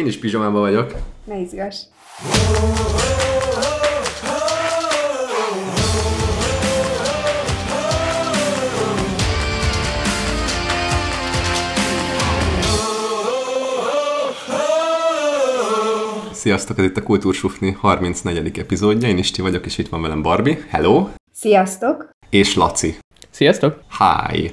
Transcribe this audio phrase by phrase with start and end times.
[0.00, 0.94] Én is pizsamában vagyok.
[1.24, 1.76] Ne izgass.
[16.32, 18.58] Sziasztok, ez itt a Kultúrsufni 34.
[18.58, 20.58] epizódja, én Isti vagyok, és itt van velem Barbie.
[20.68, 21.08] Hello!
[21.32, 22.10] Sziasztok!
[22.30, 22.96] És Laci.
[23.30, 23.82] Sziasztok!
[23.98, 24.52] Hi!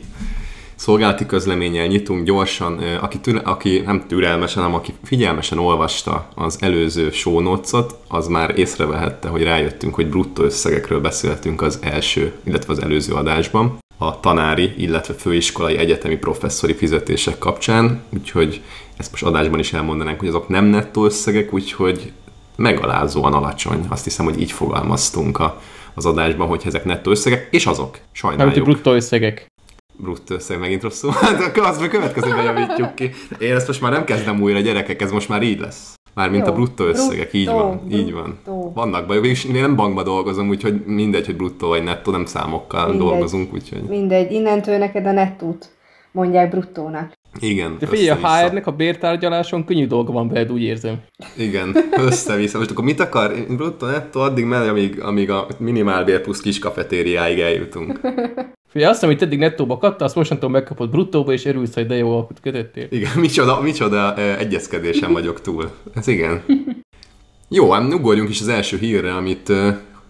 [0.77, 7.11] Szolgálati közleménnyel nyitunk gyorsan, aki, türe, aki nem türelmesen, hanem aki figyelmesen olvasta az előző
[7.23, 13.13] notes az már észrevehette, hogy rájöttünk, hogy bruttó összegekről beszéltünk az első, illetve az előző
[13.13, 18.61] adásban a tanári, illetve főiskolai egyetemi professzori fizetések kapcsán, úgyhogy
[18.97, 22.11] ezt most adásban is elmondanánk, hogy azok nem nettó összegek, úgyhogy
[22.55, 23.85] megalázóan alacsony.
[23.89, 25.61] Azt hiszem, hogy így fogalmaztunk a,
[25.93, 28.55] az adásban, hogy ezek nettó összegek, és azok, sajnáljuk.
[28.55, 29.47] Nem, bruttó összegek.
[29.97, 31.11] Bruttó összeg megint rosszul.
[31.21, 33.11] Hát azt a következőben javítjuk ki.
[33.39, 35.95] Én ezt most már nem kezdem újra, gyerekek, ez most már így lesz.
[36.13, 37.97] Mármint Jó, a bruttó összegek, bruttó, így van, bruttó.
[37.97, 38.39] így van.
[38.73, 42.87] Vannak bajok, és én nem bankba dolgozom, úgyhogy mindegy, hogy bruttó vagy nettó, nem számokkal
[42.87, 43.81] mindegy, dolgozunk, úgyhogy...
[43.81, 45.69] Mindegy, innentől neked a nettót
[46.11, 47.13] mondják bruttónak.
[47.39, 47.75] Igen.
[47.79, 50.95] De figyelj, a HR-nek a bértárgyaláson könnyű dolga van veled, úgy érzem.
[51.37, 52.57] Igen, össze-vissza.
[52.57, 53.33] Most akkor mit akar?
[53.49, 57.99] Bruttó, nettó, addig mellé, amíg, amíg a minimálbér plusz kis kafetériáig eljutunk.
[58.67, 62.15] Figyelj, azt, amit eddig nettóba kapta, azt mostantól megkapod bruttóba, és örülsz, hogy de jó
[62.15, 62.87] alkut kötöttél.
[62.89, 65.71] Igen, micsoda, micsoda egyezkedésen vagyok túl.
[65.95, 66.43] Ez igen.
[67.49, 69.49] Jó, ám ugorjunk is az első hírre, amit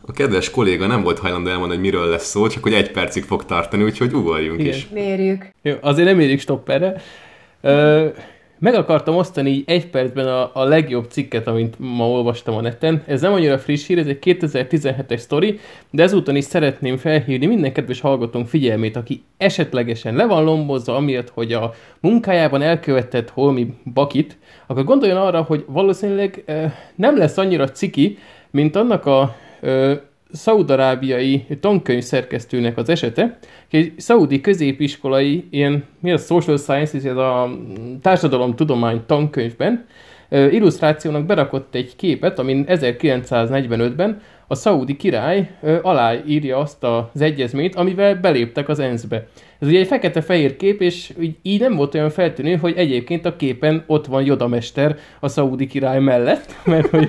[0.05, 3.23] a kedves kolléga nem volt hajlandó elmondani, hogy miről lesz szó, csak hogy egy percig
[3.23, 4.73] fog tartani, úgyhogy ugorjunk Igen.
[4.73, 4.87] is.
[4.89, 5.49] Mérjük.
[5.61, 7.01] Jó, azért nem érjük stopperre.
[7.61, 8.07] Ö,
[8.59, 13.03] meg akartam osztani így egy percben a, a legjobb cikket, amit ma olvastam a neten.
[13.05, 15.59] Ez nem annyira friss hír, ez egy 2017-es sztori,
[15.91, 21.29] de ezúton is szeretném felhívni minden kedves hallgatónk figyelmét, aki esetlegesen le van lombozva amiatt,
[21.29, 26.43] hogy a munkájában elkövetett holmi bakit, akkor gondoljon arra, hogy valószínűleg
[26.95, 28.17] nem lesz annyira ciki,
[28.51, 29.35] mint annak a
[30.31, 33.37] szaudarábiai tankönyv szerkesztőnek az esete,
[33.71, 37.49] egy szaudi középiskolai ilyen, mi a social science, ez a
[38.01, 39.85] társadalomtudomány tankönyvben
[40.29, 48.69] illusztrációnak berakott egy képet, amin 1945-ben a szaudi király aláírja azt az egyezményt, amivel beléptek
[48.69, 49.27] az ENSZ-be.
[49.59, 53.83] Ez ugye egy fekete-fehér kép, és így nem volt olyan feltűnő, hogy egyébként a képen
[53.87, 57.07] ott van Jodamester a szaudi király mellett, mert hogy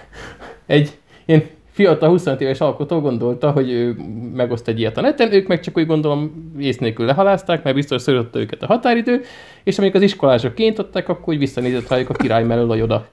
[0.66, 0.90] egy
[1.24, 3.96] ilyen fiatal 25 éves alkotó gondolta, hogy ő
[4.34, 8.02] megoszt egy ilyet a neten, ők meg csak úgy gondolom ész nélkül lehalázták, mert biztos
[8.02, 9.20] szorította őket a határidő,
[9.64, 13.08] és amikor az iskolások kéntották, akkor úgy visszanézett rájuk a király mellől a joda.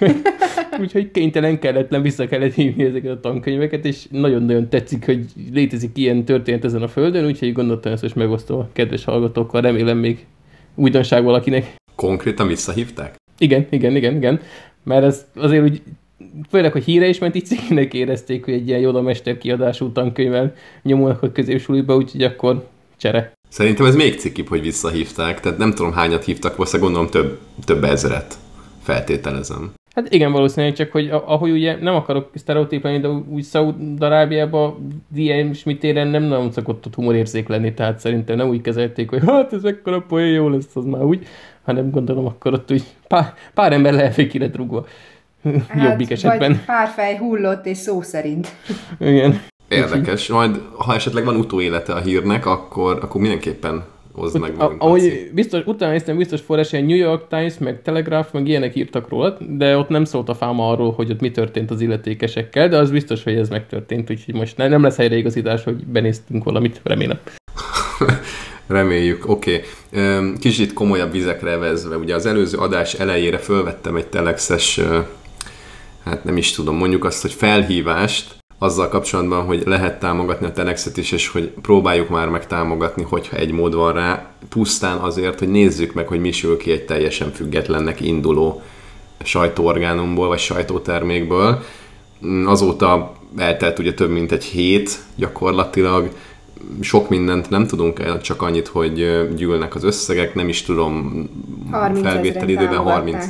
[0.80, 6.24] Úgyhogy kénytelen, kelletlen vissza kellett hívni ezeket a tankönyveket, és nagyon-nagyon tetszik, hogy létezik ilyen
[6.24, 10.26] történet ezen a földön, úgyhogy gondoltam ezt most megosztom a kedves hallgatókkal, remélem még
[10.74, 11.74] újdonság valakinek.
[11.94, 13.14] Konkrétan visszahívták?
[13.38, 14.40] Igen, igen, igen, igen.
[14.84, 15.82] Mert ez azért úgy
[16.50, 20.54] főleg, hogy híre is ment, így cikinek érezték, hogy egy ilyen Yoda Mester kiadású tankönyvvel
[20.82, 23.32] nyomulnak a középsuliba, úgyhogy akkor csere.
[23.48, 27.84] Szerintem ez még cikibb, hogy visszahívták, tehát nem tudom hányat hívtak, valószínűleg gondolom több, több
[27.84, 28.38] ezeret
[28.82, 29.72] feltételezem.
[29.94, 36.08] Hát igen, valószínűleg csak, hogy ahogy ugye nem akarok sztereotípelni, de úgy Szaúd-Arábiában ilyen smitéren
[36.08, 40.00] nem nagyon szokott ott humorérzék lenni, tehát szerintem nem úgy kezelték, hogy hát ez ekkora
[40.00, 41.26] poén jó lesz, az már úgy,
[41.64, 44.86] hanem gondolom akkor ott úgy pár, pár ember lehet, ki lett rúgva.
[45.68, 46.50] Hát, jobbik esetben.
[46.50, 48.48] Vagy pár fej hullott, és szó szerint.
[48.98, 49.40] Igen.
[49.68, 50.28] Érdekes.
[50.28, 53.84] Majd, ha esetleg van utóélete a hírnek, akkor, akkor mindenképpen
[54.18, 54.82] hozd meg magunk.
[54.82, 59.36] Ahogy biztos, utána néztem, biztos forrás, New York Times, meg Telegraph, meg ilyenek írtak róla,
[59.48, 62.90] de ott nem szólt a fáma arról, hogy ott mi történt az illetékesekkel, de az
[62.90, 67.18] biztos, hogy ez megtörtént, úgyhogy most nem lesz helyreigazítás, hogy benéztünk valamit, remélem.
[68.66, 69.62] Reméljük, oké.
[69.92, 70.32] Okay.
[70.40, 74.80] Kicsit komolyabb vizekre vezve, ugye az előző adás elejére fölvettem egy telexes
[76.08, 80.96] hát nem is tudom, mondjuk azt, hogy felhívást azzal kapcsolatban, hogy lehet támogatni a Telexet
[80.96, 85.48] is, és hogy próbáljuk már meg támogatni, hogyha egy mód van rá, pusztán azért, hogy
[85.48, 88.62] nézzük meg, hogy mi sül ki egy teljesen függetlennek induló
[89.22, 91.62] sajtóorgánumból, vagy sajtótermékből.
[92.44, 96.10] Azóta eltelt ugye több mint egy hét gyakorlatilag,
[96.80, 98.94] sok mindent nem tudunk el, csak annyit, hogy
[99.34, 101.24] gyűlnek az összegek, nem is tudom
[102.02, 103.26] felvétel időben 30.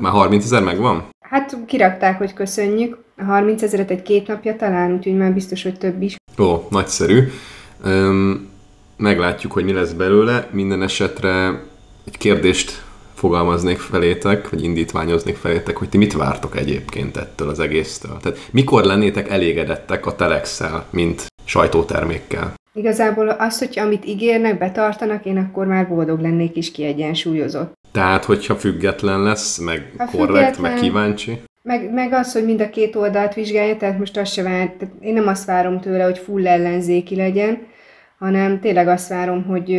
[0.00, 1.04] Már 30 ezer megvan?
[1.34, 2.98] Hát kirakták, hogy köszönjük.
[3.16, 6.16] A 30 ezeret egy két napja talán, úgyhogy már biztos, hogy több is.
[6.38, 7.22] Ó, nagyszerű.
[7.86, 8.48] Üm,
[8.96, 10.48] meglátjuk, hogy mi lesz belőle.
[10.50, 11.62] Minden esetre
[12.06, 12.84] egy kérdést
[13.14, 18.16] fogalmaznék felétek, vagy indítványoznék felétek, hogy ti mit vártok egyébként ettől az egésztől.
[18.22, 22.54] Tehát mikor lennétek elégedettek a telex mint sajtótermékkel?
[22.74, 27.72] Igazából az, hogy amit ígérnek, betartanak, én akkor már boldog lennék is kiegyensúlyozott.
[27.94, 31.40] Tehát, hogyha független lesz, meg Ha korrekt, meg kíváncsi.
[31.62, 34.94] Meg, meg az, hogy mind a két oldalt vizsgálja, tehát most azt se vár, tehát
[35.00, 37.66] én nem azt várom tőle, hogy full ellenzéki legyen,
[38.18, 39.78] hanem tényleg azt várom, hogy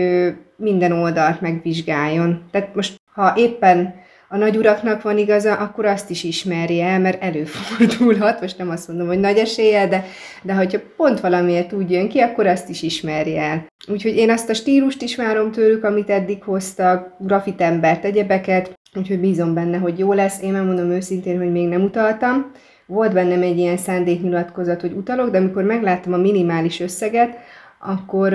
[0.55, 2.43] minden oldalt megvizsgáljon.
[2.51, 3.95] Tehát most, ha éppen
[4.29, 9.07] a nagyuraknak van igaza, akkor azt is ismerje el, mert előfordulhat, most nem azt mondom,
[9.07, 10.05] hogy nagy esélye, de,
[10.43, 13.65] de hogyha pont valamiért úgy jön ki, akkor azt is ismerje el.
[13.87, 19.53] Úgyhogy én azt a stílust is várom tőlük, amit eddig hoztak, grafitembert, egyebeket, úgyhogy bízom
[19.53, 20.41] benne, hogy jó lesz.
[20.41, 22.51] Én megmondom őszintén, hogy még nem utaltam.
[22.85, 27.37] Volt bennem egy ilyen szándéknyilatkozat, hogy utalok, de amikor megláttam a minimális összeget,
[27.79, 28.33] akkor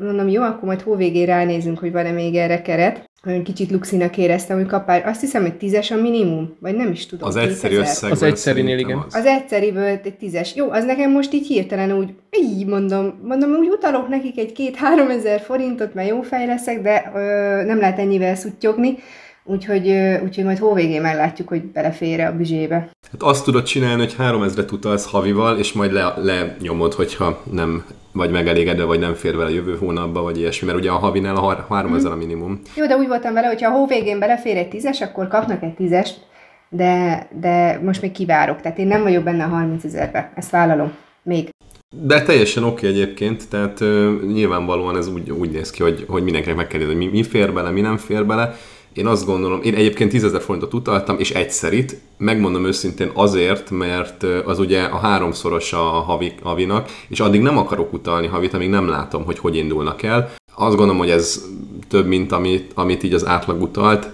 [0.00, 3.10] mondom, jó, akkor majd hóvégén ránézünk, hogy van-e még erre keret.
[3.26, 7.06] Olyan kicsit luxinak éreztem, hogy kapár, azt hiszem, hogy tízes a minimum, vagy nem is
[7.06, 7.28] tudom.
[7.28, 7.80] Az egyszerű 2000.
[7.80, 8.98] összegben Az egyszerinél igen.
[9.06, 9.14] Az.
[9.14, 10.54] Az egyszeriből egy tízes.
[10.54, 15.10] Jó, az nekem most így hirtelen úgy, így mondom, mondom, úgy utalok nekik egy két-három
[15.10, 17.18] ezer forintot, mert jó fej leszek, de ö,
[17.64, 18.98] nem lehet ennyivel szuttyogni,
[19.44, 19.88] úgyhogy,
[20.24, 22.90] úgyhogy majd hóvégén meglátjuk, hogy belefér a büzsébe.
[23.12, 28.30] Hát azt tudod csinálni, hogy 3000-et utalsz havival, és majd le, lenyomod, hogyha nem vagy
[28.30, 31.66] megelégedve, vagy nem fér vele jövő hónapba, vagy ilyesmi, mert ugye a havinál a har-
[31.68, 32.60] 3000 a minimum.
[32.76, 36.20] Jó, de úgy voltam vele, hogyha a hóvégén belefér egy tízes, akkor kapnak egy tízest,
[36.68, 40.92] de, de most még kivárok, tehát én nem vagyok benne a 30 ezerbe, ezt vállalom.
[41.22, 41.48] Még.
[41.96, 46.56] De teljesen oké egyébként, tehát ö, nyilvánvalóan ez úgy, úgy néz ki, hogy, hogy mindenkinek
[46.56, 48.54] meg kell hogy mi, mi fér bele, mi nem fér bele.
[48.94, 54.22] Én azt gondolom, én egyébként 10 ezer forintot utaltam, és egyszerit, megmondom őszintén azért, mert
[54.44, 58.88] az ugye a háromszoros a havi, havinak, és addig nem akarok utalni havit, amíg nem
[58.88, 60.32] látom, hogy hogy indulnak el.
[60.54, 61.44] Azt gondolom, hogy ez
[61.88, 64.10] több, mint amit, amit így az átlag utalt,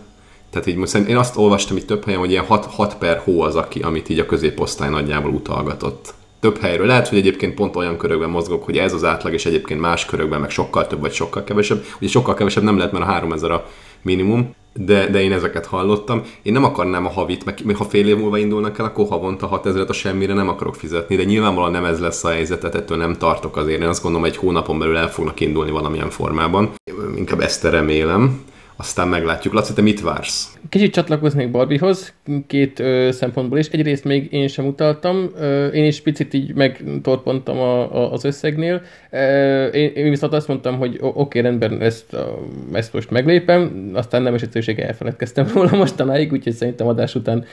[0.51, 3.41] tehát így most én azt olvastam itt több helyen, hogy ilyen 6, 6 per hó
[3.41, 6.15] az, aki, amit így a középosztály nagyjából utalgatott.
[6.41, 6.87] Több helyről.
[6.87, 10.41] Lehet, hogy egyébként pont olyan körökben mozgok, hogy ez az átlag, és egyébként más körökben
[10.41, 11.85] meg sokkal több, vagy sokkal kevesebb.
[12.01, 13.67] Ugye sokkal kevesebb nem lehet, mert a 3000 a
[14.03, 14.55] minimum,
[14.85, 16.23] de, de én ezeket hallottam.
[16.43, 19.85] Én nem akarnám a havit, meg ha fél év múlva indulnak el, akkor havonta 6000
[19.89, 23.15] a semmire nem akarok fizetni, de nyilvánvalóan nem ez lesz a helyzet, tehát ettől nem
[23.15, 23.81] tartok azért.
[23.81, 26.71] Én azt gondolom, egy hónapon belül el fognak indulni valamilyen formában.
[27.17, 28.41] Inkább ezt remélem.
[28.81, 29.55] Aztán meglátjuk.
[29.55, 30.59] Laci, te mit vársz?
[30.69, 32.13] Kicsit csatlakoznék Barbiehoz,
[32.47, 33.69] két ö, szempontból is.
[33.69, 38.83] Egyrészt még én sem utaltam, ö, én is picit így megtorpontam a, a, az összegnél.
[39.11, 42.39] Ö, én, én viszont azt mondtam, hogy oké, rendben, ezt, a,
[42.73, 47.45] ezt most meglépem, aztán nem esetőség elfeledkeztem róla mostanáig, úgyhogy szerintem adás után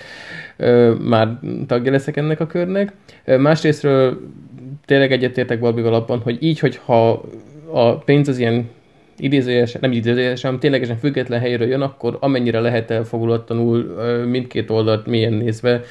[0.57, 2.94] ö, már tagja leszek ennek a körnek.
[3.25, 4.19] Ö, másrésztről
[4.86, 7.24] tényleg egyetértek Barbival abban, hogy így, hogyha
[7.71, 8.69] a pénz az ilyen
[9.17, 13.83] idézőjelesen, nem idézőjelesen, hanem ténylegesen független helyről jön, akkor amennyire lehet elfogulatlanul
[14.25, 15.81] mindkét oldalt mélyen nézve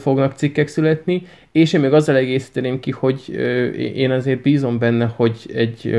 [0.00, 1.22] fognak cikkek születni,
[1.52, 3.28] és én még azzal egészíteném ki, hogy
[3.94, 5.96] én azért bízom benne, hogy egy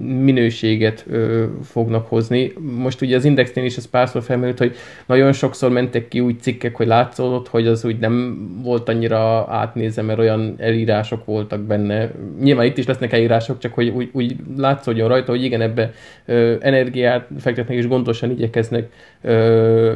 [0.00, 2.52] minőséget ö, fognak hozni.
[2.76, 6.76] Most ugye az Indexnél is ez párszor felmerült, hogy nagyon sokszor mentek ki úgy cikkek,
[6.76, 12.10] hogy látszódott, hogy az úgy nem volt annyira átnézve, mert olyan elírások voltak benne.
[12.40, 15.92] Nyilván itt is lesznek elírások, csak hogy úgy, úgy látszódjon rajta, hogy igen, ebbe
[16.26, 18.92] ö, energiát fektetnek és gondosan igyekeznek
[19.22, 19.92] ö,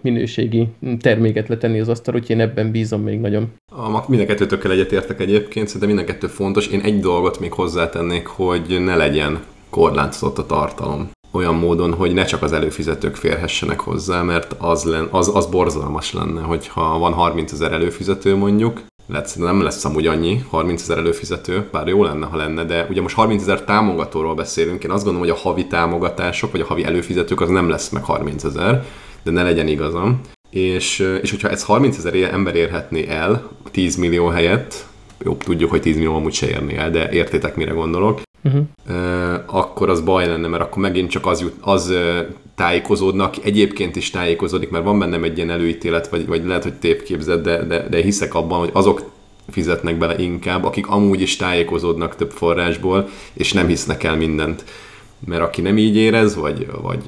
[0.00, 0.68] minőségi
[1.00, 3.52] terméket letenni az asztalra, úgyhogy én ebben bízom még nagyon.
[3.70, 6.66] A, mind a kettőtökkel egyetértek egyébként, szerintem mind a kettő fontos.
[6.66, 9.40] Én egy dolgot még hozzátennék, hogy ne legyen
[9.70, 11.10] korlátozott a tartalom.
[11.30, 16.12] Olyan módon, hogy ne csak az előfizetők férhessenek hozzá, mert az, len, az, az borzalmas
[16.12, 21.68] lenne, hogyha van 30 ezer előfizető mondjuk, lehet, nem lesz amúgy annyi, 30 ezer előfizető,
[21.72, 25.28] bár jó lenne, ha lenne, de ugye most 30 ezer támogatóról beszélünk, én azt gondolom,
[25.28, 28.84] hogy a havi támogatások, vagy a havi előfizetők az nem lesz meg 30 ezer,
[29.22, 30.20] de ne legyen igazam.
[30.50, 34.86] És, és hogyha ez 30 ezer ember érhetné el 10 millió helyett,
[35.24, 39.40] jobb tudjuk, hogy 10 millió amúgy se érné el, de értétek mire gondolok, Uh-huh.
[39.46, 41.94] akkor az baj lenne, mert akkor megint csak az, jut, az
[42.54, 47.42] tájékozódnak, egyébként is tájékozódik, mert van bennem egy ilyen előítélet, vagy, vagy lehet, hogy tévképzet,
[47.42, 49.10] de, de, de hiszek abban, hogy azok
[49.50, 54.64] fizetnek bele inkább, akik amúgy is tájékozódnak több forrásból, és nem hisznek el mindent.
[55.26, 57.02] Mert aki nem így érez, vagy, vagy,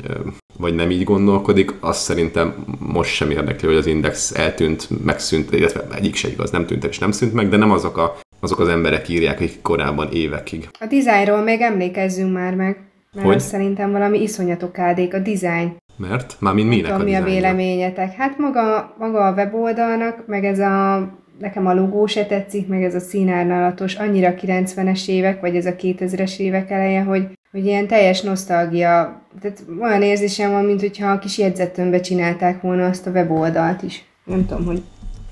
[0.58, 5.86] vagy nem így gondolkodik, azt szerintem most sem érdekli, hogy az index eltűnt, megszűnt, illetve
[5.94, 8.68] egyik se igaz, nem tűnt és nem szűnt meg, de nem azok, a, azok az
[8.68, 10.68] emberek írják, akik korábban évekig.
[10.80, 12.76] A dizájnról még emlékezzünk már meg,
[13.12, 13.40] mert Hogy?
[13.40, 15.76] szerintem valami iszonyatok kádék, a dizájn.
[15.96, 16.36] Mert?
[16.38, 18.14] Már mind minek Tudom, a mi a véleményetek?
[18.14, 22.94] Hát maga, maga a weboldalnak, meg ez a, nekem a logó se tetszik, meg ez
[22.94, 28.20] a színárnalatos, annyira 90-es évek, vagy ez a 2000-es évek eleje, hogy, hogy ilyen teljes
[28.20, 33.82] nosztalgia, tehát olyan érzésem van, mint hogyha a kis jegyzetőmbe csinálták volna azt a weboldalt
[33.82, 34.04] is.
[34.24, 34.82] Nem tudom, hogy...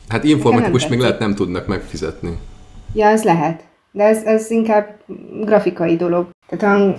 [0.08, 2.38] Hát informatikus még lehet nem tudnak megfizetni.
[2.92, 3.64] Ja, ez lehet.
[3.92, 5.00] De ez, ez inkább
[5.40, 6.28] grafikai dolog.
[6.48, 6.96] Tehát a,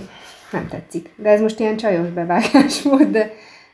[0.52, 1.10] nem tetszik.
[1.16, 3.30] De ez most ilyen csajos bevágás volt, de,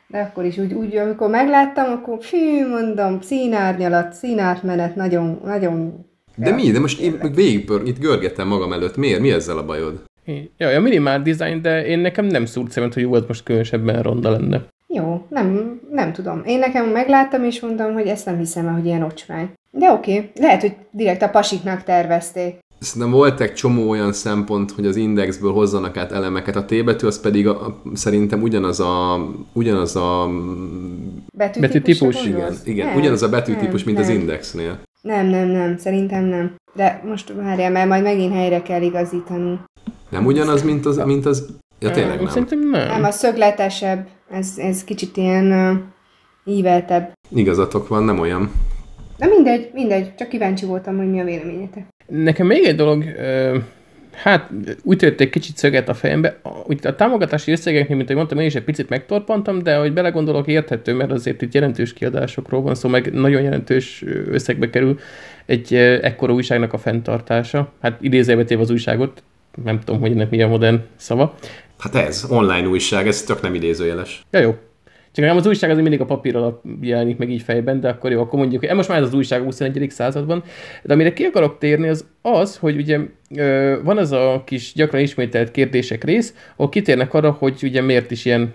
[0.07, 6.05] de akkor is úgy, úgy amikor megláttam, akkor fű, mondom, színárnyalat, színátmenet, nagyon, nagyon...
[6.37, 6.71] De mi?
[6.71, 8.97] De most én végigpör, itt görgetem magam előtt.
[8.97, 9.21] Miért?
[9.21, 10.05] Mi ezzel a bajod?
[10.57, 14.03] Ja, a minimál design, de én nekem nem szúrt szemet, hogy jó, ez most különösebben
[14.03, 14.67] ronda lenne.
[14.87, 16.43] Jó, nem, nem tudom.
[16.45, 19.51] Én nekem megláttam, és mondtam, hogy ezt nem hiszem el, hogy ilyen ocsmány.
[19.71, 20.31] De oké, okay.
[20.35, 22.59] lehet, hogy direkt a pasiknak tervezték.
[22.79, 26.57] Szerintem volt egy csomó olyan szempont, hogy az indexből hozzanak át elemeket.
[26.57, 29.21] A T betű az pedig a, a, szerintem ugyanaz a,
[29.53, 30.29] ugyanaz a
[31.37, 32.25] betűtípus.
[32.25, 34.17] Igen, igen nem, ugyanaz a betűtípus, nem, mint nem.
[34.17, 34.79] az indexnél.
[35.01, 36.55] Nem, nem, nem, szerintem nem.
[36.75, 39.61] De most várjál, mert majd megint helyre kell igazítani.
[40.09, 41.47] Nem ugyanaz, mint az, mint az
[41.79, 42.29] Ja, tényleg nem.
[42.29, 42.89] Szerintem nem.
[42.89, 45.79] Nem, a szögletesebb, ez, ez kicsit ilyen uh,
[46.55, 47.13] íveltebb.
[47.29, 48.53] Igazatok van, nem olyan.
[49.19, 51.87] De mindegy, mindegy, csak kíváncsi voltam, hogy mi a véleményetek.
[52.07, 53.63] Nekem még egy dolog, uh,
[54.23, 54.51] hát
[54.83, 56.41] úgy tört egy kicsit szöget a fejembe.
[56.67, 60.47] Úgy a támogatási összegeknél, mint ahogy mondtam, én is egy picit megtorpantam, de hogy belegondolok,
[60.47, 64.99] érthető, mert azért itt jelentős kiadásokról van szó, meg nagyon jelentős összegbe kerül
[65.47, 67.73] egy ekkora újságnak a fenntartása.
[67.81, 69.23] Hát idézőbe az újságot,
[69.65, 71.35] nem tudom, hogy ennek mi a modern szava.
[71.79, 74.23] Hát ez, online újság, ez tök nem idézőjeles.
[74.31, 74.55] Ja, jó.
[75.17, 78.11] Csak nem az újság az mindig a papír alap jelenik meg így fejben, de akkor
[78.11, 79.87] jó, akkor mondjuk, hogy most már ez az újság a 21.
[79.91, 80.43] században.
[80.83, 82.99] De amire ki akarok térni, az az, hogy ugye
[83.83, 88.25] van az a kis gyakran ismételt kérdések rész, ahol kitérnek arra, hogy ugye miért is
[88.25, 88.53] ilyen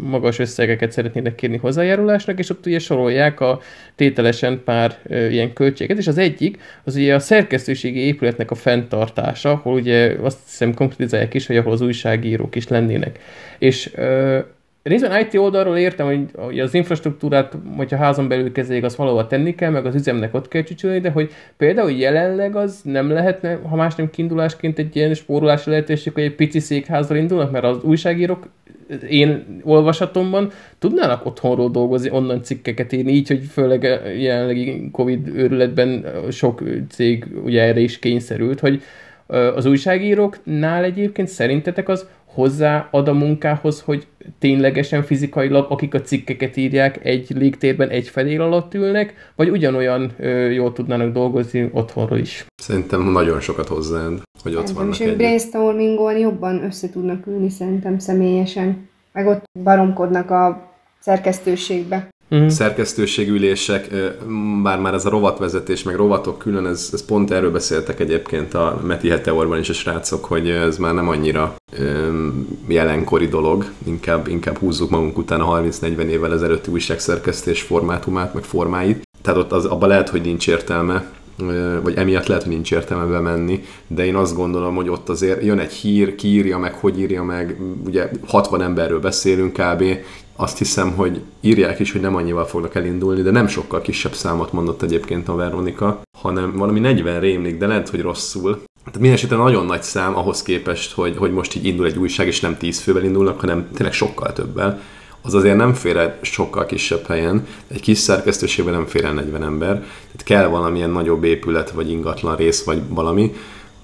[0.00, 3.60] magas összegeket szeretnének kérni hozzájárulásnak, és ott ugye sorolják a
[3.94, 9.74] tételesen pár ilyen költséget, és az egyik az ugye a szerkesztőségi épületnek a fenntartása, ahol
[9.74, 13.18] ugye azt hiszem konkrétizálják is, hogy ahol az újságírók is lennének.
[13.58, 13.90] És
[14.82, 19.70] Részben IT oldalról értem, hogy az infrastruktúrát, hogyha házon belül kezeljék, azt valahol tenni kell,
[19.70, 23.94] meg az üzemnek ott kell csücsülni, de hogy például jelenleg az nem lehetne, ha más
[23.94, 28.48] nem kiindulásként egy ilyen spórolási lehetőség, hogy egy pici székházal indulnak, mert az újságírók
[29.08, 33.82] én olvasatomban tudnának otthonról dolgozni, onnan cikkeket írni, így, hogy főleg
[34.18, 38.82] jelenlegi Covid őrületben sok cég ugye erre is kényszerült, hogy
[39.54, 44.06] az újságíróknál egyébként szerintetek az hozzáad a munkához, hogy
[44.38, 50.50] ténylegesen fizikailag, akik a cikkeket írják, egy légtérben egy fedél alatt ülnek, vagy ugyanolyan ö,
[50.50, 52.46] jól tudnának dolgozni otthonról is?
[52.62, 58.88] Szerintem nagyon sokat hozzáad, hogy ott vannak És brainstormingon jobban össze tudnak ülni szerintem személyesen.
[59.12, 62.08] Meg ott baromkodnak a szerkesztőségbe.
[62.32, 62.48] Uh-huh.
[62.48, 63.88] Szerkesztőségülések,
[64.62, 68.80] bár már ez a rovatvezetés, meg rovatok külön, ez, ez pont erről beszéltek egyébként a
[68.86, 71.54] Meti Heteorban is a srácok, hogy ez már nem annyira
[72.68, 79.08] jelenkori dolog, inkább, inkább húzzuk magunk után a 30-40 évvel ezelőtti újságszerkesztés formátumát, meg formáit.
[79.22, 81.04] Tehát ott az, abban lehet, hogy nincs értelme,
[81.82, 85.58] vagy emiatt lehet, hogy nincs értelme bemenni, de én azt gondolom, hogy ott azért jön
[85.58, 89.84] egy hír, kiírja meg, hogy írja meg, ugye 60 emberről beszélünk kb.,
[90.36, 94.52] azt hiszem, hogy írják is, hogy nem annyival fognak elindulni, de nem sokkal kisebb számot
[94.52, 98.62] mondott egyébként a Veronika, hanem valami 40 rémlik, de lehet, hogy rosszul.
[98.84, 102.40] Tehát minden nagyon nagy szám ahhoz képest, hogy, hogy most így indul egy újság, és
[102.40, 104.80] nem 10 fővel indulnak, hanem tényleg sokkal többel.
[105.22, 109.42] Az azért nem fér el sokkal kisebb helyen, egy kis szerkesztőségben nem fér el 40
[109.42, 113.34] ember, tehát kell valamilyen nagyobb épület, vagy ingatlan rész, vagy valami,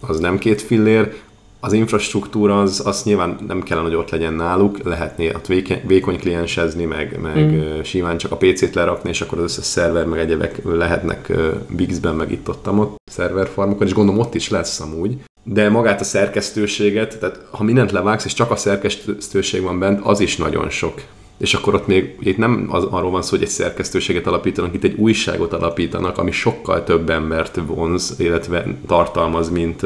[0.01, 1.15] az nem két fillér,
[1.61, 6.19] az infrastruktúra az, az nyilván nem kellene, hogy ott legyen náluk, lehetné ott vékony, vékony
[6.19, 7.81] kliensezni, meg, meg mm.
[7.83, 11.33] simán csak a PC-t lerakni, és akkor az összes szerver, meg egyebek lehetnek
[11.69, 15.17] Bixben, meg itt ott, ott szerverfarmokon, és gondolom ott is lesz amúgy.
[15.43, 20.21] De magát a szerkesztőséget, tehát ha mindent levágsz, és csak a szerkesztőség van bent, az
[20.21, 21.03] is nagyon sok.
[21.39, 24.85] És akkor ott még itt nem az, arról van szó, hogy egy szerkesztőséget alapítanak, itt
[24.85, 29.83] egy újságot alapítanak, ami sokkal több embert vonz, illetve tartalmaz, mint,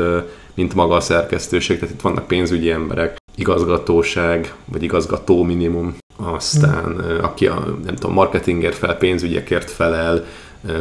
[0.55, 7.25] mint maga a szerkesztőség, tehát itt vannak pénzügyi emberek, igazgatóság, vagy igazgató minimum, aztán hmm.
[7.25, 10.25] aki a, nem tudom, marketingért fel, pénzügyekért felel,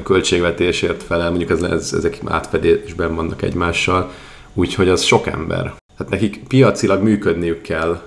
[0.03, 4.11] költségvetésért felel, mondjuk ez, ez, ezek átfedésben vannak egymással,
[4.53, 5.73] úgyhogy az sok ember.
[5.97, 8.01] Hát nekik piacilag működniük kell,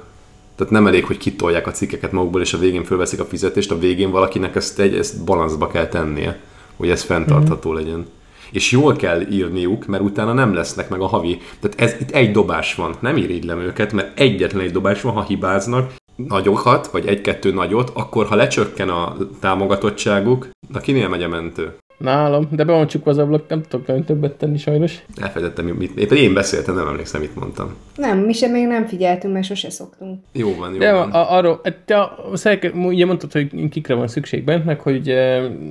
[0.57, 3.79] tehát nem elég, hogy kitolják a cikkeket magukból, és a végén fölveszik a fizetést, a
[3.79, 6.41] végén valakinek ezt, egy, ezt balanszba kell tennie,
[6.77, 7.75] hogy ez fenntartható mm.
[7.75, 8.07] legyen
[8.51, 11.41] és jól kell írniuk, mert utána nem lesznek meg a havi.
[11.61, 15.23] Tehát ez itt egy dobás van, nem irigylem őket, mert egyetlen egy dobás van, ha
[15.23, 21.77] hibáznak, nagyokat, vagy egy-kettő nagyot, akkor ha lecsökken a támogatottságuk, na kinél megy a mentő?
[22.05, 25.05] Nálam, de be van csukva az ablak, nem tudok nagyon többet tenni sajnos.
[25.17, 27.75] Elfelejtettem, mit, éppen én beszéltem, nem emlékszem, mit mondtam.
[27.97, 30.21] Nem, mi sem még nem figyeltünk, mert sose szoktunk.
[30.33, 31.11] Jó van, jó de van.
[31.11, 32.31] A, arról, te a,
[32.75, 35.09] ugye mondtad, hogy kikre van szükség bent, meg hogy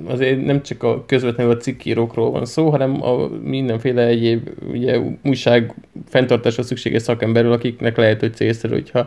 [0.06, 5.74] azért nem csak a közvetlenül a cikkírókról van szó, hanem a mindenféle egyéb ugye, újság
[6.08, 9.06] fenntartásra szükséges szakemberről, akiknek lehet, hogy célszerű, hogyha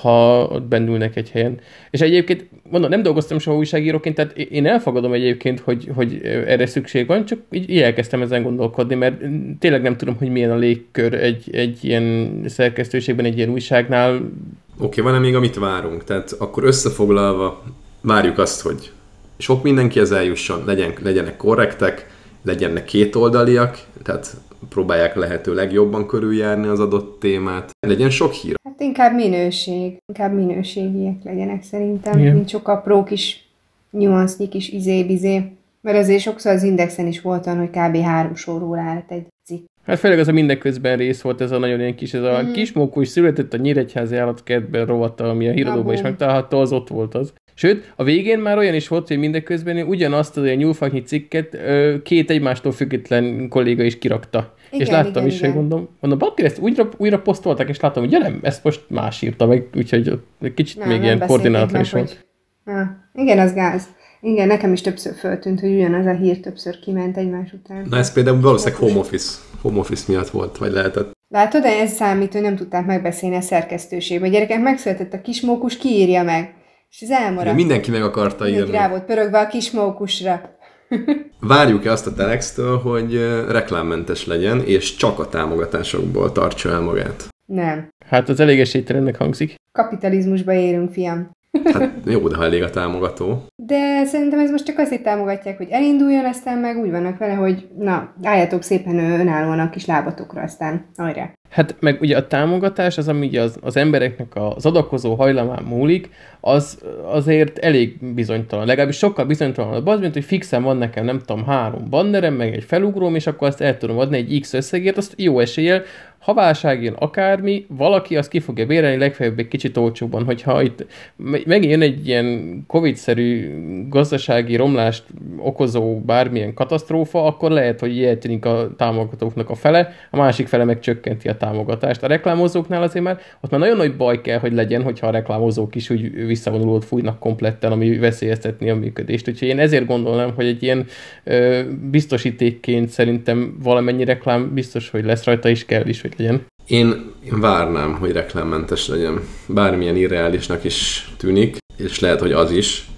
[0.00, 1.60] ha ott bennülnek egy helyen.
[1.90, 7.06] És egyébként, mondom, nem dolgoztam soha újságíróként, tehát én elfogadom egyébként, hogy, hogy erre szükség
[7.06, 9.20] van, csak így, így elkezdtem ezen gondolkodni, mert
[9.58, 14.14] tényleg nem tudom, hogy milyen a légkör egy, egy ilyen szerkesztőségben, egy ilyen újságnál.
[14.14, 14.30] Oké,
[14.78, 16.04] okay, van-e még, amit várunk?
[16.04, 17.62] Tehát akkor összefoglalva
[18.00, 18.90] várjuk azt, hogy
[19.38, 22.09] sok mindenki ez eljusson, legyen, legyenek korrektek,
[22.42, 24.36] legyenek kétoldaliak, tehát
[24.68, 27.70] próbálják lehető legjobban körüljárni az adott témát.
[27.86, 28.54] Legyen sok hír.
[28.68, 32.34] Hát inkább minőség, inkább minőségiek legyenek szerintem, Igen.
[32.34, 33.48] mint sok apró kis
[33.90, 35.42] nyuansznyi kis izé-bizé.
[35.80, 37.96] Mert azért sokszor az Indexen is volt olyan, hogy kb.
[37.96, 39.66] három sorról állt egy cikk.
[39.84, 42.52] Hát főleg az a mindeközben rész volt, ez a nagyon ilyen kis, ez a mm.
[42.52, 47.32] kismókus született a Nyíregyházi állatkertben rovatta, ami a híradóban is megtalálható, az ott volt az.
[47.60, 51.56] Sőt, a végén már olyan is volt, hogy mindeközben ugyanazt az olyan nyúlfaknyi cikket
[52.02, 54.54] két egymástól független kolléga is kirakta.
[54.70, 55.50] Igen, és láttam igen, is, igen.
[55.50, 58.84] hogy mondom, mondom, Bakker, ezt újra, újra posztolták, és láttam, hogy ja nem, ezt most
[58.88, 62.26] más írta meg, úgyhogy egy kicsit nem, még ilyen koordinátlan is volt.
[62.66, 63.88] Ja, igen, az gáz.
[64.20, 67.86] Igen, nekem is többször föltűnt, hogy ugyanaz a hír többször kiment egymás után.
[67.90, 71.12] Na ez például valószínűleg home office, home office miatt volt, vagy lehetett.
[71.28, 74.26] Látod, de ez számít, hogy nem tudták megbeszélni a szerkesztőségbe.
[74.26, 76.58] A gyerekek megszületett a kismókus, kiírja meg.
[76.90, 77.46] És ez elmaradt.
[77.46, 78.78] Ja, mindenki meg akarta mindenki írni.
[78.78, 80.40] rá volt pörögve a kismókusra.
[81.40, 83.14] Várjuk-e azt a Telextől, hogy
[83.48, 87.28] reklámmentes legyen, és csak a támogatásokból tartsa el magát?
[87.46, 87.88] Nem.
[88.06, 89.54] Hát az elég esélytelennek hangzik.
[89.72, 91.30] Kapitalizmusba érünk, fiam.
[91.72, 93.44] Hát jó, de ha elég a támogató.
[93.56, 97.68] De szerintem ez most csak azért támogatják, hogy elinduljon, aztán meg úgy vannak vele, hogy
[97.78, 101.32] na, álljatok szépen önállóan a kis lábatokra, aztán hajrá.
[101.50, 106.78] Hát meg ugye a támogatás, az, ami az, az embereknek az adakozó hajlamán múlik, az
[107.04, 108.66] azért elég bizonytalan.
[108.66, 112.64] Legalábbis sokkal bizonytalanabb az, mint hogy fixen van nekem, nem tudom, három bannerem, meg egy
[112.64, 115.82] felugróm, és akkor azt el tudom adni egy X összegért, azt jó eséllyel,
[116.20, 120.86] ha válság jön akármi, valaki azt ki fogja bérelni legfeljebb egy kicsit olcsóban, hogyha itt
[121.16, 123.50] megint jön egy ilyen Covid-szerű
[123.88, 125.04] gazdasági romlást
[125.38, 130.80] okozó bármilyen katasztrófa, akkor lehet, hogy eltűnik a támogatóknak a fele, a másik fele meg
[130.80, 132.02] csökkenti a támogatást.
[132.02, 135.74] A reklámozóknál azért már ott már nagyon nagy baj kell, hogy legyen, hogyha a reklámozók
[135.74, 139.28] is úgy visszavonulót fújnak kompletten, ami veszélyeztetni a működést.
[139.28, 140.86] Úgyhogy én ezért gondolom, hogy egy ilyen
[141.24, 146.46] ö, biztosítékként szerintem valamennyi reklám biztos, hogy lesz rajta is kell is, hogy legyen.
[146.66, 149.20] Én, én várnám, hogy reklámmentes legyen.
[149.46, 152.88] Bármilyen irreálisnak is tűnik, és lehet, hogy az is.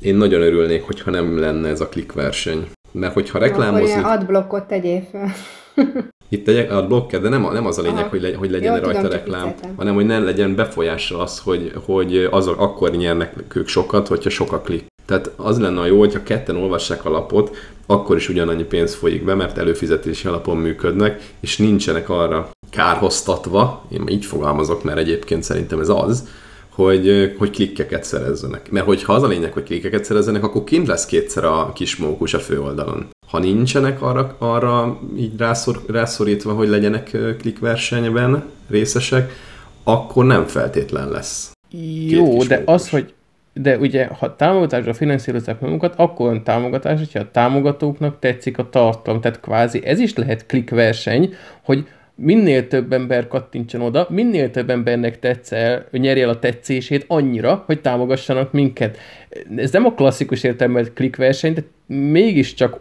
[0.00, 2.66] Én nagyon örülnék, hogyha nem lenne ez a klikverseny.
[2.92, 3.90] Mert hogyha reklámozni...
[3.90, 5.32] Akkor ilyen adblockot tegyél fel.
[6.28, 9.00] Itt egy adblocker, de nem, nem az a lényeg, hogy, le, hogy legyen Jó, rajta
[9.00, 14.08] tudom, reklám, hanem hogy ne legyen befolyással az, hogy, hogy azok akkor nyernek ők sokat,
[14.08, 14.86] hogyha sok a klik.
[15.06, 19.24] Tehát az lenne a jó, hogyha ketten olvassák a lapot, akkor is ugyanannyi pénz folyik
[19.24, 25.80] be, mert előfizetési alapon működnek, és nincsenek arra kárhoztatva, én így fogalmazok, mert egyébként szerintem
[25.80, 26.28] ez az,
[26.68, 28.70] hogy, hogy klikkeket szerezzenek.
[28.70, 32.34] Mert hogyha az a lényeg, hogy klikkeket szerezzenek, akkor kint lesz kétszer a kis mókus
[32.34, 33.08] a főoldalon.
[33.30, 39.32] Ha nincsenek arra, arra így rászor, rászorítva, hogy legyenek klikkversenyben részesek,
[39.84, 41.52] akkor nem feltétlen lesz.
[42.08, 43.12] Jó, de az, hogy
[43.52, 49.20] de ugye, ha támogatásra finanszírozzák magukat, akkor olyan támogatás, hogyha a támogatóknak tetszik a tartalom.
[49.20, 55.18] Tehát kvázi ez is lehet klikverseny, hogy minél több ember kattintson oda, minél több embernek
[55.18, 58.98] tetszel, nyerje el a tetszését annyira, hogy támogassanak minket.
[59.56, 62.78] Ez nem a klasszikus értelmet klikverseny, de mégiscsak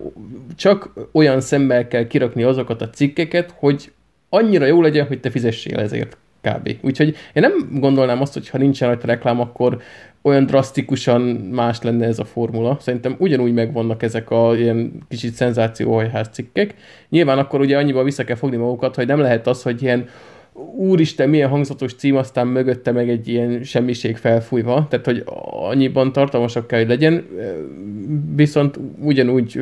[0.55, 3.91] csak olyan szemmel kell kirakni azokat a cikkeket, hogy
[4.29, 6.77] annyira jó legyen, hogy te fizessél ezért kb.
[6.81, 9.81] Úgyhogy én nem gondolnám azt, hogy ha nincsen rajta reklám, akkor
[10.21, 12.77] olyan drasztikusan más lenne ez a formula.
[12.79, 16.75] Szerintem ugyanúgy megvannak ezek a ilyen kicsit szenzációhajház cikkek.
[17.09, 20.07] Nyilván akkor ugye annyiban vissza kell fogni magukat, hogy nem lehet az, hogy ilyen
[20.77, 25.23] úristen, milyen hangzatos cím, aztán mögötte meg egy ilyen semmiség felfújva, tehát hogy
[25.69, 27.27] annyiban tartalmasak kell, hogy legyen,
[28.35, 29.59] viszont ugyanúgy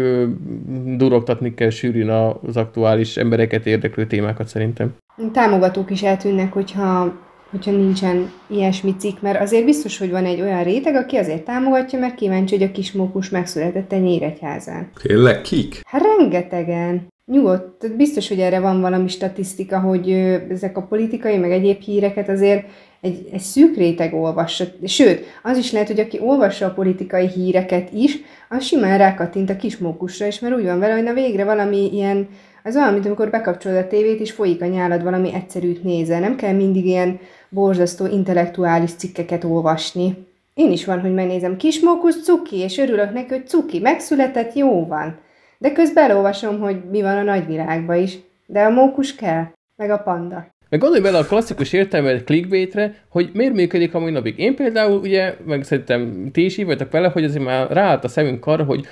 [0.98, 4.96] durogtatni kell sűrűn az aktuális embereket érdeklő témákat szerintem.
[5.34, 10.64] Támogatók is eltűnnek, hogyha hogyha nincsen ilyesmi cikk, mert azért biztos, hogy van egy olyan
[10.64, 14.90] réteg, aki azért támogatja, mert kíváncsi, hogy a kis mókus megszületett egy Nyíregyházán.
[15.02, 15.82] Tényleg kik?
[15.88, 17.08] Hát rengetegen.
[17.32, 20.12] Nyugodt, biztos, hogy erre van valami statisztika, hogy
[20.50, 22.66] ezek a politikai, meg egyéb híreket azért
[23.02, 24.66] egy, egy szűk réteg olvassa.
[24.84, 28.18] Sőt, az is lehet, hogy aki olvassa a politikai híreket is,
[28.50, 32.28] az simán rákattint a kismókusra, és mert úgy van vele, hogy na végre valami ilyen,
[32.64, 36.20] az olyan, mint amikor bekapcsolod a tévét, és folyik a nyálad valami egyszerűt nézel.
[36.20, 40.28] Nem kell mindig ilyen borzasztó intellektuális cikkeket olvasni.
[40.54, 45.24] Én is van, hogy megnézem kismókus cuki, és örülök neki, hogy cuki megszületett, jó van.
[45.66, 48.18] De közben elolvasom, hogy mi van a nagyvilágban is.
[48.46, 49.44] De a mókus kell,
[49.76, 50.48] meg a panda.
[50.70, 54.40] Meg gondolj bele a klasszikus értelmet clickbaitre, hogy miért működik a mai napig.
[54.40, 58.08] Én például ugye, meg szerintem ti is így vagytok vele, hogy azért már ráállt a
[58.08, 58.86] szemünk arra, hogy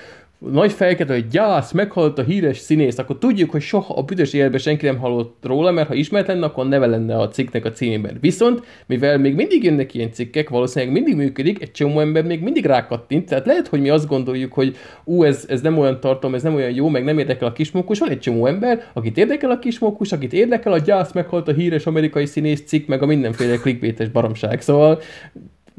[0.51, 4.59] nagy fejket, hogy gyász, meghalt a híres színész, akkor tudjuk, hogy soha a büdös életben
[4.59, 8.17] senki nem hallott róla, mert ha ismert lenne, akkor neve lenne a cikknek a címében.
[8.21, 12.65] Viszont, mivel még mindig jönnek ilyen cikkek, valószínűleg mindig működik, egy csomó ember még mindig
[12.65, 16.43] rákattint, tehát lehet, hogy mi azt gondoljuk, hogy ú, ez, ez nem olyan tartom, ez
[16.43, 19.59] nem olyan jó, meg nem érdekel a kismókus, van egy csomó ember, akit érdekel a
[19.59, 24.09] kismókus, akit érdekel a gyász, meghalt a híres amerikai színész cikk, meg a mindenféle clickbaites
[24.09, 24.61] baromság.
[24.61, 25.01] Szóval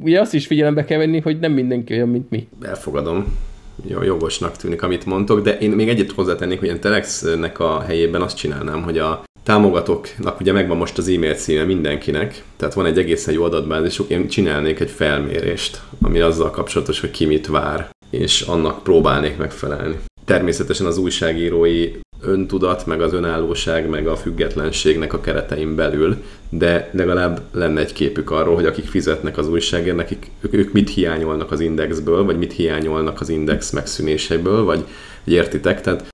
[0.02, 2.48] ugye azt is figyelembe kell venni, hogy nem mindenki olyan, mint mi.
[2.62, 3.52] Elfogadom
[3.86, 8.36] jogosnak tűnik, amit mondtok, de én még egyet hozzátennék, hogy a Telexnek a helyében azt
[8.36, 13.34] csinálnám, hogy a támogatóknak ugye megvan most az e-mail címe mindenkinek, tehát van egy egészen
[13.34, 18.82] jó adatbázisuk, én csinálnék egy felmérést, ami azzal kapcsolatos, hogy ki mit vár, és annak
[18.82, 19.96] próbálnék megfelelni.
[20.24, 21.90] Természetesen az újságírói
[22.26, 26.16] öntudat, meg az önállóság, meg a függetlenségnek a keretein belül,
[26.48, 30.90] de legalább lenne egy képük arról, hogy akik fizetnek az újságért, nekik, ők, ők mit
[30.90, 34.84] hiányolnak az indexből, vagy mit hiányolnak az index megszűnéséből, vagy
[35.24, 36.06] értitek, tehát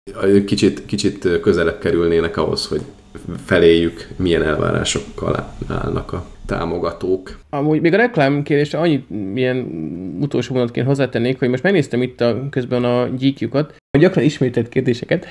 [0.45, 2.81] kicsit, kicsit közelebb kerülnének ahhoz, hogy
[3.45, 7.39] feléjük milyen elvárásokkal állnak a támogatók.
[7.51, 9.57] Amúgy még a reklám kérdésre annyit milyen
[10.21, 15.27] utolsó mondatként hozzátennék, hogy most megnéztem itt a, közben a gyíkjukat, gyakran ismételt kérdéseket,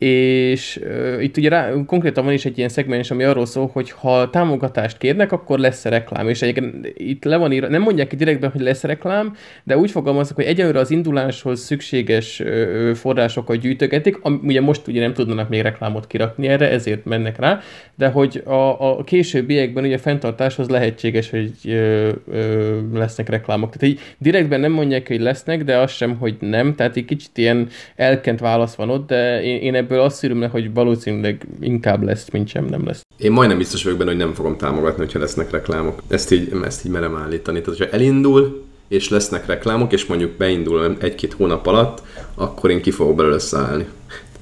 [0.00, 3.90] és uh, itt ugye rá, konkrétan van is egy ilyen szegmens, ami arról szól, hogy
[3.90, 8.16] ha támogatást kérnek, akkor lesz reklám, és egyébként itt le van írva, nem mondják ki
[8.16, 14.18] direktben, hogy lesz reklám, de úgy fogalmaznak, hogy egyelőre az induláshoz szükséges uh, forrásokat gyűjtögetik,
[14.22, 17.60] am, ugye most ugye nem tudnának még reklámot kirakni erre, ezért mennek rá,
[17.94, 23.76] de hogy a, a későbbiekben ugye fenntartáshoz lehetséges, hogy uh, uh, lesznek reklámok.
[23.76, 27.38] Tehát így direktben nem mondják, hogy lesznek, de az sem, hogy nem, tehát egy kicsit
[27.38, 32.02] ilyen elkent válasz van ott, de én, én ebből azt szűröm le, hogy valószínűleg inkább
[32.02, 33.02] lesz, mint sem nem lesz.
[33.16, 36.02] Én majdnem biztos vagyok benne, hogy nem fogom támogatni, hogyha lesznek reklámok.
[36.08, 37.60] Ezt így, ezt így merem állítani.
[37.60, 42.02] Tehát, hogyha elindul, és lesznek reklámok, és mondjuk beindul egy-két hónap alatt,
[42.34, 43.86] akkor én ki fogok belőle szállni.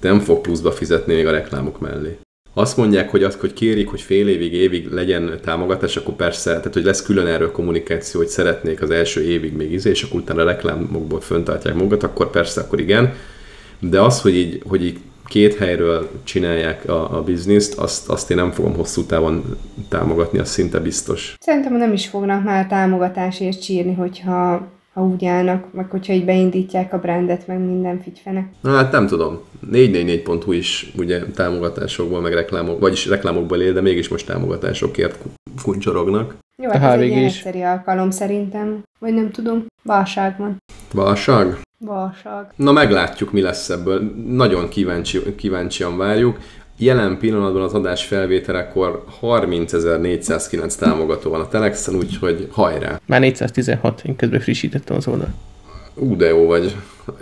[0.00, 2.18] Tehát nem fog pluszba fizetni még a reklámok mellé.
[2.54, 6.74] Azt mondják, hogy azt, hogy kérik, hogy fél évig, évig legyen támogatás, akkor persze, tehát
[6.74, 10.42] hogy lesz külön erről kommunikáció, hogy szeretnék az első évig még izé, és akkor utána
[10.42, 13.14] a reklámokból föntartják magukat, akkor persze, akkor igen.
[13.80, 18.36] De az, hogy így, hogy így két helyről csinálják a, a bizniszt, azt, azt én
[18.36, 19.56] nem fogom hosszú távon
[19.88, 21.36] támogatni, az szinte biztos.
[21.40, 26.92] Szerintem nem is fognak már támogatásért csírni, hogyha ha úgy állnak, meg hogyha így beindítják
[26.92, 28.50] a brandet, meg minden figyfene.
[28.60, 29.40] Na hát nem tudom.
[29.72, 35.18] 444.hu is ugye támogatásokból, meg reklámok, vagyis reklámokból él, de mégis most támogatásokért
[35.62, 36.36] kuncsorognak.
[36.62, 38.82] Jó, hát ez egy egyszerű alkalom szerintem.
[38.98, 40.56] Vagy nem tudom, válság van.
[40.92, 41.58] Válság?
[41.78, 42.46] Válság.
[42.56, 44.12] Na meglátjuk, mi lesz ebből.
[44.26, 46.38] Nagyon kíváncsi, kíváncsian várjuk.
[46.76, 53.00] Jelen pillanatban az adás felvételekor 30.409 támogató van a Telexen, úgyhogy hajrá!
[53.06, 55.30] Már 416, én közben frissítettem az oldalt.
[55.94, 56.76] Ú, de jó vagy.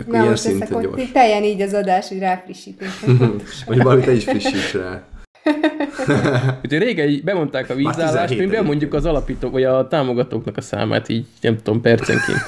[0.07, 1.11] Na, Ilyen szinten gyors.
[1.11, 2.91] Teljen így az adás, hogy ráfrissítünk.
[3.67, 5.03] Vagy valamit te is frissíts rá.
[6.63, 11.25] Ugye régen bemondták a vízállást, mi bemondjuk az alapítók, vagy a támogatóknak a számát, így
[11.41, 12.39] nem tudom, percenként.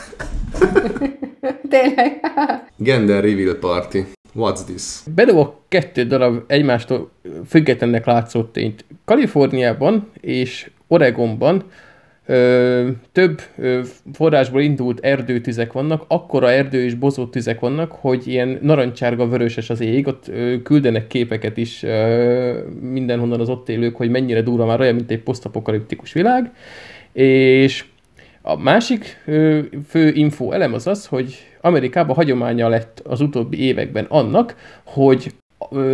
[1.69, 2.19] Tényleg.
[2.77, 3.97] Gender Reveal Party.
[4.35, 4.83] What's this?
[5.15, 7.11] Bedobok kettő darab egymástól
[7.47, 8.85] függetlennek látszó tényt.
[9.05, 11.63] Kaliforniában és Oregonban
[13.11, 13.41] több
[14.13, 19.81] forrásból indult erdőtüzek vannak, akkora erdő és bozó tüzek vannak, hogy ilyen narancsárga vöröses az
[19.81, 20.31] ég, ott
[20.63, 25.23] küldenek képeket is ö, mindenhonnan az ott élők, hogy mennyire durva már olyan, mint egy
[25.23, 26.51] posztapokaliptikus világ,
[27.13, 27.85] és
[28.41, 29.23] a másik
[29.87, 35.33] fő info elem az az, hogy Amerikában hagyománya lett az utóbbi években annak, hogy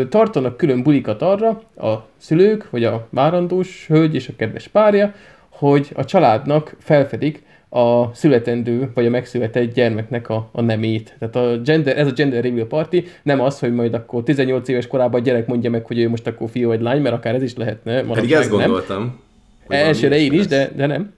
[0.10, 5.14] tartanak külön bulikat arra a szülők, vagy a várandós hölgy és a kedves párja,
[5.58, 11.16] hogy a családnak felfedik a születendő, vagy a megszületett gyermeknek a, a nemét.
[11.20, 14.88] Tehát a gender, ez a gender reveal party nem az, hogy majd akkor 18 éves
[14.88, 17.44] korában a gyerek mondja meg, hogy ő most akkor fiú vagy lány, mert akár ez
[17.44, 18.04] is lehetne.
[18.04, 19.20] Pedig ezt gondoltam.
[19.68, 21.14] Elsőre én is, de, de nem.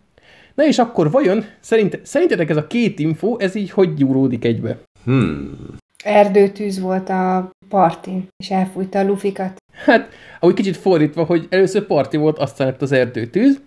[0.55, 4.77] Na és akkor vajon, szerint, szerintetek ez a két info, ez így hogy gyúródik egybe?
[5.03, 5.57] Hmm.
[6.03, 9.55] Erdőtűz volt a parti, és elfújta a lufikat.
[9.85, 13.59] Hát, ahogy kicsit fordítva, hogy először parti volt, aztán lett az erdőtűz.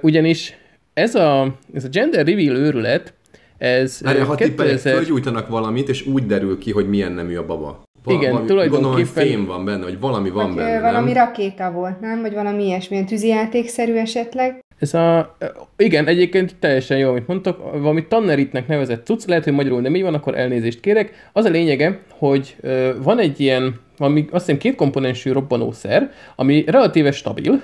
[0.00, 0.56] Ugyanis
[0.94, 3.14] ez a, ez a gender reveal őrület,
[3.58, 4.00] ez...
[4.04, 4.94] Erre, ha 2000...
[4.94, 7.82] fölgyújtanak valamit, és úgy derül ki, hogy milyen nemű a baba.
[8.04, 8.90] Va- Igen, valami, tulajdonképpen...
[8.90, 11.24] Gondolom, hogy fém van benne, vagy valami van vagy benne, valami nem?
[11.24, 12.20] rakéta volt, nem?
[12.20, 14.60] Vagy valami ilyesmilyen tűzijátékszerű esetleg.
[14.78, 15.36] Ez a,
[15.76, 20.02] igen, egyébként teljesen jó, amit mondtok, valami tanneritnek nevezett cucc, lehet, hogy magyarul nem így
[20.02, 21.28] van, akkor elnézést kérek.
[21.32, 22.56] Az a lényege, hogy
[23.02, 27.62] van egy ilyen, valami, azt hiszem két komponensű robbanószer, ami relatíve stabil,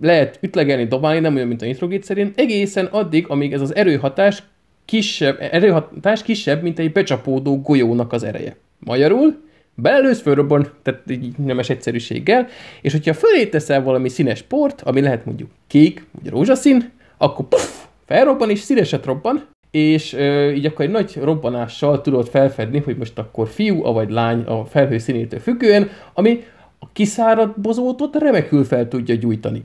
[0.00, 4.42] lehet ütlegelni, dobálni, nem olyan, mint a nitrogétszerén, egészen addig, amíg ez az erőhatás
[4.84, 8.56] kisebb, erőhatás kisebb, mint egy becsapódó golyónak az ereje.
[8.78, 9.36] Magyarul,
[9.74, 12.46] belelősz, fölrobban, tehát így nemes egyszerűséggel,
[12.82, 17.84] és hogyha fölé teszel valami színes port, ami lehet mondjuk kék, vagy rózsaszín, akkor puff,
[18.06, 23.18] felrobban és színeset robban, és ö, így akkor egy nagy robbanással tudod felfedni, hogy most
[23.18, 26.44] akkor fiú, vagy lány a felhő színétől függően, ami
[26.78, 29.64] a kiszáradt bozótot remekül fel tudja gyújtani.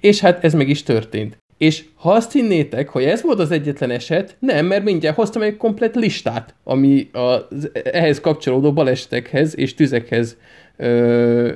[0.00, 1.36] És hát ez meg is történt.
[1.58, 5.56] És ha azt hinnétek, hogy ez volt az egyetlen eset, nem, mert mindjárt hoztam egy
[5.56, 10.36] komplet listát, ami az ehhez kapcsolódó balesetekhez és tüzekhez
[10.76, 10.86] ö,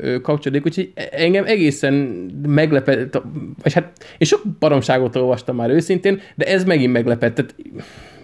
[0.03, 1.95] ö, kapcsolódik, úgyhogy engem egészen
[2.47, 3.21] meglepett,
[3.63, 7.35] vagy hát én sok baromságot olvastam már őszintén, de ez megint meglepett.
[7.35, 7.55] Tehát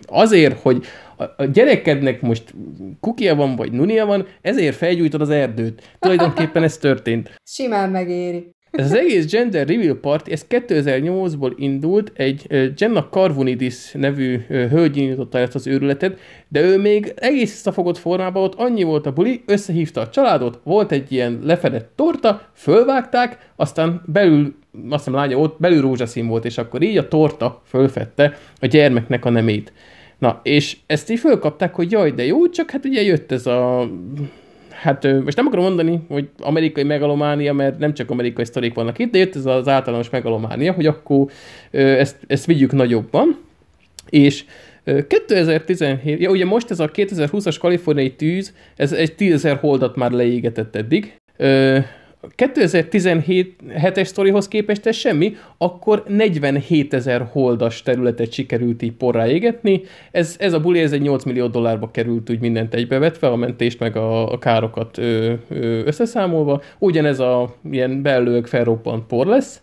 [0.07, 0.85] azért, hogy
[1.37, 2.55] a gyerekednek most
[3.01, 5.97] kukia van, vagy nunia van, ezért felgyújtod az erdőt.
[5.99, 7.35] Tulajdonképpen ez történt.
[7.45, 8.55] Simán megéri.
[8.77, 15.39] Ez az egész Gender Reveal Party, ez 2008-ból indult, egy Jenna Carvunidis nevű hölgy indította
[15.39, 20.01] ezt az őrületet, de ő még egész visszafogott formában ott annyi volt a buli, összehívta
[20.01, 24.55] a családot, volt egy ilyen lefedett torta, fölvágták, aztán belül,
[24.91, 29.25] azt hiszem lánya ott, belül rózsaszín volt, és akkor így a torta fölfette a gyermeknek
[29.25, 29.73] a nemét.
[30.19, 33.89] Na, és ezt így fölkapták, hogy jaj, de jó, csak hát ugye jött ez a
[34.87, 39.11] hát most nem akarom mondani, hogy amerikai megalománia, mert nem csak amerikai sztorik vannak itt,
[39.13, 41.27] de jött ez az általános megalománia, hogy akkor
[41.71, 43.39] ezt, ezt vigyük nagyobban,
[44.09, 44.45] és
[45.09, 50.77] 2017, ja ugye most ez a 2020-as kaliforniai tűz, ez egy 10 holdat már leégetett
[50.77, 51.17] eddig,
[52.37, 59.83] 2017-es sztorihoz képest ez semmi, akkor 47 ezer holdas területet sikerült így porrá égetni.
[60.11, 63.81] Ez, ez a buli, ez egy 8 millió dollárba került úgy mindent egybevetve, a mentést
[63.81, 66.63] meg a, a károkat ö, ö, összeszámolva.
[66.79, 69.61] Ugyanez a ilyen belőleg felroppant por lesz.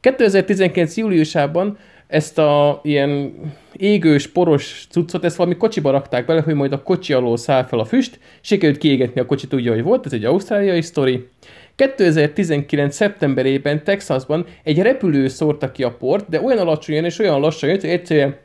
[0.00, 0.96] 2019.
[0.96, 3.34] júliusában ezt a ilyen
[3.72, 7.78] égős, poros cuccot, ezt valami kocsiba rakták bele, hogy majd a kocsi alól száll fel
[7.78, 11.28] a füst, sikerült kiégetni a kocsit úgy, ahogy volt, ez egy ausztráliai sztori.
[11.76, 12.94] 2019.
[12.94, 17.80] szeptemberében Texasban egy repülő szórta ki a port, de olyan alacsonyan és olyan lassan jött,
[17.80, 18.36] hogy egyszerűen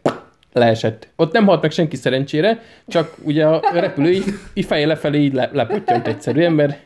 [0.54, 1.08] leesett.
[1.16, 4.26] Ott nem halt meg senki szerencsére, csak ugye a repülő így,
[4.70, 6.78] lefelé így le, lepottyant egyszerűen, mert,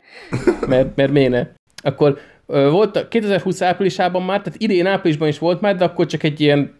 [0.66, 1.52] mert, mert méne.
[1.82, 6.22] Akkor volt a 2020 áprilisában már, tehát idén áprilisban is volt már, de akkor csak
[6.22, 6.74] egy ilyen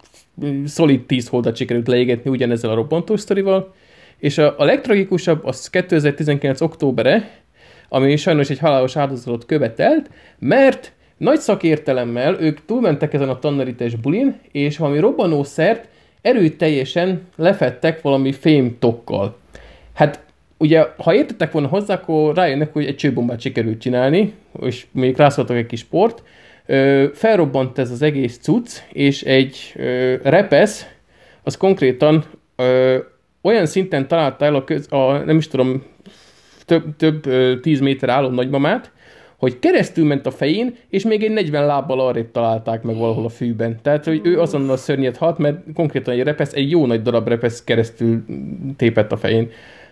[0.64, 3.74] szolid 10 holdat sikerült leégetni ugyanezzel a robbantó sztorival.
[4.18, 6.60] És a, a legtragikusabb az 2019.
[6.60, 7.30] októbere,
[7.96, 14.38] ami sajnos egy halálos áldozatot követelt, mert nagy szakértelemmel ők túlmentek ezen a tannerites bulin,
[14.52, 15.88] és valami robbanószert
[16.20, 19.36] erőteljesen lefettek valami fémtokkal.
[19.94, 20.20] Hát
[20.58, 25.56] ugye, ha értettek volna hozzá, akkor rájönnek, hogy egy csőbombát sikerült csinálni, és még rászoltak
[25.56, 26.22] egy kis sport.
[26.66, 30.86] Ö, felrobbant ez az egész cucc, és egy ö, repesz,
[31.42, 32.24] az konkrétan
[32.56, 32.98] ö,
[33.42, 35.82] olyan szinten találta el a, köz, a nem is tudom,
[36.66, 37.26] több, több
[37.60, 38.92] tíz méter álló nagymamát,
[39.36, 43.28] hogy keresztül ment a fején, és még egy 40 lábbal arrébb találták meg valahol a
[43.28, 43.78] fűben.
[43.82, 47.64] Tehát, hogy ő azonnal szörnyet halt, mert konkrétan egy repesz, egy jó nagy darab repesz
[47.64, 48.24] keresztül
[48.76, 49.50] tépett a fején.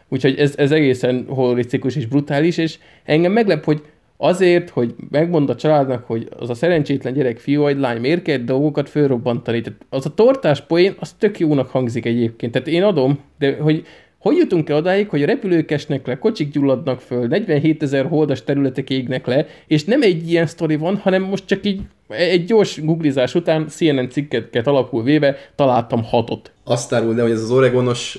[0.08, 3.82] Úgyhogy ez, ez egészen horrorisztikus és brutális, és engem meglep, hogy
[4.16, 8.36] azért, hogy megmond a családnak, hogy az a szerencsétlen gyerek fiú vagy lány miért kell
[8.36, 9.60] dolgokat fölrobbantani.
[9.60, 12.52] Tehát az a tortás poén, az tök jónak hangzik egyébként.
[12.52, 13.86] Tehát én adom, de hogy
[14.24, 18.44] hogy jutunk el odáig, hogy a repülők esnek le, kocsik gyulladnak föl, 47 ezer holdas
[18.44, 22.80] területek égnek le, és nem egy ilyen sztori van, hanem most csak így egy gyors
[22.84, 26.52] googlizás után CNN cikkeket alapul véve találtam hatot.
[26.64, 28.18] Azt árul, de hogy ez az oregonos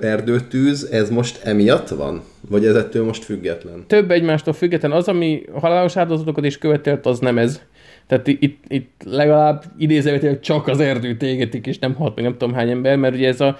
[0.00, 2.22] erdőtűz, ez most emiatt van?
[2.48, 3.84] Vagy ez ettől most független?
[3.86, 4.92] Több egymástól független.
[4.92, 7.60] Az, ami halálos áldozatokat is követelt, az nem ez.
[8.06, 12.54] Tehát itt, itt legalább idézővetően csak az erdőt égetik, és nem halt meg nem tudom
[12.54, 13.56] hány ember, mert ugye ez, a,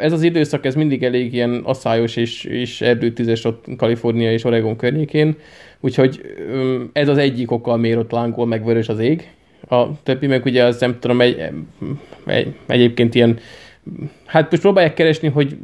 [0.00, 4.76] ez az időszak, ez mindig elég ilyen asszályos és, és erdőtüzes ott Kalifornia és Oregon
[4.76, 5.36] környékén,
[5.80, 6.20] úgyhogy
[6.92, 9.30] ez az egyik oka, miért ott lángol meg vörös az ég.
[9.68, 11.42] A többi meg ugye az nem tudom, egy,
[12.26, 13.38] egy, egyébként ilyen
[14.26, 15.56] Hát most próbálják keresni, hogy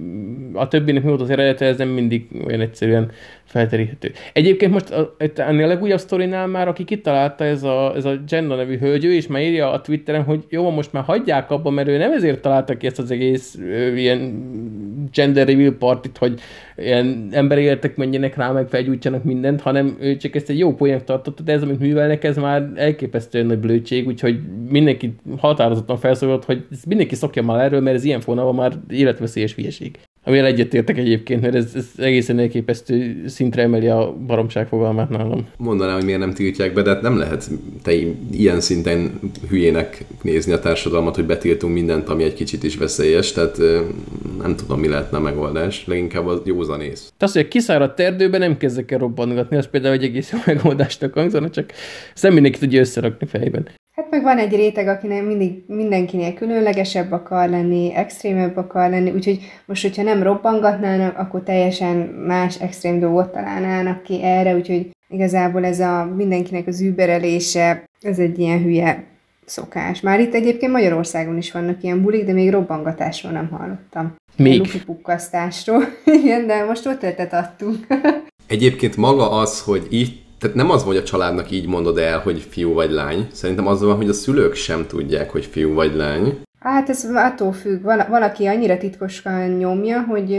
[0.53, 3.11] a többinek mi volt az eredete, ez nem mindig olyan egyszerűen
[3.45, 4.13] felteríthető.
[4.33, 8.55] Egyébként most a, ennél a legújabb sztorinál már, aki kitalálta ez a, ez a Jenna
[8.55, 11.89] nevű hölgy, ő is már írja a Twitteren, hogy jó, most már hagyják abba, mert
[11.89, 14.51] ő nem ezért találta ki ezt az egész ö, ilyen
[15.13, 16.41] gender reveal partit, hogy
[16.79, 21.05] ilyen emberi életek menjenek rá, meg felgyújtsanak mindent, hanem ő csak ezt egy jó poént
[21.05, 26.67] tartotta, de ez, amit művelnek, ez már elképesztően nagy blödség, úgyhogy mindenki határozottan felszólalt, hogy
[26.87, 29.99] mindenki szokja már erről, mert ez ilyen fónában már életveszélyes hülyeség.
[30.29, 35.47] Amivel egyetértek egyébként, mert ez, ez egészen elképesztő szintre emeli a baromság fogalmát nálam.
[35.57, 37.51] Mondanám, hogy miért nem tiltják be, de hát nem lehet
[37.83, 37.93] te
[38.33, 43.59] ilyen szinten hülyének nézni a társadalmat, hogy betiltunk mindent, ami egy kicsit is veszélyes, tehát
[44.43, 47.13] nem tudom, mi lehetne a megoldás, leginkább az józanész.
[47.19, 51.15] Az, hogy a kiszáradt erdőben nem kezdek el robbangatni, az például egy egész jó megoldásnak
[51.15, 51.73] hangzana, csak
[52.15, 53.69] szem mindenki tudja összerakni fejben.
[53.99, 59.41] Hát meg van egy réteg, akinek mindig mindenkinél különlegesebb akar lenni, extrémebb akar lenni, úgyhogy
[59.67, 65.81] most, hogyha nem robbangatnának, akkor teljesen más extrém dolgot találnának ki erre, úgyhogy igazából ez
[65.81, 69.05] a mindenkinek az überelése, ez egy ilyen hülye
[69.45, 70.01] szokás.
[70.01, 74.15] Már itt egyébként Magyarországon is vannak ilyen bulik, de még robbangatásról nem hallottam.
[74.37, 74.59] Még?
[74.59, 75.85] Lufi pukkasztásról.
[76.23, 77.87] Igen, de most ott adtunk.
[78.47, 82.47] Egyébként maga az, hogy itt tehát nem az, hogy a családnak így mondod el, hogy
[82.51, 83.27] fiú vagy lány.
[83.33, 86.41] Szerintem az van, hogy a szülők sem tudják, hogy fiú vagy lány.
[86.61, 87.83] Hát ez attól függ.
[88.09, 90.35] Valaki annyira titkosan nyomja, hogy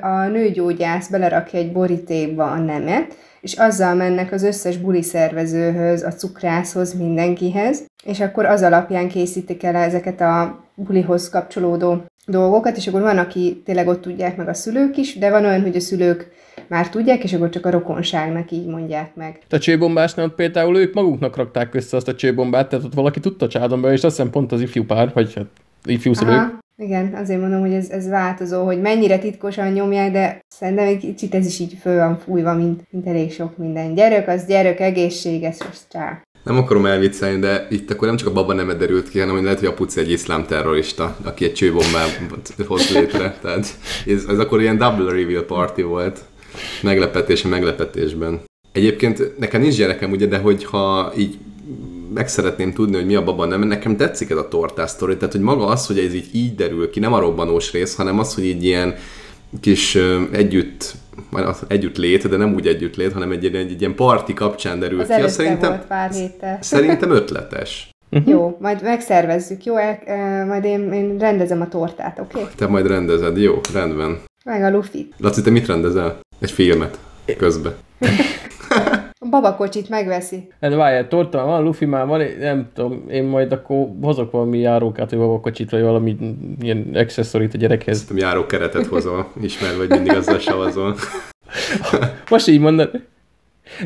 [0.00, 6.12] a nőgyógyász belerakja egy borítékba a nemet, és azzal mennek az összes buli szervezőhöz, a
[6.12, 13.00] cukrászhoz, mindenkihez, és akkor az alapján készítik el ezeket a bulihoz kapcsolódó dolgokat, és akkor
[13.00, 16.30] van, aki tényleg ott tudják meg a szülők is, de van olyan, hogy a szülők
[16.74, 19.38] már tudják, és akkor csak a rokonságnak így mondják meg.
[19.50, 23.92] A csőbombásnál például ők maguknak rakták össze azt a csőbombát, tehát ott valaki tudta csádomba,
[23.92, 25.46] és azt hiszem pont az ifjú pár, vagy hát
[25.84, 26.34] ifjú szülők.
[26.34, 30.98] Aha, igen, azért mondom, hogy ez, ez változó, hogy mennyire titkosan nyomják, de szerintem egy
[30.98, 33.94] kicsit ez is így föl van fújva, mint, mint elég sok minden.
[33.94, 36.22] Gyerek, az gyerek, egészséges, és csá.
[36.44, 39.44] Nem akarom elviccelni, de itt akkor nem csak a baba nem derült ki, hanem hogy
[39.44, 42.20] lehet, hogy a puci egy iszlám terrorista, aki egy csőbombát
[42.66, 43.36] hoz létre.
[43.42, 46.24] Tehát ez, ez akkor ilyen double reveal party volt.
[46.82, 48.40] Meglepetés a meglepetésben.
[48.72, 51.38] Egyébként nekem nincs gyerekem, ugye, de hogyha így
[52.14, 55.32] meg szeretném tudni, hogy mi a baba nem, nekem tetszik ez a tortás sztori, tehát
[55.32, 58.34] hogy maga az, hogy ez így, így derül ki, nem a robbanós rész, hanem az,
[58.34, 58.94] hogy így ilyen
[59.60, 59.98] kis
[60.32, 60.94] együtt,
[61.68, 65.00] együtt lét, de nem úgy együtt lét, hanem egy, egy, egy ilyen parti kapcsán derül
[65.00, 65.20] az ki.
[65.20, 66.58] Az szerintem, volt pár héttel.
[66.60, 67.88] Szerintem ötletes.
[68.26, 69.76] Jó, majd megszervezzük, jó?
[69.76, 72.40] El, e, majd én, én rendezem a tortát, oké?
[72.40, 72.52] Okay?
[72.56, 74.18] Te majd rendezed, jó, rendben.
[74.44, 75.14] Meg a lufit.
[75.18, 76.20] Laci, te mit rendezel?
[76.44, 76.98] Egy filmet
[77.36, 77.74] közben.
[79.18, 80.48] A babakocsit megveszi.
[80.60, 85.10] Hát várjál, torta van, lufi már van, nem tudom, én majd akkor hozok valami járókát,
[85.10, 86.16] vagy babakocsit, vagy valami
[86.60, 87.98] ilyen accessorit a gyerekhez.
[87.98, 90.96] Szerintem járókeretet hozol, ismerve, hogy mindig azzal savazol.
[92.30, 92.90] Most így mondod.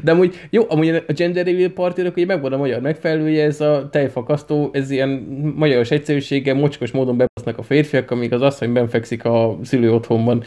[0.03, 3.89] De amúgy, jó, amúgy a gender reveal party hogy megvan a magyar megfelelője, ez a
[3.91, 5.09] tejfakasztó, ez ilyen
[5.57, 10.45] magyaros egyszerűséggel, mocskos módon bebasznak a férfiak, amíg az asszony benfekszik a szülő otthonban.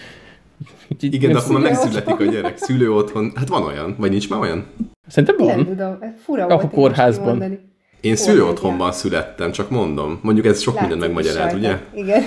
[1.00, 2.58] Így Igen, de akkor már megszületik a gyerek.
[2.58, 3.32] Szülő otthon.
[3.36, 4.66] Hát van olyan, vagy nincs már olyan?
[5.08, 5.56] Szerintem van.
[5.56, 7.60] Nem tudom, fura a kórházban.
[8.02, 10.20] Én szülő otthonban születtem, csak mondom.
[10.22, 11.78] Mondjuk ez sok mindent megmagyaráz, ugye?
[11.94, 12.24] Igen.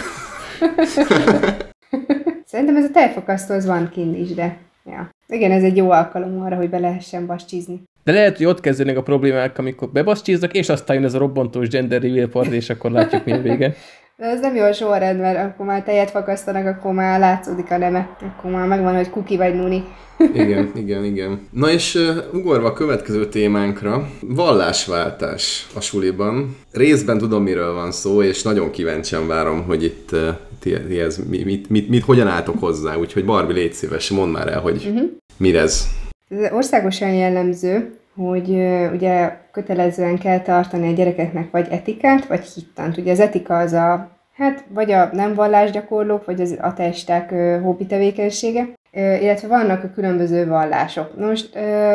[2.44, 5.10] Szerintem ez a tejfakasztó az van kint is, de ja.
[5.28, 7.82] Igen, ez egy jó alkalom arra, hogy be lehessen bascsizni.
[8.04, 11.68] De lehet, hogy ott kezdődnek a problémák, amikor bebaszcsiznak, és aztán jön ez a robbantós
[11.68, 13.74] gender reveal party, és akkor látjuk, mi a vége.
[14.16, 18.16] De ez nem jó sorrend, mert akkor már tejet fakasztanak, akkor már látszódik a neme.
[18.20, 19.84] Akkor már megvan, hogy kuki vagy nuni.
[20.34, 21.48] igen, igen, igen.
[21.50, 26.56] Na és uh, ugorva a következő témánkra, vallásváltás a suliban.
[26.72, 30.28] Részben tudom, miről van szó, és nagyon kíváncsian várom, hogy itt uh,
[30.60, 32.96] ti, ti ez, mit, mit, mit, mit, hogyan álltok hozzá.
[32.96, 35.10] Úgyhogy Barbi, légy szíves, mondd már el, hogy uh-huh.
[35.36, 35.86] mi ez.
[36.28, 38.48] Ez országosan jellemző, hogy
[38.92, 42.96] ugye kötelezően kell tartani a gyerekeknek vagy etikát, vagy hittant.
[42.96, 47.30] Ugye az etika az a, hát vagy a nem vallásgyakorlók, vagy az ateisták
[47.62, 51.18] hobbi tevékenysége, illetve vannak a különböző vallások.
[51.18, 51.54] Most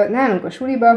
[0.09, 0.89] nálunk a suliba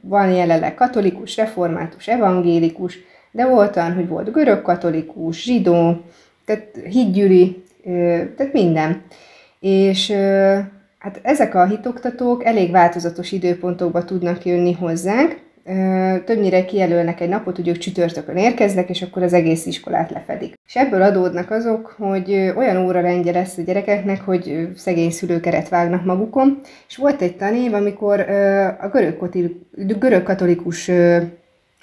[0.00, 2.98] van jelenleg katolikus, református, evangélikus,
[3.30, 6.00] de volt olyan, hogy volt görög katolikus, zsidó,
[6.44, 7.64] tehát hídgyűri,
[8.36, 9.02] tehát minden.
[9.60, 10.14] És
[11.06, 15.36] Hát ezek a hitoktatók elég változatos időpontokba tudnak jönni hozzánk,
[16.24, 20.54] többnyire kijelölnek egy napot, hogy ők csütörtökön érkeznek, és akkor az egész iskolát lefedik.
[20.66, 26.04] És ebből adódnak azok, hogy olyan óra rendje lesz a gyerekeknek, hogy szegény szülőkeret vágnak
[26.04, 28.20] magukon, és volt egy tanév, amikor
[28.80, 28.88] a
[29.98, 30.90] görög, katolikus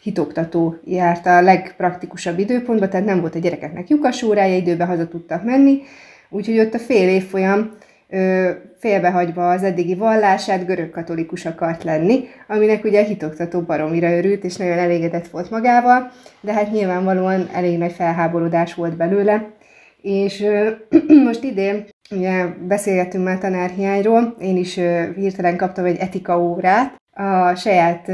[0.02, 5.44] hitoktató járt a legpraktikusabb időpontban, tehát nem volt a gyerekeknek lyukas órája, időben haza tudtak
[5.44, 5.82] menni,
[6.30, 7.72] úgyhogy ott a fél évfolyam
[8.80, 14.78] félbehagyva az eddigi vallását görög-katolikus akart lenni, aminek ugye a hitoktató baromira örült, és nagyon
[14.78, 16.12] elégedett volt magával,
[16.42, 19.50] de hát nyilvánvalóan elég nagy felháborodás volt belőle.
[20.02, 20.46] És
[21.28, 24.80] most idén ugye beszélgettünk már tanárhiányról, én is
[25.16, 28.12] hirtelen kaptam egy etika órát, a saját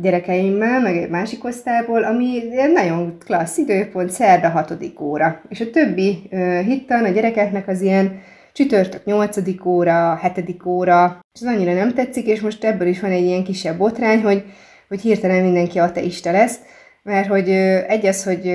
[0.00, 2.42] gyerekeimmel, meg egy másik osztályból, ami
[2.74, 5.40] nagyon klassz időpont, szerda hatodik óra.
[5.48, 6.28] És a többi
[6.64, 8.20] hittan a gyerekeknek az ilyen
[8.56, 9.36] csütörtök 8.
[9.64, 10.64] óra, 7.
[10.64, 14.22] óra, és az annyira nem tetszik, és most ebből is van egy ilyen kisebb botrány,
[14.22, 14.44] hogy,
[14.88, 16.58] hogy hirtelen mindenki ateista lesz,
[17.02, 17.48] mert hogy
[17.88, 18.52] egy az, hogy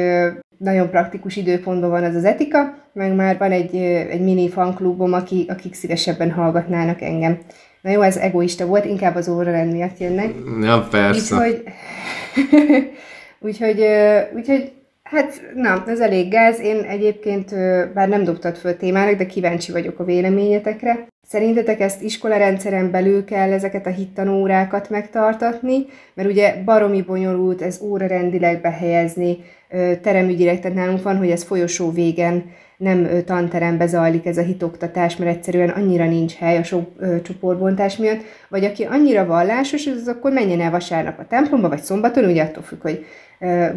[0.58, 3.76] nagyon praktikus időpontban van az az etika, meg már van egy,
[4.10, 7.39] egy mini fanklubom, aki, akik szívesebben hallgatnának engem.
[7.82, 10.34] Na jó, ez egoista volt, inkább az órarend miatt jönnek.
[10.62, 11.36] Ja, persze.
[11.36, 11.64] Úgyhogy,
[13.47, 13.86] úgyhogy,
[14.36, 14.72] úgyhogy
[15.12, 16.59] Hát, na, ez elég gáz.
[16.59, 17.55] Én egyébként,
[17.93, 21.07] bár nem dobtad föl témának, de kíváncsi vagyok a véleményetekre.
[21.28, 25.86] Szerintetek ezt iskolarendszeren belül kell ezeket a hittanórákat megtartatni?
[26.14, 29.38] Mert ugye baromi bonyolult ez órarendileg behelyezni,
[30.01, 32.43] teremügyileg, tehát nálunk van, hogy ez folyosó végen
[32.78, 36.89] nem tanterembe zajlik ez a hitoktatás, mert egyszerűen annyira nincs hely a sok
[37.24, 42.26] csoportbontás miatt, vagy aki annyira vallásos, az akkor menjen el vasárnap a templomba, vagy szombaton,
[42.26, 43.05] ugye attól függ, hogy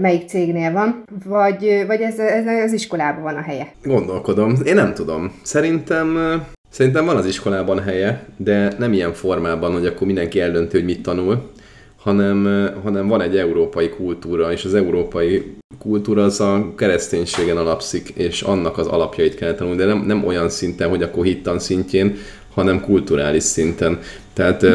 [0.01, 3.73] melyik cégnél van, vagy, vagy ez, ez az iskolában van a helye?
[3.83, 4.55] Gondolkodom.
[4.65, 5.33] Én nem tudom.
[5.43, 6.19] Szerintem
[6.75, 11.03] Szerintem van az iskolában helye, de nem ilyen formában, hogy akkor mindenki eldönti, hogy mit
[11.03, 11.51] tanul,
[11.97, 18.43] hanem, hanem van egy európai kultúra, és az európai kultúra az a kereszténységen alapszik, és
[18.43, 22.17] annak az alapjait kell tanulni, de nem, nem olyan szinten, hogy akkor hittan szintjén,
[22.55, 23.99] hanem kulturális szinten.
[24.33, 24.67] Tehát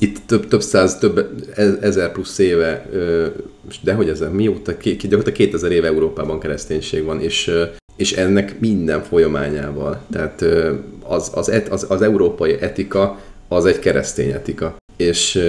[0.00, 1.18] itt több, több száz, több
[1.54, 2.86] e, ezer plusz éve,
[3.82, 7.50] de hogy ez mióta, gyakorlatilag 2000 éve Európában kereszténység van, és,
[7.96, 10.00] és ennek minden folyamányával.
[10.12, 10.44] Tehát
[11.02, 14.76] az, az, et, az, az európai etika az egy keresztény etika.
[14.96, 15.42] És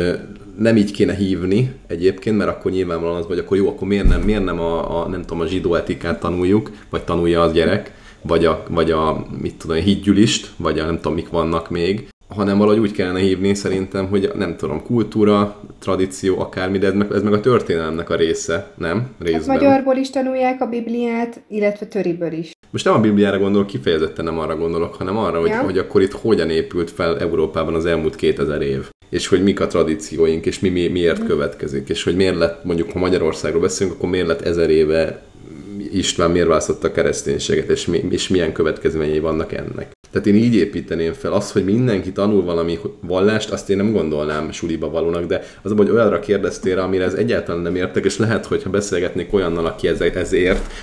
[0.57, 4.21] nem így kéne hívni egyébként, mert akkor nyilvánvalóan az, hogy akkor jó, akkor miért nem,
[4.21, 7.91] miért nem a, a, nem tudom, a zsidó etikát tanuljuk, vagy tanulja a gyerek,
[8.21, 12.07] vagy a, vagy a mit tudom, a hídgyűlist, vagy a nem tudom, mik vannak még,
[12.35, 17.11] hanem valahogy úgy kellene hívni szerintem, hogy nem tudom, kultúra, tradíció, akármi, de ez meg,
[17.11, 19.09] ez meg a történelemnek a része, nem?
[19.19, 19.41] Részben.
[19.41, 22.51] Hát magyarból is tanulják a Bibliát, illetve töriből is.
[22.71, 25.61] Most nem a Bibliára gondolok, kifejezetten nem arra gondolok, hanem arra, hogy, ja.
[25.61, 29.67] hogy akkor itt hogyan épült fel Európában az elmúlt 2000 év és hogy mik a
[29.67, 34.09] tradícióink, és mi, mi miért következik, és hogy miért lett, mondjuk ha Magyarországról beszélünk, akkor
[34.09, 35.21] miért lett ezer éve
[35.91, 39.91] István miért választotta a kereszténységet, és, mi, és milyen következményei vannak ennek.
[40.11, 44.51] Tehát én így építeném fel azt, hogy mindenki tanul valami vallást, azt én nem gondolnám
[44.51, 48.63] suliba valónak, de az, hogy olyanra kérdeztél, amire ez egyáltalán nem értek, és lehet, hogy
[48.63, 50.03] ha beszélgetnék olyannal, aki ez,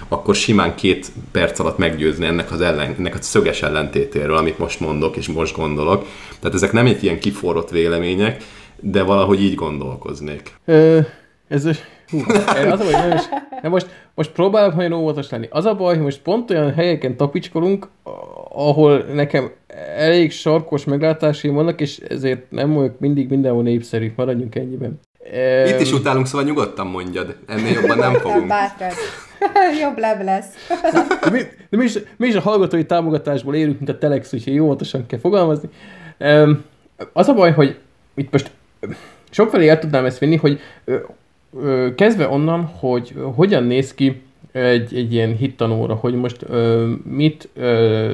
[0.09, 4.81] akkor simán két perc alatt meggyőzni ennek az ellen, ennek a szöges ellentétéről, amit most
[4.81, 6.07] mondok, és most gondolok.
[6.41, 8.45] Tehát ezek nem egy ilyen kiforrott vélemények,
[8.81, 10.53] de valahogy így gondolkoznék.
[10.65, 11.01] Ö,
[11.49, 11.65] ez
[12.11, 12.19] Hú,
[12.71, 13.23] az a baj, nem is,
[13.63, 15.49] nem most, most próbálok nagyon óvatos lenni.
[15.51, 17.89] Az a baj, hogy most pont olyan helyeken tapicskolunk,
[18.53, 19.51] ahol nekem
[19.97, 24.13] elég sarkos meglátásaim vannak, és ezért nem vagyok mindig mindenhol népszerű.
[24.17, 25.01] Maradjunk ennyiben.
[25.67, 27.37] Itt is utálunk, szóval nyugodtan mondjad.
[27.47, 28.53] Ennél jobban nem fogunk.
[29.83, 30.47] Jobb leb lesz.
[31.23, 31.41] De mi,
[31.71, 35.19] de mi, is, mi is a hallgatói támogatásból élünk, mint a Telex, úgyhogy óvatosan kell
[35.19, 35.69] fogalmazni.
[37.13, 37.79] Az a baj, hogy
[38.15, 38.51] itt most
[39.31, 40.61] sokfelé el tudnám ezt vinni, hogy
[41.95, 44.23] kezdve onnan, hogy hogyan néz ki
[44.53, 48.13] egy, egy ilyen hittanóra, hogy most ö, mit ö,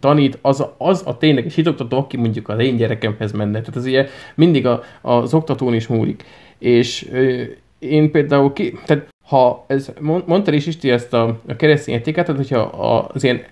[0.00, 3.60] tanít az, az a tényleges hitoktató, aki mondjuk az én gyerekemhez menne.
[3.60, 6.24] Tehát ez ugye mindig a, az oktatón is múlik.
[6.58, 7.42] És ö,
[7.78, 9.92] én például ki, tehát ha ez,
[10.26, 12.60] mondta is Isti ezt a, a keresztény etikát, tehát hogyha
[13.12, 13.42] az ilyen,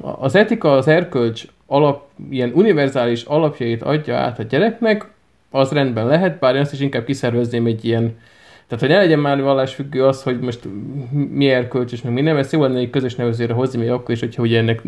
[0.00, 5.08] az etika, az erkölcs alap, ilyen univerzális alapjait adja át a gyereknek,
[5.50, 8.18] az rendben lehet, bár én azt is inkább kiszervezném egy ilyen,
[8.70, 10.60] tehát, hogy ne legyen már vallásfüggő az, hogy most
[11.30, 14.20] mi erkölcsös, meg mi nem, ezt jó lenne egy közös nevezőre hozni, még akkor is,
[14.20, 14.82] hogyha ugye ennek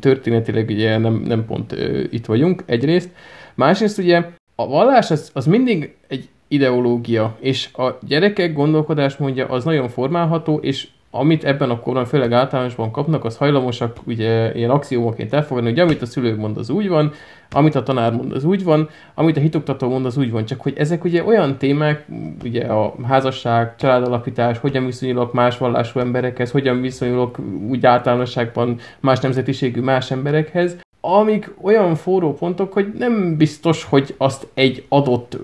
[0.00, 3.10] történetileg ugye nem, nem pont uh, itt vagyunk, egyrészt.
[3.54, 4.22] Másrészt ugye
[4.54, 10.88] a vallás az, az mindig egy ideológia, és a gyerekek gondolkodásmódja az nagyon formálható, és
[11.14, 16.02] amit ebben a korban főleg általánosban kapnak, az hajlamosak ugye ilyen axiómaként elfogadni, hogy amit
[16.02, 17.12] a szülő mond, az úgy van,
[17.50, 20.44] amit a tanár mond, az úgy van, amit a hitoktató mond, az úgy van.
[20.44, 22.06] Csak hogy ezek ugye olyan témák,
[22.44, 27.38] ugye a házasság, családalapítás, hogyan viszonyulok más vallású emberekhez, hogyan viszonyulok
[27.68, 34.46] úgy általánosságban más nemzetiségű más emberekhez, amik olyan forró pontok, hogy nem biztos, hogy azt
[34.54, 35.38] egy adott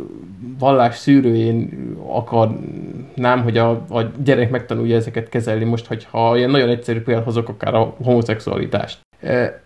[0.59, 1.71] vallás szűrőjén
[2.07, 7.49] akarnám, hogy a, a gyerek megtanulja ezeket kezelni most, hogyha ilyen nagyon egyszerű példát hozok,
[7.49, 8.99] akár a homoszexualitást.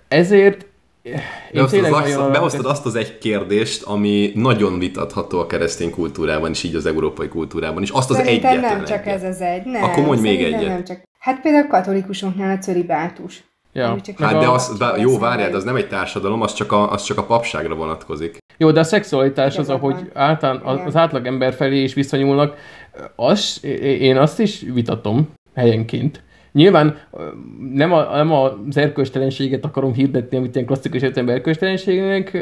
[0.08, 0.66] Ezért
[1.02, 6.74] én behoztad, behoztad azt az egy kérdést, ami nagyon vitatható a keresztény kultúrában, és így
[6.74, 7.90] az európai kultúrában is.
[7.90, 9.22] Azt az Szerintem nem csak egyet.
[9.22, 9.64] ez az egy.
[9.64, 10.66] Nem, Akkor mondj még egyet.
[10.66, 11.02] Nem csak.
[11.18, 13.44] Hát például a katolikusoknál a cölibátus.
[13.72, 13.96] Ja.
[14.18, 17.18] Hát de az, bá, jó, várjál, az nem egy társadalom, az csak, a, az csak
[17.18, 18.38] a papságra vonatkozik.
[18.56, 22.56] Jó, de a szexualitás az, ahogy általán az átlagember felé is viszonyulnak,
[23.16, 26.22] az, én azt is vitatom helyenként.
[26.52, 26.98] Nyilván
[27.72, 32.38] nem, a, nem az erkölcstelenséget akarom hirdetni, amit ilyen klasszikus értelemben erkölcstelenségnek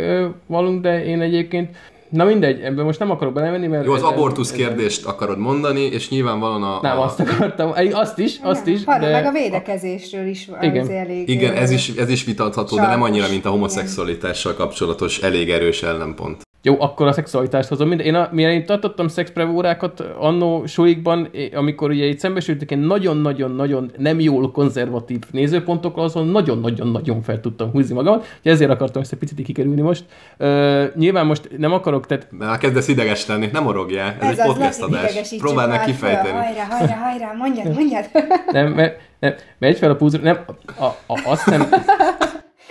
[0.47, 1.77] valunk, de én egyébként
[2.11, 3.85] Na mindegy, ebben most nem akarok belemenni, mert...
[3.85, 6.79] Jó, az abortusz kérdést akarod mondani, és nyilvánvalóan a...
[6.83, 7.05] Nem, a...
[7.05, 8.99] azt akartam, azt is, azt is, de...
[8.99, 10.91] Meg a védekezésről is Igen.
[10.91, 11.29] elég...
[11.29, 15.83] Igen, ez is, ez is vitatható, de nem annyira, mint a homoszexualitással kapcsolatos elég erős
[15.83, 16.49] ellenpont.
[16.63, 17.89] Jó, akkor a szexualitást hozom.
[17.89, 23.91] Mind, én, a, milyen én tartottam szexprevórákat annó sulikban, amikor ugye itt szembesültük én nagyon-nagyon-nagyon
[23.97, 28.23] nem jól konzervatív nézőpontokkal, azon nagyon-nagyon-nagyon fel tudtam húzni magam.
[28.43, 30.05] Ezért akartam ezt egy picit kikerülni most.
[30.39, 32.27] Uh, nyilván most nem akarok, tehát...
[32.31, 35.35] Már kezdesz ideges lenni, nem orogjál, ez, ez egy podcast adás.
[35.39, 36.39] Próbál meg kifejteni.
[36.39, 38.05] Hajrá, hajrá, hajrá, mondjad, mondjad.
[38.53, 40.39] nem, mert, nem, megy fel a púzra, nem,
[40.79, 41.69] a, a, azt nem...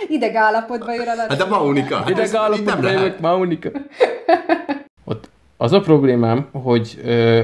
[0.08, 2.04] Ideg állapotban jön a Hát de Maunika.
[2.08, 3.68] Ideg állapotban jövök, Maunika.
[5.04, 7.42] Ott az a problémám, hogy ö,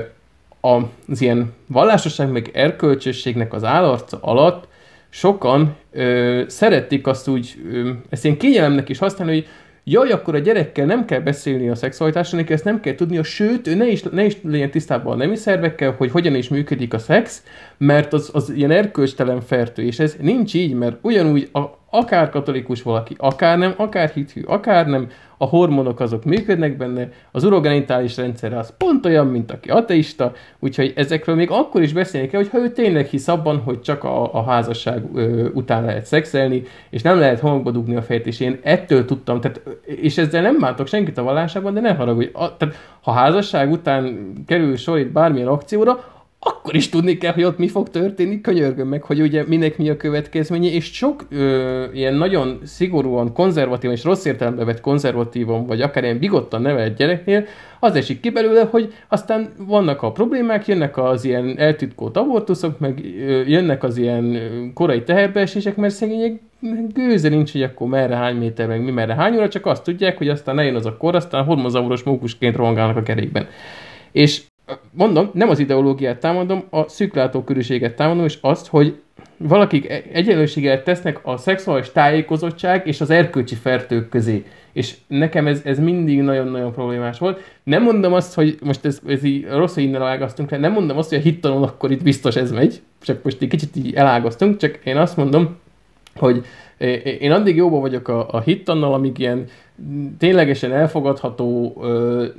[0.61, 4.69] az ilyen vallásosság meg erkölcsösségnek az állarca alatt
[5.09, 9.47] sokan ö, szeretik azt úgy, ö, ezt ilyen kényelemnek is használni, hogy
[9.85, 13.67] jaj, akkor a gyerekkel nem kell beszélni a szexualitásról, neki ezt nem kell tudnia, sőt,
[13.67, 16.99] ő ne is, ne is legyen tisztában a nemi szervekkel, hogy hogyan is működik a
[16.99, 17.43] szex,
[17.77, 21.61] mert az, az ilyen erkölcstelen fertő, és ez nincs így, mert ugyanúgy a,
[21.97, 27.45] akár katolikus valaki, akár nem, akár hithű, akár nem, a hormonok azok működnek benne, az
[27.45, 32.41] urogenitális rendszer az pont olyan, mint aki ateista, úgyhogy ezekről még akkor is beszélni kell,
[32.41, 37.03] hogyha ő tényleg hisz abban, hogy csak a, a házasság ö, után lehet szexelni, és
[37.03, 40.87] nem lehet homokba dugni a fejt, és én ettől tudtam, tehát, és ezzel nem bántok
[40.87, 45.49] senkit a vallásában, de ne haragudj, a, tehát, ha házasság után kerül sor itt bármilyen
[45.49, 46.05] akcióra,
[46.39, 49.91] akkor is tudni kell, hogy ott mi fog történni, könyörgöm meg, hogy ugye minek mi
[49.91, 55.81] a következménye, és sok ö, ilyen nagyon szigorúan konzervatívan és rossz értelembe vett konzervatívan, vagy
[55.81, 57.45] akár ilyen bigottan nevelt gyereknél,
[57.81, 63.01] az esik ki belőle, hogy aztán vannak a problémák, jönnek az ilyen eltitkolt abortuszok, meg
[63.21, 64.39] ö, jönnek az ilyen
[64.75, 66.41] korai teherbeesések, mert szegények
[66.93, 70.19] gőze nincs, hogy akkor merre hány méter, meg mi merre hány óra, csak azt tudják,
[70.19, 73.47] hogy aztán eljön az a kor, aztán hormozauros mókusként rohangálnak a kerékben.
[74.13, 74.43] És
[74.91, 79.01] mondom, nem az ideológiát támadom, a szűklátókörűséget támadom, és azt, hogy
[79.37, 84.45] valakik e- egyenlőséget tesznek a szexuális tájékozottság és az erkölcsi fertők közé.
[84.73, 87.41] És nekem ez, ez mindig nagyon-nagyon problémás volt.
[87.63, 91.09] Nem mondom azt, hogy most ez, ez így rossz innen elágaztunk le, nem mondom azt,
[91.09, 94.79] hogy a hittanon akkor itt biztos ez megy, csak most egy kicsit így elágaztunk, csak
[94.85, 95.57] én azt mondom,
[96.17, 96.45] hogy
[97.21, 99.47] én addig jóban vagyok a, a hittannal, amíg ilyen
[100.19, 101.77] ténylegesen elfogadható,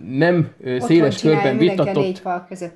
[0.10, 2.22] nem Otthon széles körben vitatott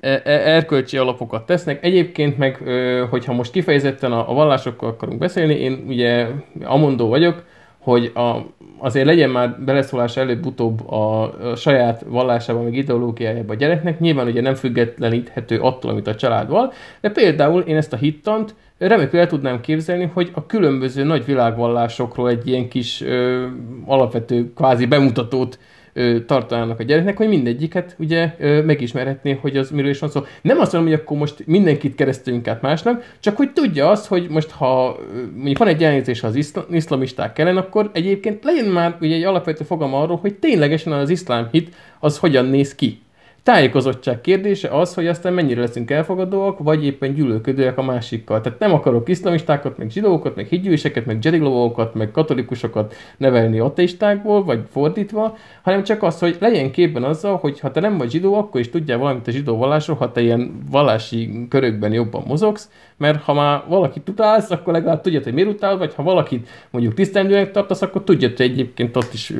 [0.00, 1.84] e, e, erkölcsi alapokat tesznek.
[1.84, 2.62] Egyébként meg,
[3.10, 6.26] hogyha most kifejezetten a, a vallásokkal akarunk beszélni, én ugye
[6.62, 7.44] amondó vagyok,
[7.78, 8.36] hogy a,
[8.78, 14.00] azért legyen már beleszólás előbb-utóbb a, a saját vallásában, meg ideológiájában a gyereknek.
[14.00, 18.54] Nyilván ugye nem függetleníthető attól, amit a családval, de például én ezt a hittant
[18.88, 23.46] remekül el tudnám képzelni, hogy a különböző nagy világvallásokról egy ilyen kis ö,
[23.86, 25.58] alapvető kvázi bemutatót
[25.92, 30.20] ö, tartanának a gyereknek, hogy mindegyiket ugye ö, megismerhetné, hogy az miről is van szó.
[30.42, 34.28] Nem azt mondom, hogy akkor most mindenkit keresztüljünk át másnak, csak hogy tudja azt, hogy
[34.28, 34.98] most ha
[35.34, 39.64] mondjuk van egy elnézés az iszl- iszlamisták ellen, akkor egyébként legyen már ugye egy alapvető
[39.64, 43.00] fogalma arról, hogy ténylegesen az iszlám hit az hogyan néz ki
[43.42, 48.40] tájékozottság kérdése az, hogy aztán mennyire leszünk elfogadóak, vagy éppen gyűlölködőek a másikkal.
[48.40, 54.60] Tehát nem akarok iszlamistákat, meg zsidókat, meg higgyűseket, meg jedilovókat, meg katolikusokat nevelni ateistákból, vagy
[54.70, 58.60] fordítva, hanem csak az, hogy legyen képben azzal, hogy ha te nem vagy zsidó, akkor
[58.60, 63.32] is tudjál valamit a zsidó vallásról, ha te ilyen vallási körökben jobban mozogsz, mert ha
[63.32, 67.82] már valakit utálsz, akkor legalább tudja, hogy miért utál, vagy ha valakit mondjuk tisztelendőnek tartasz,
[67.82, 69.32] akkor tudja, hogy egyébként ott is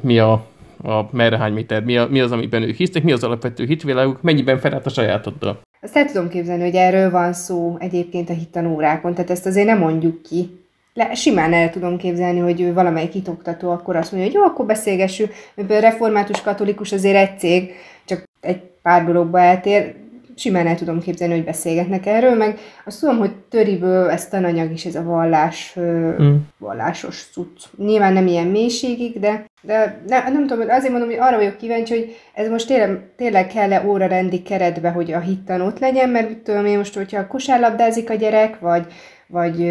[0.00, 0.46] mi a
[0.82, 4.22] a merre hány méter, mi, a, mi az, amiben ők hisznek, mi az alapvető hitviláguk,
[4.22, 5.60] mennyiben felállt a sajátoddal.
[5.80, 9.78] Azt el tudom képzelni, hogy erről van szó egyébként a hittanórákon, tehát ezt azért nem
[9.78, 10.64] mondjuk ki.
[10.94, 14.66] Le, simán el tudom képzelni, hogy ő valamelyik hitoktató akkor azt mondja, hogy jó, akkor
[14.66, 17.72] beszélgessünk, mert református katolikus azért egy cég,
[18.04, 19.94] csak egy pár dologba eltér,
[20.36, 24.84] simán el tudom képzelni, hogy beszélgetnek erről, meg azt tudom, hogy töriből ez tananyag is,
[24.84, 26.34] ez a vallás, mm.
[26.58, 27.64] vallásos cucc.
[27.76, 31.94] Nyilván nem ilyen mélységig, de, de ne, nem tudom, azért mondom, hogy arra vagyok kíváncsi,
[31.94, 36.66] hogy ez most tényleg, tényleg kell-e órarendi keretbe, hogy a hittan ott legyen, mert tudom
[36.66, 38.86] én most, hogyha kosárlabdázik a gyerek, vagy
[39.28, 39.70] vagy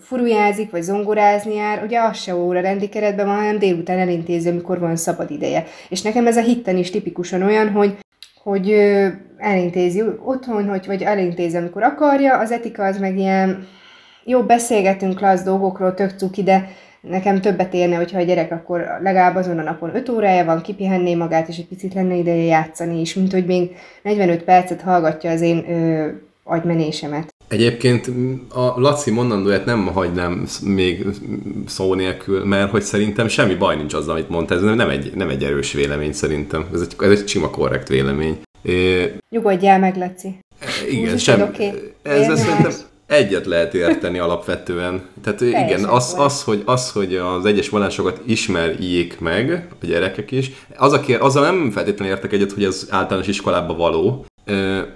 [0.00, 4.78] furujázik, vagy zongorázni jár, ugye az se óra rendi keretben van, hanem délután elintézi, amikor
[4.78, 5.64] van szabad ideje.
[5.88, 7.96] És nekem ez a hitten is tipikusan olyan, hogy
[8.42, 8.70] hogy
[9.36, 13.66] elintézi otthon, hogy, vagy elintézi, amikor akarja, az etika az meg ilyen,
[14.24, 16.68] jó, beszélgetünk klassz dolgokról, tök cuki, de,
[17.02, 21.14] nekem többet érne, hogyha a gyerek akkor legalább azon a napon 5 órája van, kipihenné
[21.14, 25.40] magát, és egy picit lenne ideje játszani is, mint hogy még 45 percet hallgatja az
[25.40, 26.08] én ö,
[26.44, 27.34] agymenésemet.
[27.48, 28.10] Egyébként
[28.48, 31.06] a Laci mondandóját nem hagynám még
[31.66, 34.54] szó nélkül, mert hogy szerintem semmi baj nincs azzal, amit mondta.
[34.54, 36.66] Ez nem egy, nem egy erős vélemény szerintem.
[36.72, 38.40] Ez egy, ez egy sima korrekt vélemény.
[38.62, 40.38] É, Nyugodjál meg, Laci.
[40.90, 41.72] Igen, sem, okay.
[42.02, 42.72] ezzel szerintem
[43.06, 45.02] egyet lehet érteni alapvetően.
[45.22, 50.30] Tehát Teljesen igen, az, az, hogy, az, hogy az egyes vallásokat ismerjék meg a gyerekek
[50.30, 54.24] is, az, aki, azzal nem feltétlenül értek egyet, hogy ez általános iskolába való,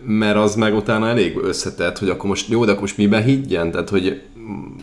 [0.06, 3.70] mert az meg utána elég összetett, hogy akkor most jó, de akkor most miben higgyen?
[3.70, 4.22] Tehát, hogy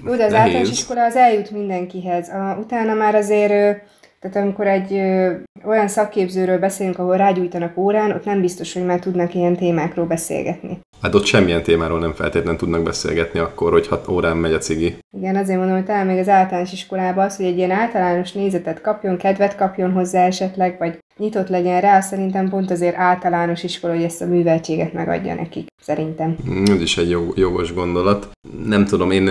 [0.05, 0.33] jó, de az nehéz.
[0.33, 2.29] általános iskola az eljut mindenkihez.
[2.29, 3.81] A, utána már azért
[4.23, 5.31] tehát amikor egy ö,
[5.65, 10.79] olyan szakképzőről beszélünk, ahol rágyújtanak órán, ott nem biztos, hogy már tudnak ilyen témákról beszélgetni.
[11.01, 14.97] Hát ott semmilyen témáról nem feltétlenül tudnak beszélgetni akkor, hogyha órán megy a cigi.
[15.17, 18.81] Igen, azért mondom, hogy talán még az általános iskolában az, hogy egy ilyen általános nézetet
[18.81, 24.03] kapjon, kedvet kapjon hozzá esetleg, vagy nyitott legyen rá, szerintem pont azért általános iskola, hogy
[24.03, 26.35] ezt a műveltséget megadja nekik, szerintem.
[26.65, 28.29] Ez is egy jogos gondolat.
[28.65, 29.29] Nem tudom, én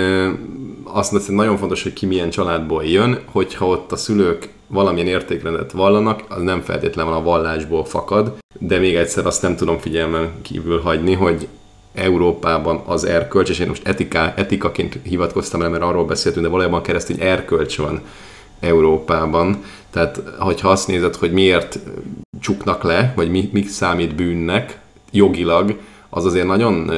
[0.84, 5.72] azt mondom, nagyon fontos, hogy ki milyen családból jön, hogyha ott a szülők valamilyen értékrendet
[5.72, 10.80] vallanak, az nem feltétlenül a vallásból fakad, de még egyszer azt nem tudom figyelmen kívül
[10.80, 11.48] hagyni, hogy
[11.94, 16.82] Európában az erkölcs, és én most etika, etikaként hivatkoztam el, mert arról beszéltünk, de valójában
[16.82, 18.00] keresztény erkölcs van
[18.60, 19.64] Európában.
[19.90, 21.78] Tehát, hogyha azt nézed, hogy miért
[22.40, 24.78] csuknak le, vagy mi, mi számít bűnnek
[25.10, 25.78] jogilag,
[26.10, 26.90] az azért nagyon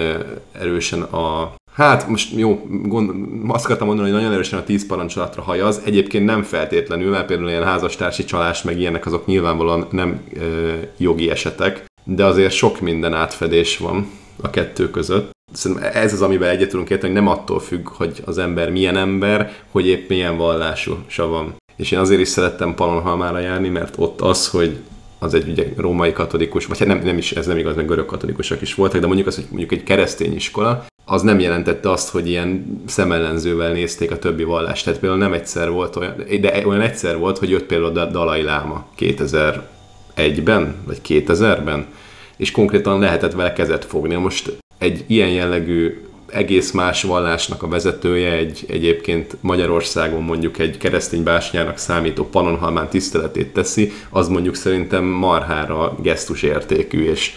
[0.53, 3.11] erősen a Hát most jó, gond,
[3.49, 5.81] azt akartam mondani, hogy nagyon erősen a tíz parancsolatra hajaz.
[5.85, 11.31] Egyébként nem feltétlenül, mert például ilyen házastársi csalás, meg ilyenek azok nyilvánvalóan nem ö, jogi
[11.31, 14.11] esetek, de azért sok minden átfedés van
[14.43, 15.31] a kettő között.
[15.53, 18.97] Szerintem ez az, amiben egyet tudunk érteni, hogy nem attól függ, hogy az ember milyen
[18.97, 21.55] ember, hogy épp milyen vallású van.
[21.77, 24.77] És én azért is szerettem Pannonhalmára járni, mert ott az, hogy
[25.18, 28.07] az egy ugye római katolikus, vagy hát nem, nem is, ez nem igaz, mert görög
[28.07, 32.09] katolikusok is voltak, de mondjuk az, hogy mondjuk egy keresztény iskola, az nem jelentette azt,
[32.09, 34.84] hogy ilyen szemellenzővel nézték a többi vallást.
[34.84, 38.42] Tehát például nem egyszer volt olyan, de olyan egyszer volt, hogy jött például a Dalai
[38.42, 41.86] Láma 2001-ben, vagy 2000-ben,
[42.36, 44.14] és konkrétan lehetett vele kezet fogni.
[44.14, 51.22] Most egy ilyen jellegű egész más vallásnak a vezetője, egy egyébként Magyarországon mondjuk egy keresztény
[51.22, 57.34] básnyának számító panonhalmán tiszteletét teszi, az mondjuk szerintem marhára gesztus értékű, és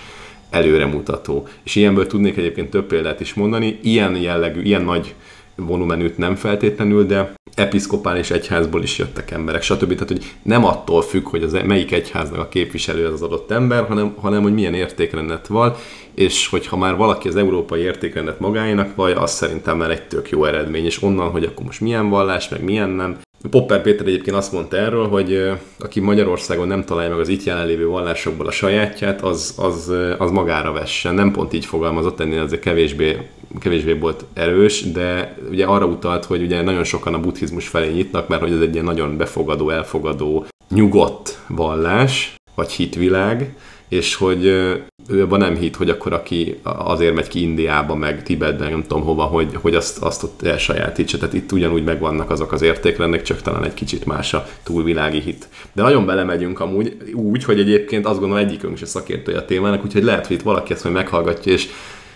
[0.49, 1.47] előremutató.
[1.63, 5.13] És ilyenből tudnék egyébként több példát is mondani, ilyen jellegű, ilyen nagy
[5.55, 9.93] volumenűt nem feltétlenül, de episzkopális egyházból is jöttek emberek, stb.
[9.93, 13.51] Tehát, hogy nem attól függ, hogy az e- melyik egyháznak a képviselő az, az adott
[13.51, 15.75] ember, hanem, hanem hogy milyen értékrendet van,
[16.13, 20.45] és hogyha már valaki az európai értékrendet magáénak vagy, az szerintem már egy tök jó
[20.45, 23.17] eredmény, és onnan, hogy akkor most milyen vallás, meg milyen nem,
[23.49, 27.87] Popper Péter egyébként azt mondta erről, hogy aki Magyarországon nem találja meg az itt jelenlévő
[27.87, 31.13] vallásokból a sajátját, az, az, az magára vessen.
[31.13, 33.17] Nem pont így fogalmazott, ennél azért kevésbé,
[33.59, 38.27] kevésbé volt erős, de ugye arra utalt, hogy ugye nagyon sokan a buddhizmus felé nyitnak,
[38.27, 43.55] mert hogy ez egy ilyen nagyon befogadó, elfogadó, nyugodt vallás, vagy hitvilág,
[43.89, 48.69] és hogy ő abban nem hit, hogy akkor aki azért megy ki Indiába, meg Tibetbe,
[48.69, 51.17] nem tudom hova, hogy, hogy azt, azt ott elsajátítsa.
[51.17, 55.47] Tehát itt ugyanúgy megvannak azok az értékrendek, csak talán egy kicsit más a túlvilági hit.
[55.73, 60.03] De nagyon belemegyünk amúgy úgy, hogy egyébként azt gondolom egyikünk se szakértője a témának, úgyhogy
[60.03, 61.69] lehet, hogy itt valaki ezt majd meghallgatja, és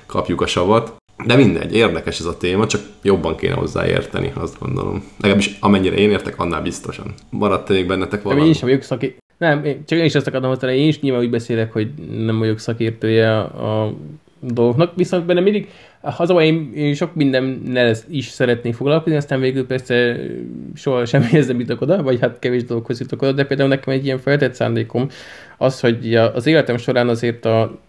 [0.05, 0.99] kapjuk a savat.
[1.25, 5.03] De mindegy, érdekes ez a téma, csak jobban kéne hozzáérteni, azt gondolom.
[5.17, 7.13] Legalábbis amennyire én értek, annál biztosan.
[7.29, 8.41] Maradt még bennetek valami?
[8.41, 9.15] Én is vagyok szaki...
[9.41, 11.91] Nem, én, csak én is ezt akartam hozzá, én is nyilván úgy beszélek, hogy
[12.25, 13.93] nem vagyok szakértője a,
[14.39, 15.69] dolgoknak, viszont benne mindig,
[16.01, 20.15] az a én, én sok mindennel is szeretnék foglalkozni, aztán végül persze
[20.75, 24.05] soha sem érzem jutok oda, vagy hát kevés dolgokhoz jutok oda, de például nekem egy
[24.05, 25.07] ilyen feltett szándékom
[25.57, 27.79] az, hogy az életem során azért a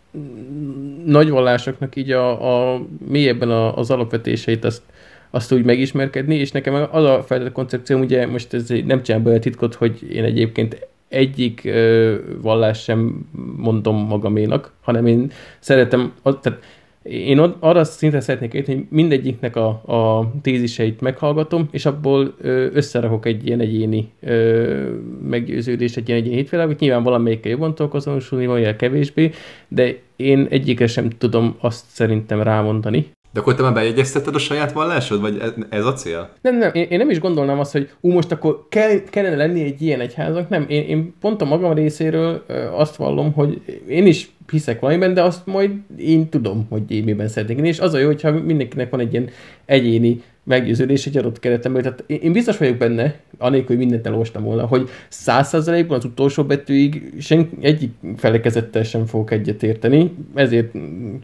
[1.05, 4.83] nagy vallásoknak így a, a mélyebben a, az alapvetéseit azt,
[5.31, 9.39] azt úgy megismerkedni, és nekem az a feltett koncepció, ugye most ez nem csinál be
[9.39, 16.63] titkot, hogy én egyébként egyik ö, vallás sem mondom magaménak, hanem én szeretem, tehát
[17.03, 23.27] én arra szintre szeretnék érteni, hogy mindegyiknek a, a téziseit meghallgatom, és abból ö, összerakok
[23.27, 24.95] egy ilyen egyéni ö,
[25.29, 26.79] meggyőződést, egy ilyen egyéni hitvilágot.
[26.79, 29.31] Nyilván valamelyikkel jobban tudok azonosulni, vagy kevésbé,
[29.69, 33.11] de én egyikre sem tudom azt szerintem rámondani.
[33.33, 36.31] De akkor te már bejegyezteted a saját vallásod, vagy ez a cél?
[36.41, 39.63] Nem, nem, én, én nem is gondolnám azt, hogy ú, most akkor kell, kellene lenni
[39.63, 40.65] egy ilyen egyháznak, nem.
[40.69, 42.45] Én, én pont a magam részéről
[42.77, 47.29] azt vallom, hogy én is hiszek valamiben, de azt majd én tudom, hogy én miben
[47.29, 47.67] szeretnék.
[47.67, 49.29] És az a jó, hogyha mindenkinek van egy ilyen
[49.65, 51.83] egyéni meggyőződés egy adott keretemben.
[51.83, 56.45] Tehát én biztos vagyok benne, anélkül, hogy mindent elolvastam volna, hogy száz százalékban az utolsó
[56.45, 60.71] betűig sen, egyik felekezettel sem fogok egyet érteni, ezért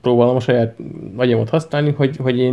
[0.01, 0.77] próbálom a saját
[1.17, 2.53] agyamat használni, hogy, hogy én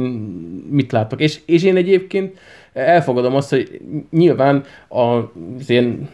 [0.69, 1.21] mit látok.
[1.21, 2.37] És, és én egyébként
[2.73, 6.09] elfogadom azt, hogy nyilván az ilyen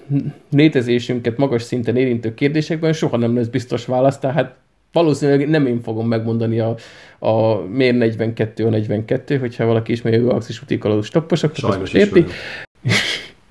[0.52, 4.56] létezésünket magas szinten érintő kérdésekben soha nem lesz biztos válasz, tehát
[4.92, 6.76] valószínűleg nem én fogom megmondani a,
[7.20, 12.26] a miért 42 a 42, hogyha valaki ismeri a galaxis utikaló stopposok, akkor most érti.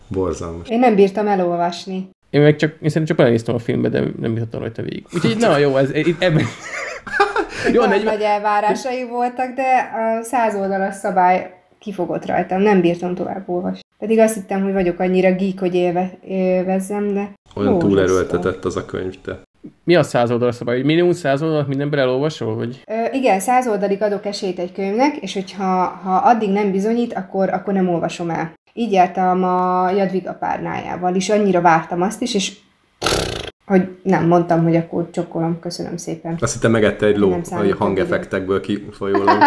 [0.09, 0.68] Borzalmas.
[0.68, 2.09] Én nem bírtam elolvasni.
[2.30, 5.07] Én meg csak, én szerintem csak belenéztem a filmbe, de nem jutottam rajta végig.
[5.14, 6.45] Úgyhogy na jó, ez, itt ebben...
[7.74, 13.49] jó, nagy, nagy elvárásai voltak, de a száz oldalas szabály kifogott rajtam, nem bírtam tovább
[13.49, 13.80] olvasni.
[13.99, 17.32] Pedig azt hittem, hogy vagyok annyira geek, hogy élve, élvezzem, de...
[17.55, 19.41] Olyan túlerőltetett az a könyv, te.
[19.84, 20.76] Mi a száz oldal szabály?
[20.76, 22.54] Hogy minimum száz oldalat mindenben elolvasol?
[22.54, 22.82] Vagy?
[22.86, 25.64] Ö, igen, száz oldalig adok esélyt egy könyvnek, és hogyha
[26.02, 28.52] ha addig nem bizonyít, akkor, akkor nem olvasom el.
[28.72, 32.52] Így jártam a Jadviga párnájával is, annyira vártam azt is, és
[33.70, 36.36] hogy nem, mondtam, hogy akkor csokolom, köszönöm szépen.
[36.40, 39.26] Azt hittem megette egy ló, hogy hangeffektekből kifolyólag.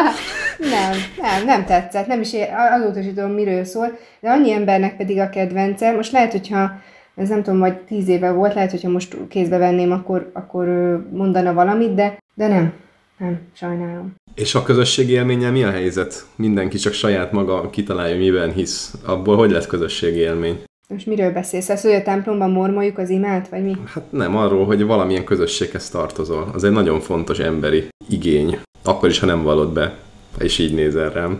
[0.76, 0.91] nem,
[1.22, 2.32] nem, nem tetszett, nem is
[2.80, 5.91] azóta is tudom, miről szól, de annyi embernek pedig a kedvence.
[5.91, 6.72] Most lehet, hogyha
[7.16, 10.66] ez nem tudom, vagy tíz éve volt, lehet, hogyha most kézbe venném, akkor, akkor
[11.11, 12.74] mondana valamit, de, de nem,
[13.18, 14.14] nem, sajnálom.
[14.36, 16.26] És a közösségi élménnyel mi a helyzet?
[16.36, 18.93] Mindenki csak saját maga kitalálja, miben hisz.
[19.05, 20.64] Abból hogy lesz közösségi élmény?
[20.88, 21.70] Most miről beszélsz?
[21.70, 23.76] Az, hogy a templomban mormoljuk az imát, vagy mi?
[23.86, 26.49] Hát nem, arról, hogy valamilyen közösséghez tartozol.
[26.53, 28.59] Az egy nagyon fontos emberi igény.
[28.84, 29.97] Akkor is, ha nem vallod be.
[30.39, 31.39] És így nézel rám.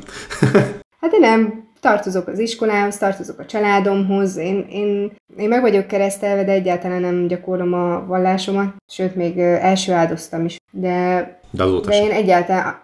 [1.02, 6.44] hát én nem tartozok az iskolához, tartozok a családomhoz, én, én, én meg vagyok keresztelve,
[6.44, 10.58] de egyáltalán nem gyakorlom a vallásomat, sőt, még első áldoztam is.
[10.72, 12.82] De, de, de én egyáltalán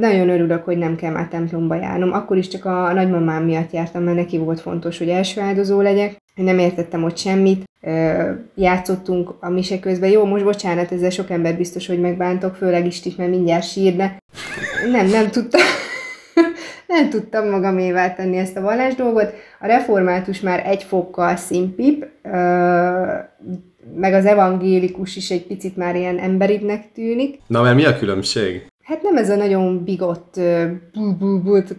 [0.00, 2.12] nagyon örülök, hogy nem kell már templomba járnom.
[2.12, 6.16] Akkor is csak a nagymamám miatt jártam, mert neki volt fontos, hogy első áldozó legyek.
[6.34, 7.64] Nem értettem ott semmit.
[8.54, 10.10] Játszottunk a mise közben.
[10.10, 14.16] Jó, most bocsánat, ezzel sok ember biztos, hogy megbántok, főleg Istit, mert mindjárt sír, de
[14.92, 15.60] nem, nem tudtam.
[16.86, 19.34] nem tudtam magamévá tenni ezt a vallás dolgot.
[19.60, 22.06] A református már egy fokkal szimpip,
[23.94, 27.40] meg az evangélikus is egy picit már ilyen emberibbnek tűnik.
[27.46, 28.71] Na, mert mi a különbség?
[28.92, 30.40] Hát nem ez a nagyon bigott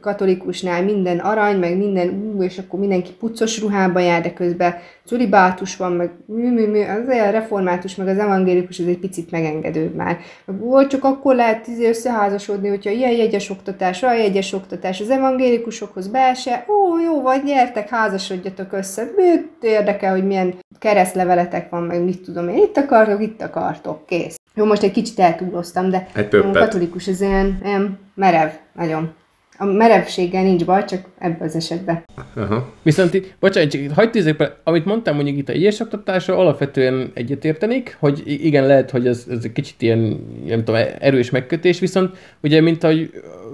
[0.01, 5.78] katolikusnál minden arany, meg minden, ú, és akkor mindenki puccos ruhába jár, de közben culibátus
[5.78, 9.95] van, meg mű, mű, mű, az olyan református, meg az evangélikus, ez egy picit megengedőbb
[9.95, 10.18] már.
[10.45, 16.11] Meg, csak akkor lehet izé összeházasodni, hogyha ilyen jegyes oktatás, olyan jegyes oktatás, az evangélikusokhoz
[16.36, 22.22] se, ó, jó vagy, gyertek, házasodjatok össze, mit érdekel, hogy milyen keresztleveletek van, meg mit
[22.22, 24.38] tudom én, itt akartok, itt akartok, kész.
[24.56, 29.14] Jó, most egy kicsit eltúloztam, de egy a katolikus az ilyen, ilyen merev, nagyon.
[29.58, 32.04] A merevséggel nincs baj, csak ebben az esetben.
[32.36, 32.58] Uh-huh.
[32.84, 38.24] Viszont, bocsánat, csak hagyd tűzek amit mondtam mondjuk itt a egyes oktatásra, alapvetően egyetértenik, hogy
[38.26, 39.99] igen, lehet, hogy ez, ez egy kicsit ilyen,
[40.45, 43.12] nem tudom, erős megkötés, viszont ugye, mint ahogy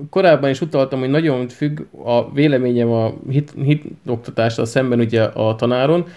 [0.10, 5.56] korábban is utaltam, hogy nagyon függ a véleményem a hit, hit oktatással szemben ugye a
[5.56, 6.08] tanáron,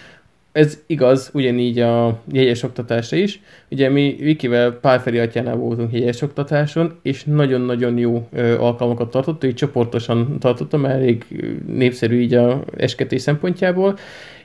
[0.53, 3.41] ez igaz, ugyanígy a jegyes oktatásra is.
[3.71, 9.55] Ugye mi Vikivel Pálferi atyánál voltunk jegyes oktatáson, és nagyon-nagyon jó ö, alkalmakat tartott, így
[9.55, 11.25] csoportosan tartottam, elég
[11.67, 13.97] népszerű így a esketés szempontjából,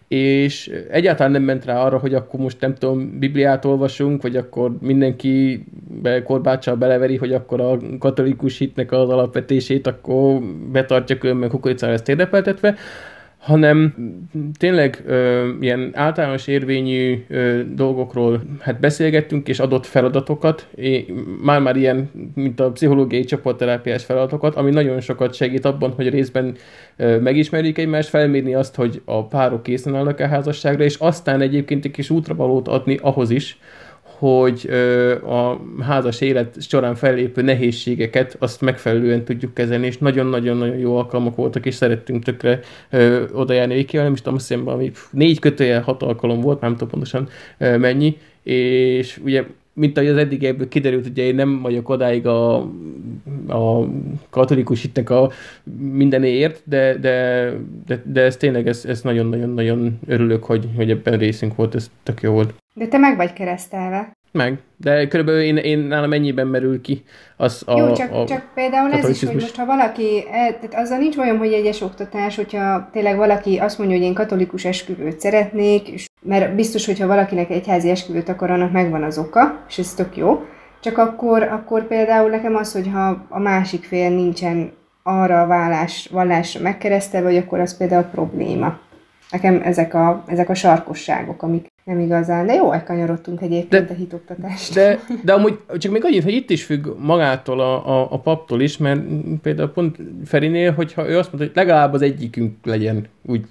[0.08, 4.78] és egyáltalán nem ment rá arra, hogy akkor most nem tudom, Bibliát olvasunk, vagy akkor
[4.82, 5.66] mindenki
[6.02, 10.42] be, korbáccsal beleveri, hogy akkor a katolikus hitnek az alapvetését akkor
[10.72, 12.76] betartja különben kukoricára ezt érdepeltetve,
[13.48, 13.94] hanem
[14.58, 20.68] tényleg ö, ilyen általános érvényű ö, dolgokról hát beszélgettünk, és adott feladatokat,
[21.44, 26.56] már-már ilyen, mint a pszichológiai csapatterápiás feladatokat, ami nagyon sokat segít abban, hogy részben
[26.96, 31.86] ö, megismerjük egymást, felmérni azt, hogy a párok készen állnak a házasságra, és aztán egyébként
[31.86, 33.58] egy kis útravalót adni ahhoz is,
[34.18, 34.70] hogy
[35.26, 41.66] a házas élet során fellépő nehézségeket azt megfelelően tudjuk kezelni, és nagyon-nagyon-nagyon jó alkalmak voltak,
[41.66, 42.60] és szerettünk tökre
[43.34, 46.90] oda járni Vikivel, nem is tudom, azt hiszem, négy kötője, hat alkalom volt, nem tudom
[46.90, 49.44] pontosan mennyi, és ugye
[49.78, 52.56] mint ahogy az eddig ebből kiderült, ugye én nem vagyok odáig a,
[53.48, 53.88] a
[54.30, 55.32] katolikus hitnek a
[55.92, 57.50] mindenéért, de, de,
[57.86, 62.22] de, de ez tényleg, ez, ez nagyon-nagyon-nagyon örülök, hogy, hogy ebben részünk volt, ez tök
[62.22, 62.54] jó volt.
[62.78, 64.12] De te meg vagy keresztelve.
[64.32, 67.04] Meg, de körülbelül én, én nálam mennyiben merül ki
[67.38, 70.76] az a Jó, csak, a csak például ez is, hogy most ha valaki, e, tehát
[70.76, 75.20] azzal nincs bajom, hogy egyes oktatás, hogyha tényleg valaki azt mondja, hogy én katolikus esküvőt
[75.20, 79.94] szeretnék, és mert biztos, hogyha valakinek egyházi esküvőt akar, annak megvan az oka, és ez
[79.94, 80.46] tök jó.
[80.82, 84.72] Csak akkor, akkor például nekem az, hogyha a másik fél nincsen
[85.04, 88.80] arra a vállás, vallásra megkeresztelve, hogy akkor az például probléma.
[89.32, 93.98] Nekem ezek a, ezek a sarkosságok, amik nem igazán, de jó, elkanyarodtunk egyébként de, a
[93.98, 94.74] hitoktatást.
[94.74, 98.62] De, de amúgy csak még annyit, hogy itt is függ magától a, a, a paptól
[98.62, 99.02] is, mert
[99.42, 103.46] például pont Ferinél, hogyha ő azt mondta, hogy legalább az egyikünk legyen úgy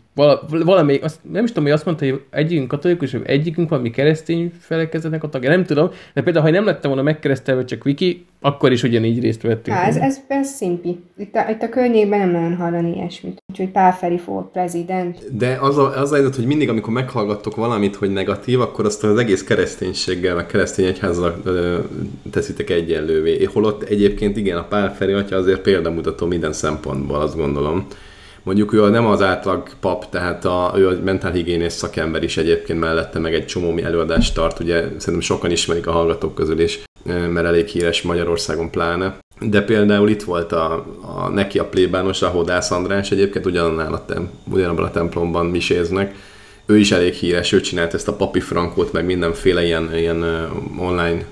[0.49, 4.53] valami, azt, nem is tudom, hogy azt mondta, hogy egyikünk katolikus, vagy egyikünk valami keresztény
[4.59, 8.73] felekezetnek a tagja, nem tudom, de például, ha nem lettem volna megkeresztelve csak Viki, akkor
[8.73, 9.77] is ugyanígy részt vettünk.
[9.77, 10.99] Há, ez, ez, ez szimpi.
[11.19, 13.43] Itt a, itt a környékben nem nagyon hallani ilyesmit.
[13.51, 15.37] Úgyhogy Pál Feri for prezident.
[15.37, 19.05] De az a, az a helyzet, hogy mindig, amikor meghallgattok valamit, hogy negatív, akkor azt
[19.05, 21.43] az egész kereszténységgel, meg keresztény egyházzal
[22.31, 23.45] teszitek egyenlővé.
[23.45, 27.87] Holott egyébként igen, a Pál Feri atya azért példamutató minden szempontból, azt gondolom
[28.43, 33.19] mondjuk ő nem az átlag pap, tehát a, ő a mentálhigiénész szakember is egyébként mellette,
[33.19, 37.67] meg egy csomó előadást tart, ugye szerintem sokan ismerik a hallgatók közül is, mert elég
[37.67, 39.19] híres Magyarországon pláne.
[39.41, 44.05] De például itt volt a, a neki a plébános, a Hodász András egyébként ugyanannál a,
[44.05, 46.15] tem, ugyanabban a templomban miséznek.
[46.67, 50.49] Ő is elég híres, ő csinált ezt a papi frankót, meg mindenféle ilyen, ilyen
[50.79, 51.25] online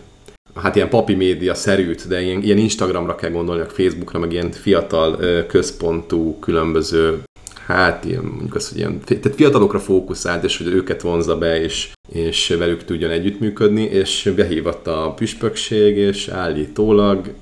[0.55, 5.19] hát ilyen papi média szerűt, de ilyen, ilyen Instagramra kell gondolni, Facebookra, meg ilyen fiatal
[5.47, 7.23] központú különböző
[7.67, 11.93] hát ilyen, mondjuk az, hogy ilyen, tehát fiatalokra fókuszált, és hogy őket vonza be, és,
[12.13, 17.33] és velük tudjon együttműködni, és behívatta a püspökség, és állítólag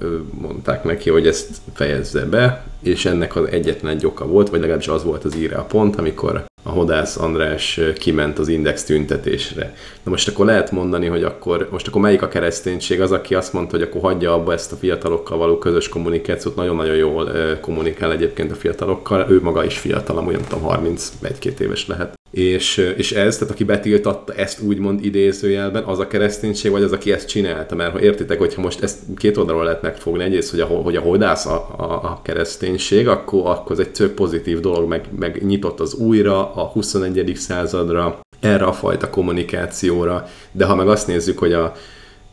[0.41, 4.89] mondták neki, hogy ezt fejezze be, és ennek az egyetlen egy oka volt, vagy legalábbis
[4.89, 9.75] az volt az írá a pont, amikor a Hodász András kiment az Index tüntetésre.
[10.03, 13.53] Na most akkor lehet mondani, hogy akkor, most akkor melyik a kereszténység az, aki azt
[13.53, 18.51] mondta, hogy akkor hagyja abba ezt a fiatalokkal való közös kommunikációt, nagyon-nagyon jól kommunikál egyébként
[18.51, 22.21] a fiatalokkal, ő maga is fiatal, amúgy nem tudom, 31-2 éves lehet.
[22.33, 27.13] És, és ez, tehát aki betiltatta ezt úgymond idézőjelben, az a kereszténység, vagy az, aki
[27.13, 30.67] ezt csinálta, mert ha értitek, hogyha most ezt két oldalról lehet megfogni, egyrészt, hogy a,
[30.67, 35.05] hogy a hodász a, a, a kereszténység, akkor, akkor ez egy tök pozitív dolog, meg,
[35.19, 37.33] meg nyitott az újra, a 21.
[37.37, 41.73] századra, erre a fajta kommunikációra, de ha meg azt nézzük, hogy a,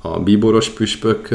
[0.01, 1.29] a bíboros püspök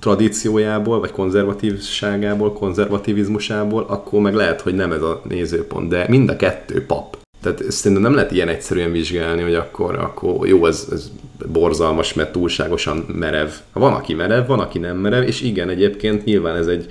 [0.00, 6.36] tradíciójából, vagy konzervatívságából, konzervativizmusából, akkor meg lehet, hogy nem ez a nézőpont, de mind a
[6.36, 7.18] kettő pap.
[7.42, 11.10] Tehát szerintem nem lehet ilyen egyszerűen vizsgálni, hogy akkor, akkor jó, ez, ez
[11.52, 13.48] borzalmas, mert túlságosan merev.
[13.72, 16.88] Van, aki merev, van, aki nem merev, és igen, egyébként nyilván ez egy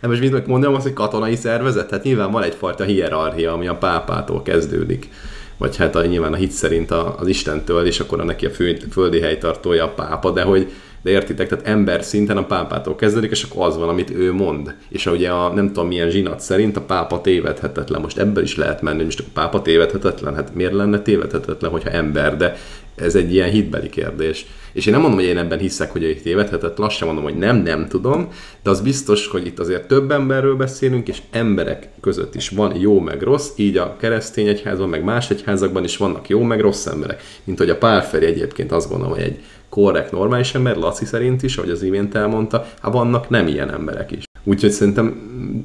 [0.00, 1.90] nem most mit mondjam, az, hogy katonai szervezet?
[1.90, 5.08] Hát nyilván van egyfajta hierarchia, ami a pápától kezdődik.
[5.56, 8.50] Vagy hát a, nyilván a hit szerint a, az Istentől, és akkor a neki a
[8.50, 10.70] fő, földi helytartója a pápa, de hogy
[11.04, 14.74] de értitek, tehát ember szinten a pápától kezdődik, és akkor az van, amit ő mond.
[14.88, 18.00] És ugye a nem tudom milyen zsinat szerint a pápa tévedhetetlen.
[18.00, 22.36] Most ebből is lehet menni, most a pápa tévedhetetlen, hát miért lenne tévedhetetlen, hogyha ember,
[22.36, 22.56] de
[22.96, 24.46] ez egy ilyen hitbeli kérdés.
[24.72, 27.36] És én nem mondom, hogy én ebben hiszek, hogy egy tévedhetetlen, azt sem mondom, hogy
[27.36, 28.28] nem, nem tudom,
[28.62, 33.00] de az biztos, hogy itt azért több emberről beszélünk, és emberek között is van jó
[33.00, 37.22] meg rossz, így a keresztény egyházban, meg más egyházakban is vannak jó meg rossz emberek.
[37.44, 39.38] Mint hogy a Pálferi egyébként azt gondolom, hogy egy
[39.74, 44.10] korrekt, normális ember, Laci szerint is, ahogy az imént elmondta, hát vannak nem ilyen emberek
[44.10, 44.24] is.
[44.44, 45.06] Úgyhogy szerintem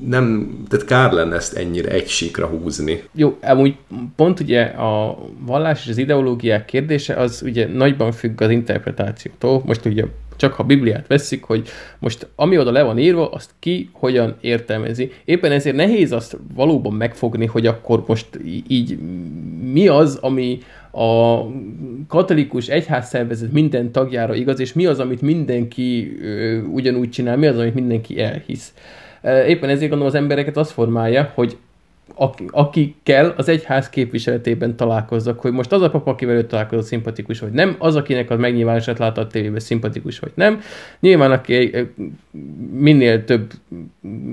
[0.06, 3.04] nem, tehát kár lenne ezt ennyire egy síkra húzni.
[3.14, 3.76] Jó, amúgy
[4.16, 9.62] pont ugye a vallás és az ideológiák kérdése az ugye nagyban függ az interpretációtól.
[9.66, 10.04] Most ugye
[10.40, 11.68] csak ha Bibliát veszik, hogy
[12.00, 15.12] most ami oda le van írva, azt ki hogyan értelmezi.
[15.26, 18.28] Éppen ezért nehéz azt valóban megfogni, hogy akkor most
[18.68, 18.98] így
[19.72, 20.60] mi az, ami
[20.92, 21.40] a
[22.08, 27.58] katolikus egyházszervezet minden tagjára igaz, és mi az, amit mindenki ö, ugyanúgy csinál, mi az,
[27.58, 28.74] amit mindenki elhisz.
[29.48, 31.58] Éppen ezért gondolom az embereket az formálja, hogy
[32.52, 37.52] akikkel az egyház képviseletében találkozzak, hogy most az a papa, akivel ő találkozott, szimpatikus vagy
[37.52, 40.62] nem, az, akinek az megnyilvánulását látta a tévében, szimpatikus vagy nem.
[41.00, 41.88] Nyilván, aki
[42.72, 43.52] minél több,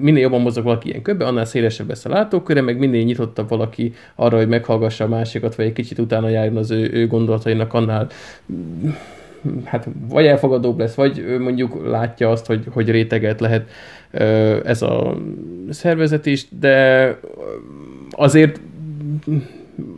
[0.00, 3.94] minél jobban mozog valaki ilyen köbbe, annál szélesebb lesz a látóköre, meg minél nyitottabb valaki
[4.14, 8.08] arra, hogy meghallgassa a másikat, vagy egy kicsit utána járjon az ő, ő gondolatainak, annál
[9.64, 13.70] hát vagy elfogadóbb lesz, vagy mondjuk látja azt, hogy, hogy réteget lehet
[14.64, 15.16] ez a
[15.70, 17.18] szervezet is, de
[18.10, 18.60] azért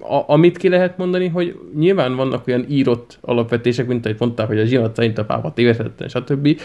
[0.01, 4.59] a, amit ki lehet mondani, hogy nyilván vannak olyan írott alapvetések, mint ahogy mondták, hogy
[4.59, 6.61] a zsinat szerint a pápa tévedhetetlen, stb.,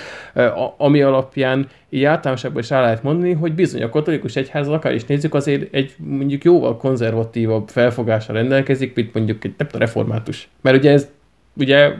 [0.78, 5.06] ami alapján így általánosabban is rá lehet mondani, hogy bizony a katolikus egyház, akár is
[5.06, 10.50] nézzük, azért egy mondjuk jóval konzervatívabb felfogással rendelkezik, mint mondjuk egy nem református.
[10.62, 11.10] Mert ugye ez
[11.56, 11.92] ugye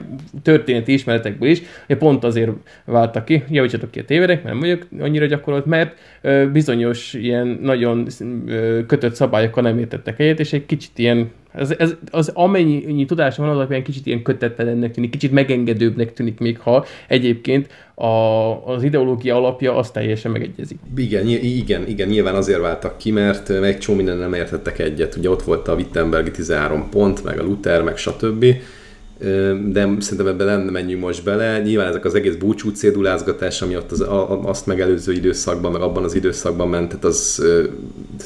[0.42, 2.50] történeti ismeretekből is, hogy pont azért
[2.84, 7.58] váltak ki, javítsatok ki a tévedek, mert nem vagyok annyira gyakorolt, mert ö, bizonyos ilyen
[7.62, 8.06] nagyon
[8.46, 13.42] ö, kötött szabályokkal nem értettek egyet, és egy kicsit ilyen ez, ez, az amennyi tudása
[13.42, 18.06] van alapján kicsit ilyen kötettelennek tűnik, kicsit megengedőbbnek tűnik, még ha egyébként a,
[18.66, 20.78] az ideológia alapja az teljesen megegyezik.
[20.96, 25.16] Igen, igen, igen, nyilván azért váltak ki, mert egy csomó minden nem értettek egyet.
[25.16, 28.44] Ugye ott volt a Wittenbergi 13 pont, meg a Luther, meg stb
[29.66, 31.60] de szerintem ebben nem menjünk most bele.
[31.60, 36.04] Nyilván ezek az egész búcsú cédulázgatás, ami ott az, a, azt megelőző időszakban, meg abban
[36.04, 37.42] az időszakban ment, tehát az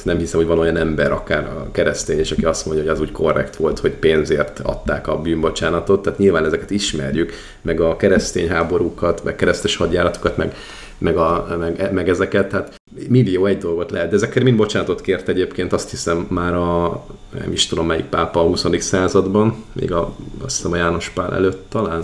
[0.03, 3.01] nem hiszem, hogy van olyan ember, akár a keresztény, és aki azt mondja, hogy az
[3.01, 7.31] úgy korrekt volt, hogy pénzért adták a bűnbocsánatot, tehát nyilván ezeket ismerjük,
[7.61, 10.55] meg a keresztény háborúkat, meg keresztes hadjáratokat, meg
[10.99, 15.27] meg, a, meg, meg ezeket, tehát millió egy dolgot lehet, de ezekkel mind bocsánatot kért
[15.27, 17.05] egyébként, azt hiszem már a,
[17.39, 18.65] nem is tudom melyik pápa a 20.
[18.79, 22.03] században, még a, azt hiszem a János Pál előtt talán.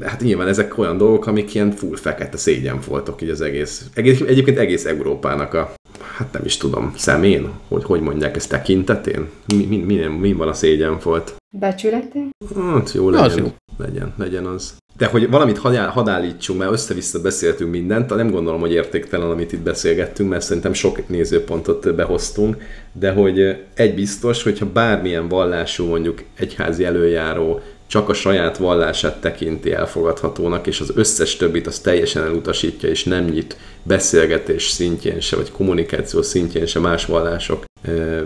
[0.00, 4.20] Hát nyilván ezek olyan dolgok, amik ilyen full fekete szégyen voltak így az egész, egész
[4.20, 5.74] egyébként egész Európának a,
[6.16, 9.28] hát nem is tudom, szemén, hogy hogy mondják ezt tekintetén?
[9.46, 11.34] Mi, mi, mi, mi van a szégyen volt?
[11.50, 12.30] Becsületén?
[12.56, 13.52] Hát jó, legyen, jó.
[13.76, 14.74] legyen, legyen az.
[14.96, 20.30] De hogy valamit hadállítsunk, mert össze-vissza beszéltünk mindent, nem gondolom, hogy értéktelen, amit itt beszélgettünk,
[20.30, 22.56] mert szerintem sok nézőpontot behoztunk,
[22.92, 29.72] de hogy egy biztos, hogyha bármilyen vallású, mondjuk egyházi előjáró csak a saját vallását tekinti
[29.72, 35.50] elfogadhatónak, és az összes többit az teljesen elutasítja, és nem nyit beszélgetés szintjén se, vagy
[35.50, 37.64] kommunikáció szintjén se más vallások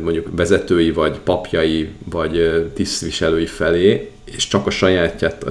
[0.02, 5.44] mondjuk vezetői, vagy papjai, vagy tisztviselői felé, és csak a sajátját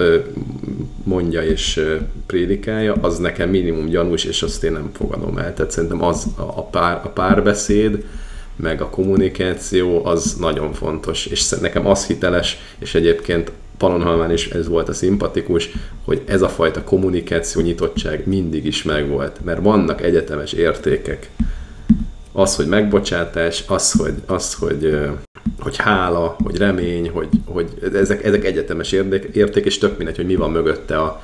[1.04, 1.84] mondja és
[2.26, 5.54] prédikálja, az nekem minimum gyanús, és azt én nem fogadom el.
[5.54, 8.04] Tehát szerintem az a, pár, a párbeszéd,
[8.56, 14.68] meg a kommunikáció az nagyon fontos, és nekem az hiteles, és egyébként Palonhalmán is ez
[14.68, 15.70] volt a szimpatikus,
[16.04, 21.30] hogy ez a fajta kommunikáció nyitottság mindig is megvolt, mert vannak egyetemes értékek.
[22.32, 24.98] Az, hogy megbocsátás, az, hogy, az, hogy,
[25.58, 28.92] hogy hála, hogy remény, hogy, hogy ezek, ezek egyetemes
[29.32, 31.22] érték, és tök mindegy, hogy mi van mögötte a,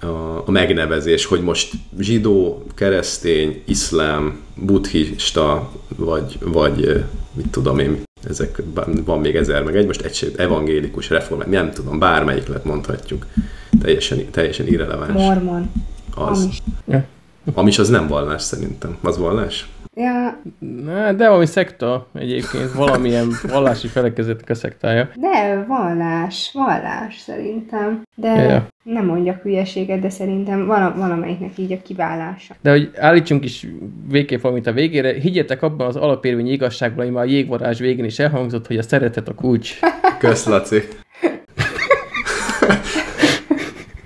[0.00, 8.62] a, a megnevezés, hogy most zsidó, keresztény, iszlám, buddhista, vagy, vagy mit tudom én, ezek,
[9.04, 13.26] van még ezer meg egy, most egy evangélikus reform, nem tudom, bármelyik lett mondhatjuk.
[13.82, 15.12] Teljesen, teljesen irreleváns.
[15.12, 15.70] Mormon.
[16.14, 16.42] Az.
[16.42, 16.62] Amis.
[17.54, 18.96] Amis az nem vallás szerintem.
[19.00, 19.68] Az vallás?
[19.94, 20.40] Ja.
[20.58, 25.08] Na, de valami szekta egyébként, valamilyen vallási felekezetnek a szektája.
[25.14, 28.02] De vallás, vallás szerintem.
[28.14, 28.66] De ja.
[28.82, 32.54] nem mondjak hülyeséget, de szerintem vala, valamelyiknek így a kiválása.
[32.60, 33.66] De hogy állítsunk is
[34.08, 38.18] végképp valamit a végére, higgyetek abban az alapérvényi igazságban, ami már a jégvarázs végén is
[38.18, 39.78] elhangzott, hogy a szeretet a kulcs.
[40.18, 40.82] Kösz, Laci.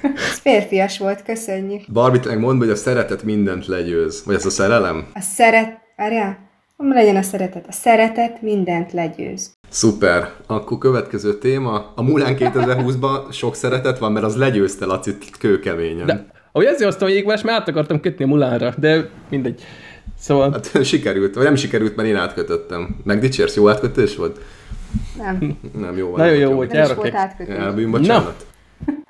[0.02, 1.82] Ez férfias volt, köszönjük.
[1.92, 4.22] Barbit meg mondd, hogy a szeretet mindent legyőz.
[4.26, 5.06] Vagy ez a szerelem?
[5.14, 5.78] A szeret...
[5.96, 6.38] Várjál?
[6.76, 7.64] legyen a szeretet.
[7.68, 9.52] A szeretet mindent legyőz.
[9.68, 10.30] Szuper.
[10.46, 11.92] Akkor következő téma.
[11.94, 16.06] A Mulán 2020-ban sok szeretet van, mert az legyőzte Laci kőkeményen.
[16.06, 19.62] De, ahogy ezért hoztam jégvás, mert át akartam kötni a Mulánra, de mindegy.
[20.18, 20.50] Szóval...
[20.52, 22.96] Hát sikerült, vagy nem sikerült, mert én átkötöttem.
[23.04, 24.40] Meg dicsérsz, jó átkötés volt?
[25.18, 25.58] Nem.
[25.78, 26.18] Nem, jó volt.
[26.18, 27.90] Nagyon jó volt, járok egy.
[27.90, 28.46] bocsánat.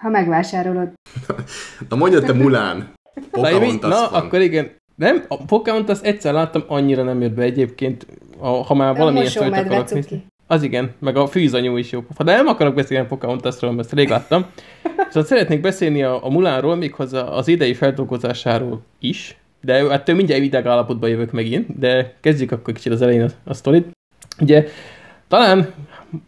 [0.04, 0.92] Ha megvásárolod.
[1.88, 2.92] Na mondja te Mulán.
[3.30, 4.22] Pocahontas Na, van.
[4.22, 4.70] akkor igen.
[4.94, 8.06] Nem, a Pocahontas egyszer láttam, annyira nem jött be egyébként,
[8.38, 10.24] a, ha már valamilyen szört akarok nézni.
[10.46, 12.04] Az igen, meg a fűzanyú is jó.
[12.24, 14.46] De nem akarok beszélni a Pocahontasról, mert ezt rég láttam.
[15.08, 20.66] Szóval szeretnék beszélni a, a Mulánról, méghozzá az idei feldolgozásáról is, de ettől mindjárt ideg
[20.66, 23.90] állapotba jövök megint, de kezdjük akkor kicsit az elején a, a sztorit.
[24.40, 24.66] Ugye
[25.28, 25.72] talán,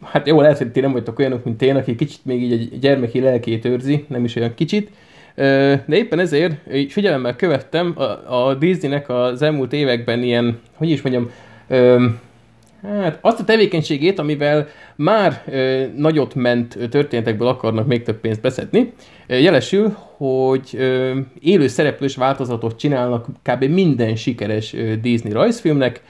[0.03, 2.79] hát jó, lehet, hogy ti nem vagytok olyanok, mint én, aki kicsit még így egy
[2.79, 4.91] gyermeki lelkét őrzi, nem is olyan kicsit,
[5.35, 6.55] de éppen ezért
[6.89, 8.03] figyelemmel követtem a,
[8.47, 11.29] a Disneynek az elmúlt években ilyen, hogy is mondjam,
[12.83, 18.93] hát azt a tevékenységét, amivel már ö, nagyot ment történetekből akarnak még több pénzt beszedni.
[19.27, 23.63] Jelesül, hogy ö, élő szereplős változatot csinálnak kb.
[23.63, 26.01] minden sikeres ö, Disney rajzfilmnek.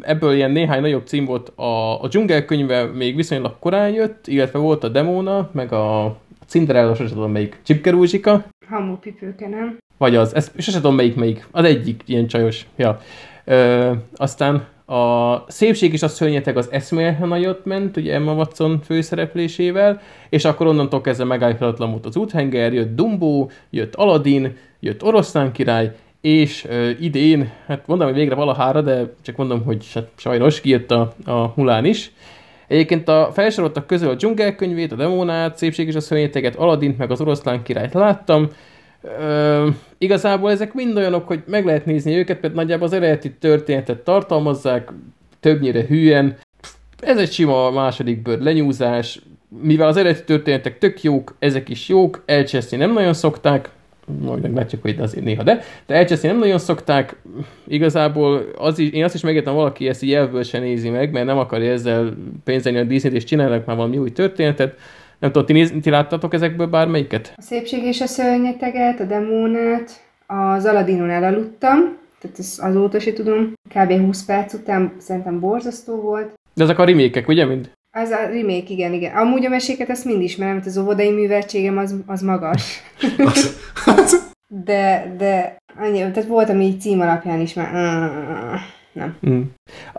[0.00, 4.84] Ebből ilyen néhány nagyobb cím volt a, a dzsungelkönyve még viszonylag korán jött, illetve volt
[4.84, 6.16] a Demona, meg a
[6.46, 7.60] Cinderella, sosem tudom melyik.
[7.62, 8.44] Csipke Rúzsika.
[8.68, 9.78] Hamu pipőke, nem?
[9.98, 11.46] Vagy az, ezt sosem tudom melyik melyik.
[11.50, 12.66] Az egyik ilyen csajos.
[12.76, 13.00] Ja.
[13.44, 20.00] Ö, aztán a Szépség és a Szörnyeteg az eszméletlen nagyot ment, ugye Emma Watson főszereplésével,
[20.28, 25.94] és akkor onnantól kezdve megállíthatatlan volt az úthenger, jött Dumbo, jött Aladdin, jött Oroszlán király,
[26.20, 30.90] és ö, idén, hát mondom, hogy végre valahára, de csak mondom, hogy hát sajnos kijött
[30.90, 32.12] a, a Mulán is,
[32.66, 37.20] Egyébként a felsoroltak közül a dzsungelkönyvét, a Demonát, Szépség és a Szörnyeteget, Aladint, meg az
[37.20, 38.48] Oroszlán királyt láttam.
[39.20, 43.98] Ö, igazából ezek mind olyanok, hogy meg lehet nézni őket, mert nagyjából az eredeti történetet
[43.98, 44.92] tartalmazzák,
[45.40, 46.36] többnyire hülyen.
[47.00, 49.20] Ez egy sima második bőr lenyúzás,
[49.62, 53.70] mivel az eredeti történetek tök jók, ezek is jók, elcseszni nem nagyon szokták,
[54.22, 57.16] majd meglátjuk, hogy azért néha, de, de elcseszni nem nagyon szokták,
[57.66, 61.26] igazából az is, én azt is megértem, valaki ezt így elvből se nézi meg, mert
[61.26, 64.78] nem akarja ezzel pénzelni a Disney-t, és csinálnak már valami új történetet.
[65.18, 67.32] Nem tudom, ti, néz, ti láttatok ezekből bármelyiket?
[67.36, 69.90] A szépség és a szörnyeteget, a demónát,
[70.26, 73.52] az Aladinon elaludtam, tehát ezt azóta se tudom.
[73.74, 73.92] Kb.
[73.92, 76.32] 20 perc után szerintem borzasztó volt.
[76.54, 77.70] De ezek a remékek, ugye mind?
[77.98, 79.16] Az a remake, igen, igen.
[79.16, 82.82] Amúgy a meséket ezt mind ismerem, mert az óvodai műveltségem az, az magas.
[84.64, 87.72] De, de annyi, tehát volt, ami így cím alapján is már...
[88.92, 89.16] Nem.
[89.28, 89.42] Mm.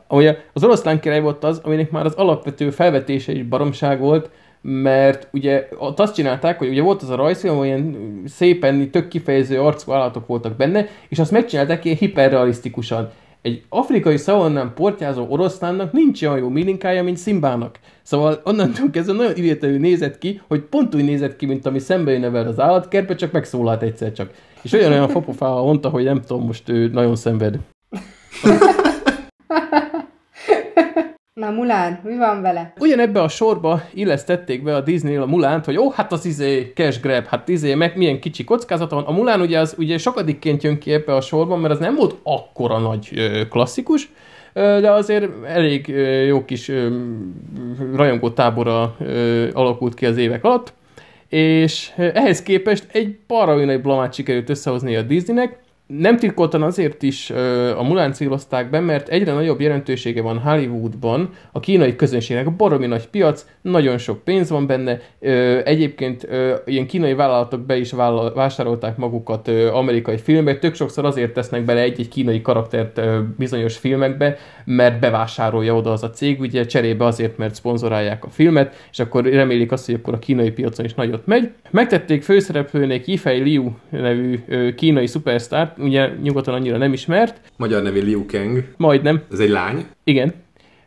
[0.10, 4.30] Ugye az oroszlán király volt az, aminek már az alapvető felvetése is baromság volt,
[4.62, 9.08] mert ugye ott azt csinálták, hogy ugye volt az a rajzfilm, ahol ilyen szépen, tök
[9.08, 13.12] kifejező arcú állatok voltak benne, és azt megcsinálták ilyen hiperrealisztikusan.
[13.48, 17.80] Egy afrikai szavannán portyázó oroszlánnak nincs olyan jó milinkája, mint Szimbának.
[18.02, 22.12] Szóval onnantól kezdve nagyon idétlenül nézett ki, hogy pont úgy nézett ki, mint ami szembe
[22.12, 24.32] jön vele az állatkertbe, csak megszólalt egyszer csak.
[24.62, 27.58] És olyan olyan fapofával mondta, hogy nem tudom, most ő nagyon szenved.
[31.38, 32.74] Na, Mulán, mi van vele?
[32.80, 37.02] Ugyanebbe a sorba illesztették be a disney a Mulánt, hogy ó, hát az izé cash
[37.02, 39.04] grab, hát izé, meg milyen kicsi kockázata van.
[39.04, 42.16] A Mulán ugye az ugye sokadikként jön ki ebbe a sorban, mert az nem volt
[42.24, 44.10] akkora nagy ö, klasszikus,
[44.54, 46.72] ö, de azért elég ö, jó kis
[47.96, 48.96] rajongó tábora
[49.54, 50.74] alakult ki az évek alatt,
[51.30, 57.30] és ehhez képest egy baromi nagy blamát sikerült összehozni a Disneynek, nem titkoltan azért is
[57.30, 62.56] ö, a Mulán célozták be, mert egyre nagyobb jelentősége van Hollywoodban, a kínai közönségnek.
[62.56, 67.78] Baromi nagy piac, nagyon sok pénz van benne, ö, egyébként ö, ilyen kínai vállalatok be
[67.78, 72.98] is vállal, vásárolták magukat ö, amerikai filmbe, tök sokszor azért tesznek bele egy-egy kínai karaktert
[72.98, 78.30] ö, bizonyos filmekbe, mert bevásárolja oda az a cég, ugye cserébe azért, mert szponzorálják a
[78.30, 81.52] filmet, és akkor remélik azt, hogy akkor a kínai piacon is nagyot megy.
[81.72, 87.42] Megtették főszereplőnek Yifei Liu nevű ö, kínai szupersztárt, ugye nyugaton annyira nem ismert.
[87.58, 88.64] magyar nevű Liu Kang.
[88.78, 89.22] Majdnem.
[89.32, 89.86] Ez egy lány.
[90.04, 90.34] Igen.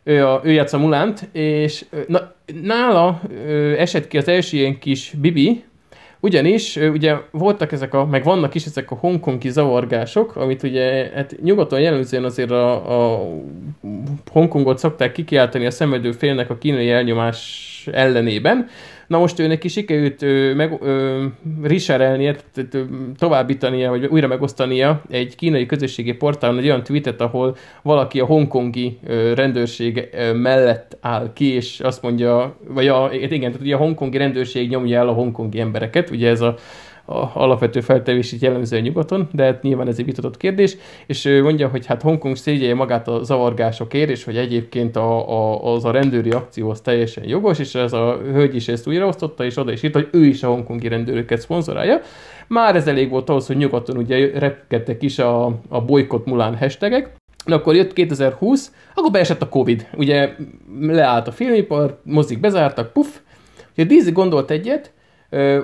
[0.03, 2.33] Ő, a, ő játsza Mulánt, és na,
[2.63, 5.63] nála ö, esett ki az első ilyen kis Bibi,
[6.21, 11.35] ugyanis ugye voltak ezek a, meg vannak is ezek a hongkongi zavargások, amit ugye hát
[11.41, 12.73] nyugaton jellemzően azért a,
[13.13, 13.27] a
[14.31, 18.69] Hongkongot szokták kikiáltani a szemedő félnek a kínai elnyomás ellenében,
[19.11, 21.25] Na most ő neki sikerült ö, meg, ö,
[21.63, 22.35] riserelnie,
[23.17, 28.97] továbbítania, vagy újra megosztania egy kínai közösségi portálon egy olyan tweetet, ahol valaki a hongkongi
[29.07, 33.77] ö, rendőrség ö, mellett áll ki, és azt mondja, vagy a, igen, tehát ugye a
[33.77, 36.55] hongkongi rendőrség nyomja el a hongkongi embereket, ugye ez a
[37.11, 41.67] a alapvető feltevését jellemzően nyugaton, de hát nyilván ez egy vitatott kérdés, és ő mondja,
[41.67, 46.29] hogy hát Hongkong szégyelje magát a zavargásokért, és hogy egyébként a, a, az a rendőri
[46.29, 49.93] akció az teljesen jogos, és ez a hölgy is ezt újraosztotta, és oda is írt,
[49.93, 52.01] hogy ő is a hongkongi rendőröket szponzorálja.
[52.47, 57.19] Már ez elég volt ahhoz, hogy nyugaton ugye repkedtek is a, a bolykott Mulán hashtagek,
[57.45, 59.87] de akkor jött 2020, akkor beesett a Covid.
[59.97, 60.35] Ugye
[60.81, 63.07] leállt a filmipar, mozik bezártak, puff.
[63.77, 64.91] Ugye Disney gondolt egyet,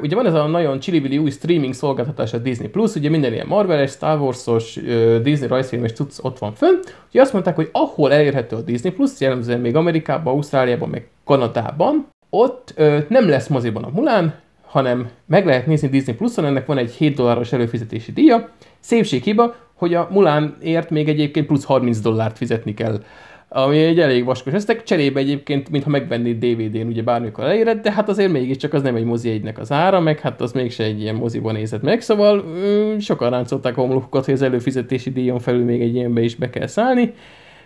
[0.01, 3.47] ugye van ez a nagyon csillivili új streaming szolgáltatás a Disney Plus, ugye minden ilyen
[3.47, 4.79] Marvel-es, Star Wars-os,
[5.21, 6.75] Disney rajzfilmes tudsz ott van fönn.
[7.09, 12.07] Ugye azt mondták, hogy ahol elérhető a Disney Plus, jellemzően még Amerikában, Ausztráliában, meg Kanadában,
[12.29, 12.73] ott
[13.07, 14.33] nem lesz moziban a Mulán,
[14.65, 18.49] hanem meg lehet nézni Disney Plus-on, ennek van egy 7 dolláros előfizetési díja.
[18.79, 23.03] Szépség hiba, hogy a Mulánért még egyébként plusz 30 dollárt fizetni kell
[23.49, 28.09] ami egy elég vaskos összeg, cserébe egyébként, mintha megvennéd DVD-n, ugye bármikor eléred, de hát
[28.09, 31.15] azért mégiscsak az nem egy mozi egynek az ára, meg hát az mégse egy ilyen
[31.15, 35.95] moziban nézett meg, szóval ö, sokan ráncolták a hogy az előfizetési díjon felül még egy
[35.95, 37.13] ilyenbe is be kell szállni.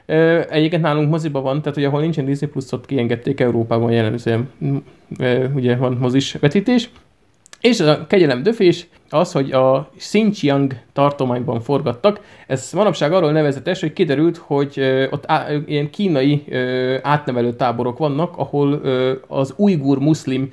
[0.06, 4.50] Ö, egyébként nálunk moziba van, tehát hogy ahol nincsen Disney Plus-ot kiengedték Európában jellemzően,
[5.54, 6.90] ugye van mozis vetítés,
[7.62, 12.22] és a kegyelem döfés az, hogy a Xinjiang tartományban forgattak.
[12.48, 14.80] Ez manapság arról nevezetes, hogy kiderült, hogy
[15.10, 16.44] ott á, ilyen kínai
[17.02, 18.82] átnevelő táborok vannak, ahol
[19.28, 20.50] az ujgur muszlim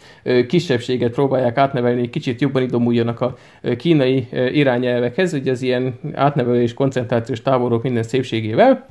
[0.49, 3.37] kisebbséget próbálják átnevelni, kicsit jobban idomuljanak a
[3.77, 8.87] kínai irányelvekhez, ugye az ilyen átnevelő és koncentrációs táborok minden szépségével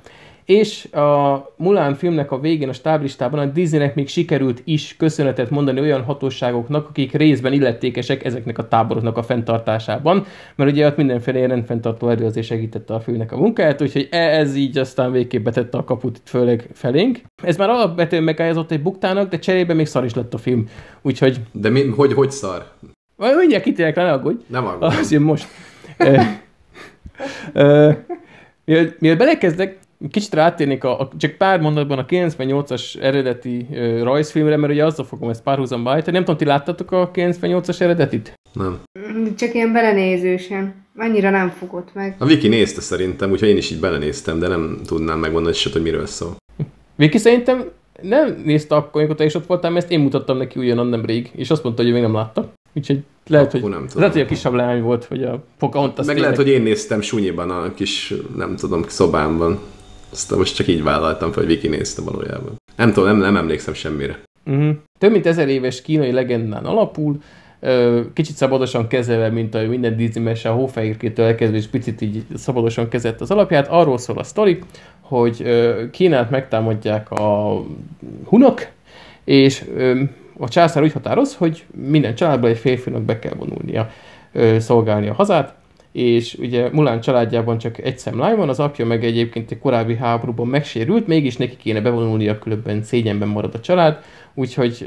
[0.48, 5.80] és a Mulan filmnek a végén a stáblistában a Disneynek még sikerült is köszönetet mondani
[5.80, 10.26] olyan hatóságoknak, akik részben illetékesek ezeknek a táboroknak a fenntartásában,
[10.56, 14.56] mert ugye ott mindenféle rendfenntartó erő azért segítette a főnek a munkáját, úgyhogy e- ez
[14.56, 17.22] így aztán végképp betette a kaput itt főleg felénk.
[17.44, 20.70] Ez már alapvetően megállított egy buktának, de cserébe még szar is lett a film,
[21.02, 21.40] úgyhogy...
[21.52, 22.66] De mi, hogy, hogy szar?
[23.16, 24.44] Majd mindjárt kitérek, ne aggódj.
[24.48, 24.98] Nem aggódj.
[24.98, 25.48] Az jön most.
[29.00, 29.78] Mielőtt belekezdek,
[30.12, 35.06] kicsit rátérnék a, a, csak pár mondatban a 98-as eredeti uh, rajzfilmre, mert ugye azzal
[35.06, 36.12] fogom ezt párhuzamba állítani.
[36.16, 38.34] Nem tudom, ti láttatok a 98-as eredetit?
[38.54, 38.80] Nem.
[39.38, 40.86] Csak ilyen belenézősen.
[40.98, 42.16] Annyira nem fogott meg.
[42.20, 45.82] A Viki nézte szerintem, úgyhogy én is így belenéztem, de nem tudnám megmondani se, hogy
[45.82, 46.36] miről szól.
[46.96, 47.64] Viki szerintem
[48.02, 51.06] nem nézte akkor, amikor te is ott voltál, mert ezt én mutattam neki ugyanan nem
[51.06, 52.54] rég, és azt mondta, hogy ő még nem látta.
[52.74, 53.98] Úgyhogy lehet, Akkor hogy, nem tudom.
[54.00, 57.02] lehet, hogy a kisabb leány volt, hogy a Pocahontas Meg tényleg- lehet, hogy én néztem
[57.02, 59.60] sunyiban a kis, nem tudom, szobámban.
[60.12, 62.56] Aztán most csak így vállaltam fel, hogy Viki nézte valójában.
[62.76, 64.20] Nem tudom, nem, nem emlékszem semmire.
[64.46, 64.76] Uh-huh.
[65.00, 67.22] Több mint ezer éves kínai legendán alapul,
[68.14, 72.90] kicsit szabadosan kezelve, mint a minden Disney mese, a hófehérkétől elkezdve, és picit így szabadosan
[72.90, 73.68] kezelt az alapját.
[73.68, 74.60] Arról szól a sztori,
[75.02, 75.44] hogy
[75.92, 77.62] Kínát megtámadják a
[78.26, 78.68] hunok,
[79.24, 79.66] és
[80.38, 83.92] a császár úgy határoz, hogy minden családban egy férfinak be kell vonulnia,
[84.58, 85.54] szolgálni a hazát,
[85.98, 90.48] és ugye Mulán családjában csak egy szemlány van, az apja meg egyébként egy korábbi háborúban
[90.48, 94.00] megsérült, mégis neki kéne bevonulnia, különben szégyenben marad a család,
[94.34, 94.86] úgyhogy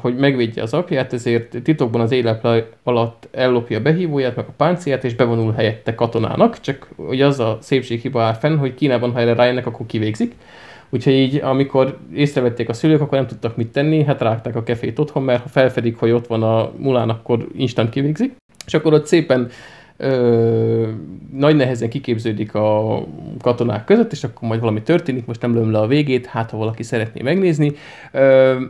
[0.00, 2.46] hogy megvédje az apját, ezért titokban az élet
[2.82, 7.58] alatt ellopja a behívóját, meg a páncélját, és bevonul helyette katonának, csak ugye az a
[7.60, 10.34] szépség hiba áll fenn, hogy Kínában, ha erre rájönnek, akkor kivégzik.
[10.90, 14.98] Úgyhogy így, amikor észrevették a szülők, akkor nem tudtak mit tenni, hát rágták a kefét
[14.98, 18.34] otthon, mert ha felfedik, hogy ott van a mulán, akkor instant kivégzik.
[18.66, 19.50] És akkor ott szépen
[20.02, 20.88] ö,
[21.32, 23.04] nagy nehezen kiképződik a
[23.40, 26.56] katonák között, és akkor majd valami történik, most nem lőm le a végét, hát ha
[26.56, 27.72] valaki szeretné megnézni.
[28.12, 28.60] Ö,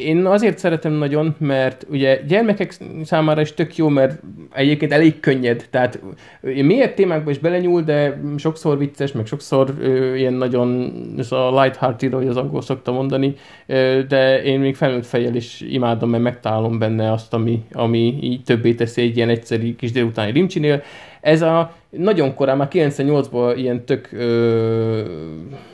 [0.00, 2.74] én azért szeretem nagyon, mert ugye gyermekek
[3.04, 4.22] számára is tök jó, mert
[4.52, 6.00] egyébként elég könnyed, tehát
[6.40, 12.12] mélyebb témákba is belenyúl, de sokszor vicces, meg sokszor ö, ilyen nagyon, ez a light-hearted,
[12.12, 13.34] ahogy az angol szokta mondani,
[13.66, 18.42] ö, de én még felnőtt fejjel is imádom, mert megtalálom benne azt, ami, ami így
[18.44, 20.82] többé teszi egy ilyen egyszerű kis délutáni rimcsinél.
[21.20, 25.02] Ez a nagyon korán, már 98-ban ilyen tök ö,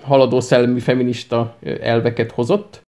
[0.03, 2.85] haladó szellemi feminista elveket hozott,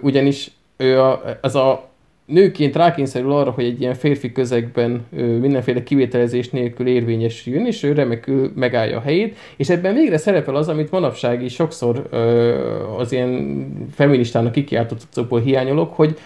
[0.00, 0.50] ugyanis
[0.80, 1.88] ő a, az a
[2.24, 7.92] nőként rákényszerül arra, hogy egy ilyen férfi közegben ö, mindenféle kivételezés nélkül érvényesüljön, és ő
[7.92, 13.12] remekül megállja a helyét, és ebben végre szerepel az, amit manapság is sokszor ö, az
[13.12, 16.18] ilyen feministának kikiáltott hiányolok, hogy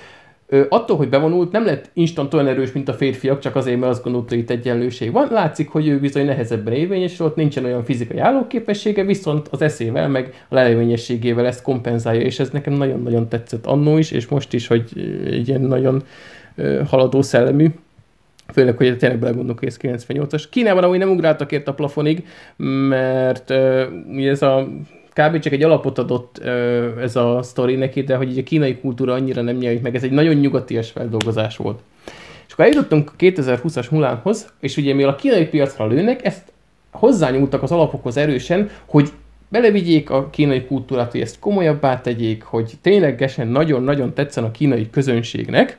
[0.46, 3.92] ö, attól, hogy bevonult, nem lett instant olyan erős, mint a férfiak, csak azért, mert
[3.92, 5.28] azt gondolta, hogy itt egyenlőség van.
[5.30, 10.44] Látszik, hogy ő bizony nehezebben érvényesül, ott nincsen olyan fizikai állóképessége, viszont az eszével, meg
[10.48, 14.90] a lelővényességével ezt kompenzálja, és ez nekem nagyon-nagyon tetszett annó is, és most is, hogy
[15.26, 16.02] egy ilyen nagyon
[16.86, 17.68] haladó szellemű.
[18.52, 20.44] Főleg, hogy tényleg belegondolok, hogy ez 98-as.
[20.50, 22.26] Kínában amúgy nem ugráltak ért a plafonig,
[22.88, 24.68] mert uh, ez a
[25.14, 25.38] kb.
[25.38, 29.12] csak egy alapot adott ö, ez a sztori neki, de hogy így a kínai kultúra
[29.12, 31.80] annyira nem nyelvít meg, ez egy nagyon nyugatias feldolgozás volt.
[32.46, 36.52] És akkor eljutottunk a 2020-as Mulánhoz, és ugye mivel a kínai piacra lőnek, ezt
[36.90, 39.08] hozzányúltak az alapokhoz erősen, hogy
[39.48, 45.78] belevigyék a kínai kultúrát, hogy ezt komolyabbá tegyék, hogy ténylegesen nagyon-nagyon tetszen a kínai közönségnek,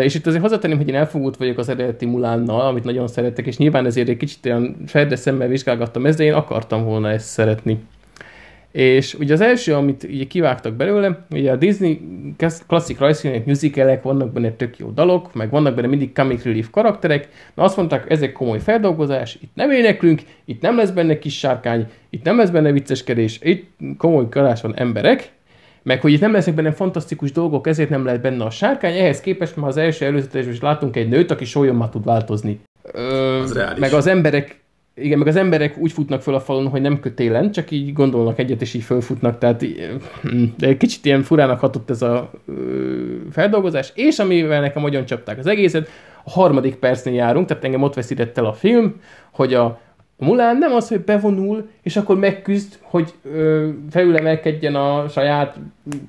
[0.00, 3.56] És itt azért hozzátenném, hogy én elfogult vagyok az eredeti Mulánnal, amit nagyon szeretek, és
[3.56, 7.78] nyilván ezért egy kicsit olyan ferde szemmel vizsgálgattam ezt, de én akartam volna ezt szeretni.
[8.76, 12.00] És ugye az első, amit ugye kivágtak belőle, ugye a Disney
[12.66, 17.28] klasszik rajzfilmek, musicalek, vannak benne tök jó dalok, meg vannak benne mindig comic relief karakterek,
[17.54, 21.86] na azt mondták, ezek komoly feldolgozás, itt nem éneklünk, itt nem lesz benne kis sárkány,
[22.10, 25.30] itt nem lesz benne vicceskedés, itt komoly karás van emberek,
[25.82, 29.20] meg hogy itt nem lesznek benne fantasztikus dolgok, ezért nem lehet benne a sárkány, ehhez
[29.20, 32.60] képest már az első előzetesben is látunk egy nőt, aki sólyommal tud változni.
[32.92, 34.64] Ö, Az meg az emberek
[34.98, 38.38] igen, meg az emberek úgy futnak föl a falon, hogy nem kötélen, csak így gondolnak
[38.38, 39.80] egyet, és így fölfutnak, tehát í-
[40.58, 42.52] de egy kicsit ilyen furának hatott ez a ö,
[43.30, 45.88] feldolgozás, és amivel nekem nagyon csapták az egészet,
[46.24, 49.00] a harmadik percnél járunk, tehát engem ott veszített el a film,
[49.30, 49.80] hogy a,
[50.18, 55.58] Mulán nem az, hogy bevonul, és akkor megküzd, hogy ö, felülemelkedjen a saját,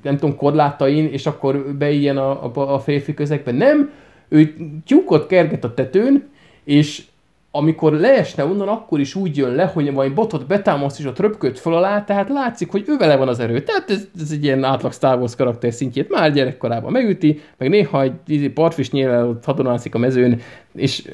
[0.02, 3.52] nem tudom, korlátain, és akkor beíjen a, a, a férfi közegbe.
[3.52, 3.90] Nem,
[4.28, 4.54] ő
[4.86, 6.28] tyúkot kerget a tetőn,
[6.64, 7.02] és
[7.50, 11.56] amikor leesne onnan, akkor is úgy jön le, hogy majd botot betámaszt és ott röpköd
[11.56, 13.62] föl alá, tehát látszik, hogy ő vele van az erő.
[13.62, 18.02] Tehát ez, ez egy ilyen átlag Star Wars karakter szintjét már gyerekkorában megüti, meg néha
[18.02, 20.40] egy izé, partfis nyílel ott hadonászik a mezőn,
[20.74, 21.10] és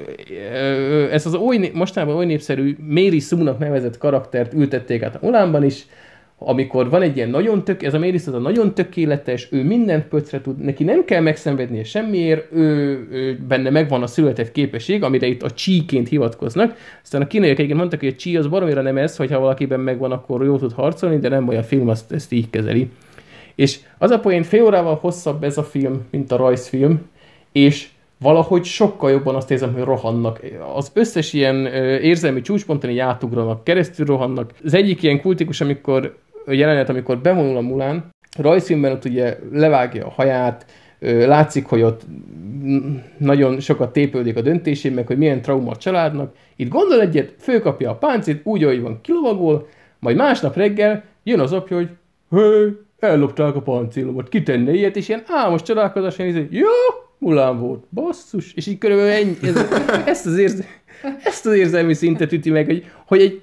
[1.10, 5.86] ez az oly, mostanában oly népszerű Mary Sue-nak nevezett karaktert ültették át a Mulánban is,
[6.38, 10.40] amikor van egy ilyen nagyon tök, ez a az a nagyon tökéletes, ő mindent pöcre
[10.40, 12.66] tud, neki nem kell megszenvednie semmiért, ő,
[13.10, 16.76] ő benne megvan a született képesség, amire itt a csíként hivatkoznak.
[17.02, 20.12] Aztán a kínaiak egyébként mondtak, hogy a csí az baromira nem ez, hogyha valakiben megvan,
[20.12, 22.90] akkor jó tud harcolni, de nem olyan film, azt ezt így kezeli.
[23.54, 27.00] És az a poén fél órával hosszabb ez a film, mint a rajzfilm,
[27.52, 27.88] és
[28.18, 30.40] valahogy sokkal jobban azt érzem, hogy rohannak.
[30.74, 31.66] Az összes ilyen
[32.02, 34.52] érzelmi csúcsponton így átugranak, keresztül rohannak.
[34.64, 36.16] Az egyik ilyen kultikus, amikor
[36.46, 40.66] jelenet, amikor bevonul a Mulán, rajzfilmben ott ugye levágja a haját,
[41.00, 42.02] látszik, hogy ott
[43.18, 46.34] nagyon sokat tépődik a döntésén, meg hogy milyen trauma a családnak.
[46.56, 49.68] Itt gondol egyet, főkapja a páncét, úgy, ahogy van, kilovagol,
[49.98, 51.88] majd másnap reggel jön az apja, hogy
[52.30, 56.68] hé, ellopták a páncélomat, kitenne ilyet, és ilyen álmos csodálkozáson nézi, jó,
[57.18, 59.66] Mulán volt, basszus, és így körülbelül ennyi, ez,
[60.06, 60.64] ezt, az érze,
[61.24, 63.42] ezt az érzelmi szintet üti meg, hogy, hogy egy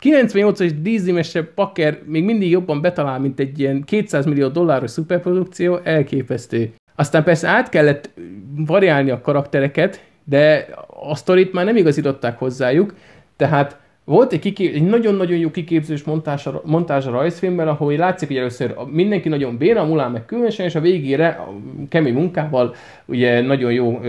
[0.00, 6.72] 98-as dízimesebb paker még mindig jobban betalál, mint egy ilyen 200 millió dolláros szuperprodukció, elképesztő.
[6.94, 8.10] Aztán persze át kellett
[8.56, 10.68] variálni a karaktereket, de
[11.08, 12.94] a sztorit már nem igazították hozzájuk,
[13.36, 18.36] tehát volt egy, kikép, egy nagyon-nagyon jó kiképzős montázs, montázs a rajzfilmben, ahol látszik, hogy
[18.36, 21.54] először mindenki nagyon béna, a Mulán meg különösen, és a végére a
[21.88, 22.74] kemény munkával
[23.06, 24.00] ugye nagyon jó,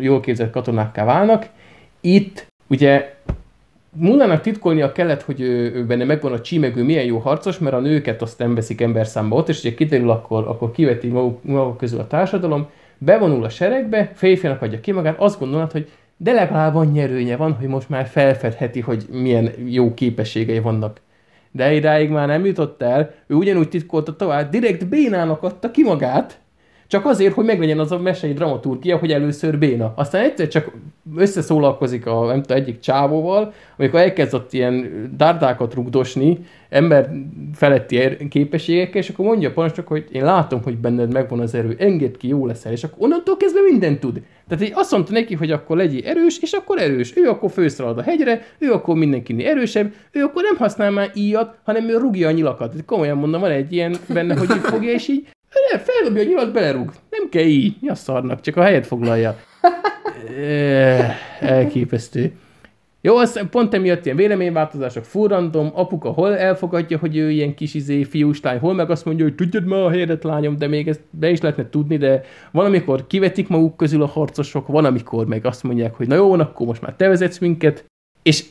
[0.00, 1.46] jól képzett katonákká válnak.
[2.00, 3.14] Itt ugye
[3.98, 7.80] Mullának titkolnia kellett, hogy ő, ő benne megvan a csímegő milyen jó harcos, mert a
[7.80, 12.00] nőket azt nem veszik emberszámba ott, és ugye kiderül, akkor, akkor kiveti maguk, maguk közül
[12.00, 12.66] a társadalom,
[12.98, 17.52] bevonul a seregbe, férfianak adja ki magát, azt gondolod, hogy de legalább annyi erőnye van,
[17.52, 21.00] hogy most már felfedheti, hogy milyen jó képességei vannak.
[21.50, 26.38] De idáig már nem jutott el, ő ugyanúgy titkolta tovább, direkt bénának adta ki magát,
[26.88, 29.92] csak azért, hogy meglegyen az a mesei dramaturgia, hogy először béna.
[29.96, 30.70] Aztán egyszer csak
[31.16, 36.38] összeszólalkozik a nem tudom, egyik csávóval, amikor elkezdett ilyen dárdákat rugdosni,
[36.68, 37.10] ember
[37.54, 41.54] feletti er- képességekkel, és akkor mondja a parancsnok, hogy én látom, hogy benned megvan az
[41.54, 44.22] erő, engedd ki, jó leszel, és akkor onnantól kezdve mindent tud.
[44.48, 47.16] Tehát így azt mondta neki, hogy akkor legyél erős, és akkor erős.
[47.16, 51.58] Ő akkor főszalad a hegyre, ő akkor mindenkinél erősebb, ő akkor nem használ már íjat,
[51.64, 52.74] hanem ő rúgja a nyilakat.
[52.86, 55.28] Komolyan mondom, van egy ilyen benne, hogy így fogja, és így
[55.70, 56.92] nem, feldobja a nyilat, belerúg.
[57.10, 57.76] Nem kell így.
[57.80, 59.36] Mi a szarnak, csak a helyet foglalja.
[61.40, 62.32] Elképesztő.
[63.00, 68.02] Jó, az pont emiatt ilyen véleményváltozások, furrandom, apuka hol elfogadja, hogy ő ilyen kis izé,
[68.02, 71.30] fiúslány, hol meg azt mondja, hogy tudjad már a helyedet, lányom, de még ezt be
[71.30, 75.62] is lehetne tudni, de van, amikor kivetik maguk közül a harcosok, van, amikor meg azt
[75.62, 77.84] mondják, hogy na jó, akkor most már te vezetsz minket,
[78.22, 78.44] és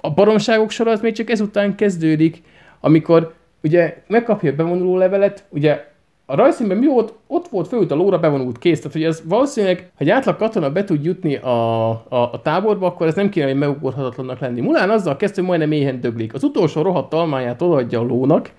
[0.00, 2.42] a baromságok sora az még csak ezután kezdődik,
[2.80, 5.89] amikor ugye megkapja a bevonuló levelet, ugye
[6.30, 9.78] a rajzszínben mi volt, ott volt főút a lóra bevonult kész, tehát hogy ez valószínűleg,
[9.78, 13.46] ha egy átlag katona be tud jutni a, a, a táborba, akkor ez nem kéne,
[13.46, 14.60] hogy megugorhatatlannak lenni.
[14.60, 16.34] Mulán azzal kezdte, hogy majdnem éhen döglik.
[16.34, 18.50] Az utolsó rohadt almáját odaadja a lónak,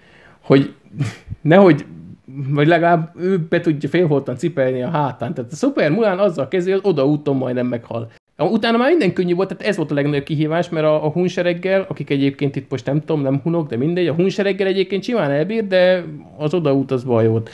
[0.41, 0.73] hogy
[1.41, 1.85] nehogy
[2.49, 5.33] vagy legalább ő be tudja félholtan cipelni a hátán.
[5.33, 8.11] Tehát a Super Mulán azzal kezdi, hogy oda úton majdnem meghal.
[8.43, 11.85] Utána már minden könnyű volt, tehát ez volt a legnagyobb kihívás, mert a, a hunsereggel,
[11.87, 15.67] akik egyébként itt most nem tudom, nem hunok, de mindegy, a hunsereggel egyébként simán elbír,
[15.67, 16.03] de
[16.37, 17.49] az odaút az baj volt.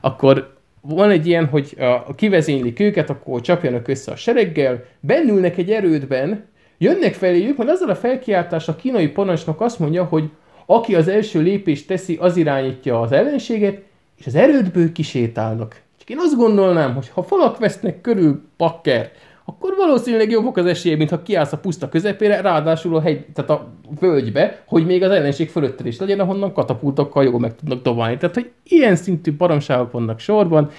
[0.00, 5.70] Akkor van egy ilyen, hogy a, kivezénylik őket, akkor csapjanak össze a sereggel, bennülnek egy
[5.70, 6.44] erődben,
[6.78, 10.30] jönnek feléjük, majd azzal a felkiáltás a kínai parancsnok azt mondja, hogy
[10.66, 13.82] aki az első lépést teszi, az irányítja az ellenséget,
[14.18, 15.82] és az erődből kisétálnak.
[15.98, 19.10] Csak én azt gondolnám, hogy ha falak vesznek körül pakker,
[19.44, 23.50] akkor valószínűleg jobbak az esélye, mint ha kiállsz a puszta közepére, ráadásul a hegy, tehát
[23.50, 28.16] a völgybe, hogy még az ellenség fölötted is legyen, ahonnan katapultokkal jól meg tudnak dobálni.
[28.16, 30.70] Tehát, hogy ilyen szintű baromságok vannak sorban,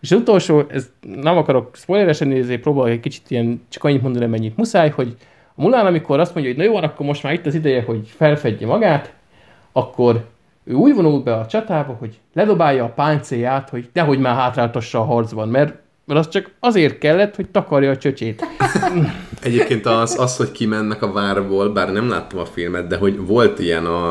[0.00, 4.26] és az utolsó, ez nem akarok spoileresen nézni, próbálok egy kicsit ilyen, csak annyit mondani,
[4.26, 5.16] mennyit muszáj, hogy
[5.54, 8.08] a Mulán, amikor azt mondja, hogy na jó, akkor most már itt az ideje, hogy
[8.16, 9.12] felfedje magát,
[9.72, 10.24] akkor
[10.64, 15.04] ő úgy vonul be a csatába, hogy ledobálja a páncéját, hogy nehogy már hátráltassa a
[15.04, 18.46] harcban, mert mert az csak azért kellett, hogy takarja a csöcsét.
[19.42, 23.58] Egyébként az, az, hogy kimennek a várból, bár nem láttam a filmet, de hogy volt
[23.58, 24.08] ilyen a,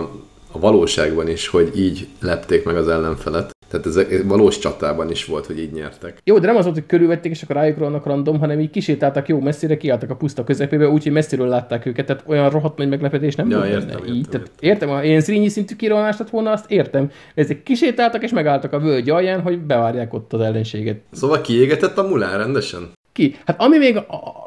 [0.52, 3.52] a valóságban is, hogy így lepték meg az ellenfelet.
[3.72, 6.18] Tehát ez valós csatában is volt, hogy így nyertek.
[6.24, 9.28] Jó, de nem az volt, hogy körülvették, és akkor rájuk rohannak random, hanem így kisétáltak
[9.28, 13.36] jó messzire, kiálltak a puszta közepébe, úgyhogy messziről látták őket, tehát olyan rohadt nagy meglepetés
[13.36, 16.30] nem ja, volt értem, értem, így, értem, tehát értem, ha én szrínyi szintű kirohanást lett
[16.30, 17.08] volna, azt értem.
[17.36, 21.02] De ezek kisétáltak és megálltak a völgy alján, hogy bevárják ott az ellenséget.
[21.12, 22.92] Szóval kiégetett a mulán rendesen?
[23.12, 23.36] ki.
[23.46, 24.00] Hát ami még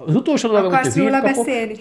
[0.07, 1.75] az utolsó dolog, amit Akarsz hülyét róla kapok, beszélni?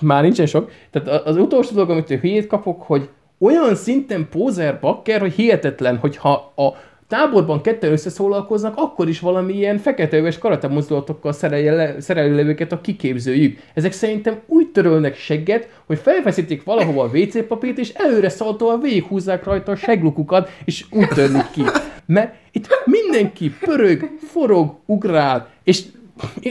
[0.00, 3.08] már nincsen sok, tehát az utolsó dolog, amit hülyét kapok, hogy
[3.44, 6.74] olyan szinten pózer bakker, hogy hihetetlen, hogyha a
[7.08, 13.58] táborban ketten összeszólalkoznak, akkor is valami ilyen feketeöves karate mozdulatokkal szerelje le, őket a kiképzőjük.
[13.74, 19.44] Ezek szerintem úgy törölnek segget, hogy felfeszítik valahova a WC papírt, és előre szaltóan végighúzzák
[19.44, 21.62] rajta a seglukukat, és úgy törlik ki.
[22.06, 25.82] Mert itt mindenki pörög, forog, ugrál, és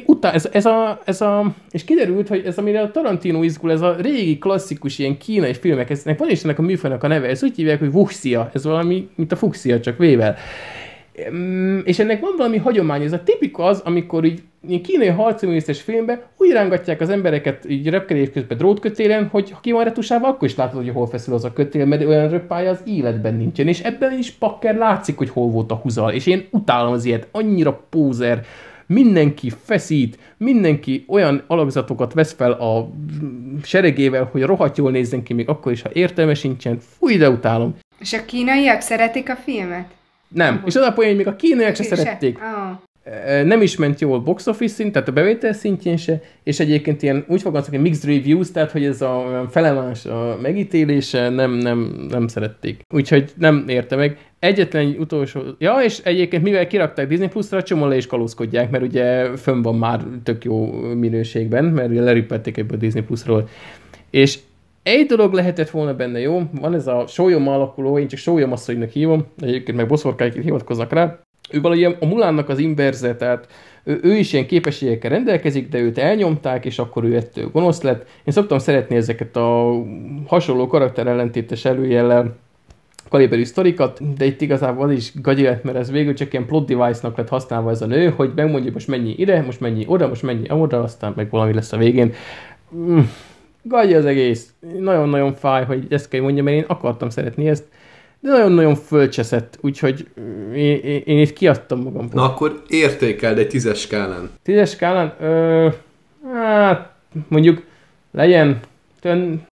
[0.05, 3.81] utá, ez, ez, a, ez a, és kiderült, hogy ez amire a Tarantino izgul, ez
[3.81, 7.43] a régi klasszikus ilyen kínai filmek, eznek van is ennek a műfajnak a neve, ez
[7.43, 10.35] úgy hívják, hogy Wuxia, ez valami, mint a fuxia, csak vével.
[11.83, 14.41] És ennek van valami hagyomány, ez a tipik az, amikor így
[14.81, 19.83] kínai harcművészes filmben úgy rángatják az embereket így repkedés közben drótkötélen, hogy ha ki van
[19.83, 23.35] retusálva, akkor is látod, hogy hol feszül az a kötél, mert olyan röppája az életben
[23.35, 23.67] nincsen.
[23.67, 26.11] És ebben is pakker látszik, hogy hol volt a húzal.
[26.11, 28.45] És én utálom az ilyet, annyira pózer,
[28.93, 32.89] mindenki feszít, mindenki olyan alakzatokat vesz fel a
[33.63, 36.79] seregével, hogy rohadt jól nézzen ki, még akkor is, ha értelme sincsen.
[36.97, 37.75] Fúj, de utálom.
[37.99, 39.85] És a kínaiak szeretik a filmet?
[40.27, 40.63] Nem.
[40.65, 42.37] És az a poén, hogy még a kínaiak se szerették.
[42.37, 42.77] Oh
[43.43, 47.25] nem is ment jól box office szint, tehát a bevétel szintjén se, és egyébként ilyen
[47.27, 52.27] úgy fogalmazok, hogy mixed reviews, tehát hogy ez a felemás a megítélése nem, nem, nem
[52.27, 52.81] szerették.
[52.93, 54.17] Úgyhogy nem érte meg.
[54.39, 55.41] Egyetlen utolsó...
[55.57, 59.75] Ja, és egyébként mivel kirakták Disney Plus-ra, csomó le is kalózkodják, mert ugye fönn van
[59.75, 63.47] már tök jó minőségben, mert ugye lerüppették ebből Disney Plus-ról.
[64.09, 64.39] És
[64.83, 68.89] egy dolog lehetett volna benne jó, van ez a sólyom alakuló, én csak sólyom asszonynak
[68.89, 71.19] hívom, egyébként meg boszorkáik hivatkoznak rá,
[71.51, 73.47] ő valahogy a Mulánnak az inverze, tehát
[73.83, 78.07] ő, ő is ilyen képességekkel rendelkezik, de őt elnyomták, és akkor ő ettől gonosz lett.
[78.23, 79.73] Én szoktam szeretni ezeket a
[80.27, 82.35] hasonló karakterellentétes előjellel
[83.09, 86.65] kaliberű sztorikat, de itt igazából az is gagyi lett, mert ez végül csak ilyen plot
[86.65, 90.23] device-nak lett használva ez a nő, hogy megmondja, most mennyi ide, most mennyi oda, most
[90.23, 92.13] mennyi oda, aztán meg valami lesz a végén.
[92.75, 92.99] Mm,
[93.61, 94.53] gagyi az egész.
[94.79, 97.63] Nagyon-nagyon fáj, hogy ezt kell mondjam, mert én akartam szeretni ezt
[98.23, 100.07] de nagyon-nagyon fölcseszett, úgyhogy
[100.55, 102.09] én, én, én itt kiadtam magam.
[102.13, 104.29] Na akkor értékeld egy tízes skálán.
[104.43, 105.13] Tízes skálán?
[105.21, 105.67] Ö,
[106.33, 106.93] hát
[107.27, 107.63] mondjuk
[108.11, 108.59] legyen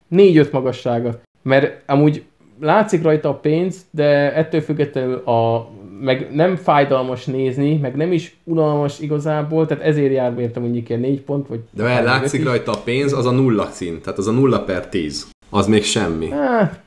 [0.07, 1.21] négy-öt magassága.
[1.41, 2.23] Mert amúgy
[2.59, 5.69] látszik rajta a pénz, de ettől függetlenül a,
[6.01, 11.01] meg nem fájdalmas nézni, meg nem is unalmas igazából, tehát ezért jár értem mondjuk ilyen
[11.01, 11.59] négy pont, vagy...
[11.71, 15.27] De látszik rajta a pénz, az a nulla szint, tehát az a nulla per tíz.
[15.49, 16.29] Az még semmi.
[16.29, 16.83] Hát,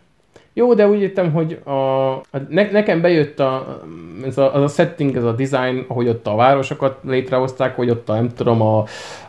[0.58, 1.70] jó, de úgy értem, hogy a,
[2.12, 3.80] a, ne, nekem bejött a,
[4.26, 8.08] ez a, az a setting, ez a design, ahogy ott a városokat létrehozták, hogy ott
[8.08, 8.78] a, nem tudom, a,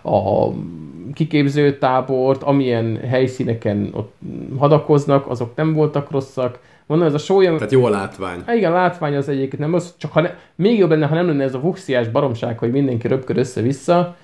[0.01, 0.49] a
[1.13, 4.13] kiképző tábort, amilyen helyszíneken ott
[4.57, 6.59] hadakoznak, azok nem voltak rosszak.
[6.85, 7.55] Mondom, ez a sólyom...
[7.55, 8.41] Tehát jó a látvány.
[8.45, 11.15] Hát igen, a látvány az egyébként nem az, csak ha ne, még jobb lenne, ha
[11.15, 14.15] nem lenne ez a vuxiás baromság, hogy mindenki röpköd össze-vissza,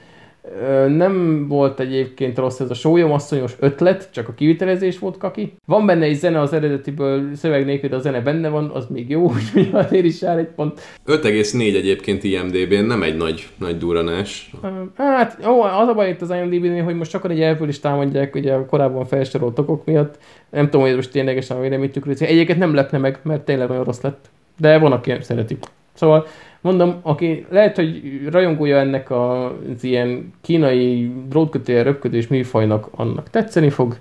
[0.87, 5.53] nem volt egyébként rossz ez a sólyomasszonyos ötlet, csak a kivitelezés volt kaki.
[5.65, 9.09] Van benne egy zene az eredetiből, szöveg nélkül, de a zene benne van, az még
[9.09, 10.79] jó, úgyhogy azért is jár egy pont.
[11.05, 14.51] 5,4 egyébként IMDB-n, nem egy nagy, nagy duranás.
[14.95, 18.35] Hát, ó, az a baj itt az IMDb-nél, hogy most csak egy elföl is támadják
[18.35, 20.17] ugye a korábban felsorolt okok miatt.
[20.49, 22.25] Nem tudom, hogy most ténylegesen a véleményt tükrözi.
[22.25, 24.29] Egyébként nem lepne meg, mert tényleg nagyon rossz lett.
[24.57, 25.57] De van, aki szereti.
[25.93, 26.27] Szóval
[26.65, 28.01] mondom, aki lehet, hogy
[28.31, 33.97] rajongója ennek az ilyen kínai drótkötél röpködés műfajnak, annak tetszeni fog.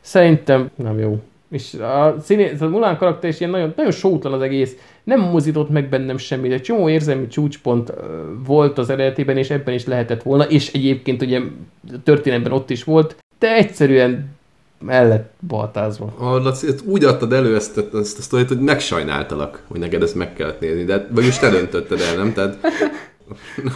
[0.00, 1.18] Szerintem nem jó.
[1.50, 5.70] És a, színész, a Mulán karakter is ilyen nagyon, nagyon sótlan az egész, nem mozított
[5.70, 7.92] meg bennem semmit, egy csomó érzelmi csúcspont
[8.46, 11.40] volt az eredetében, és ebben is lehetett volna, és egyébként ugye
[12.04, 14.35] történetben ott is volt, de egyszerűen
[14.88, 16.14] el lett baltázva.
[16.18, 20.32] A Laci, úgy adtad elő ezt, ezt a sztorit, hogy megsajnáltalak, hogy neked ezt meg
[20.32, 22.32] kellett nézni, de vagyis te döntötted el, nem?
[22.32, 22.58] Tehát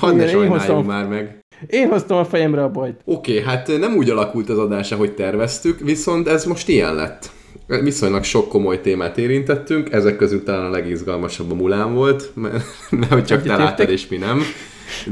[0.00, 1.38] hadd ne sajnáljunk már meg.
[1.66, 3.00] Én hoztam a fejemre a bajt.
[3.04, 7.30] Oké, okay, hát nem úgy alakult az adás, ahogy terveztük, viszont ez most ilyen lett.
[7.66, 13.24] Viszonylag sok komoly témát érintettünk, ezek közül talán a legizgalmasabb a Mulán volt, mert nehogy
[13.24, 14.42] csak te láttad és mi nem.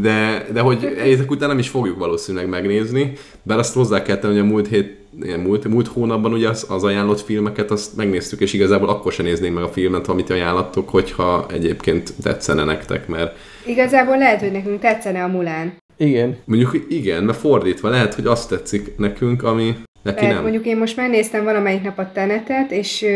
[0.01, 3.12] De, de hogy ezek után nem is fogjuk valószínűleg megnézni,
[3.43, 4.98] bár azt hozzá kell tenni, hogy a múlt hét
[5.36, 9.55] múlt, múlt hónapban ugye az, az ajánlott filmeket azt megnéztük, és igazából akkor sem néznénk
[9.55, 13.36] meg a filmet, amit ajánlattok, hogyha egyébként tetszene nektek, mert...
[13.66, 15.76] Igazából lehet, hogy nekünk tetszene a Mulán.
[15.97, 16.36] Igen.
[16.44, 20.43] Mondjuk igen, mert fordítva lehet, hogy azt tetszik nekünk, ami neki nem.
[20.43, 23.06] Mondjuk én most megnéztem valamelyik nap a tenetet, és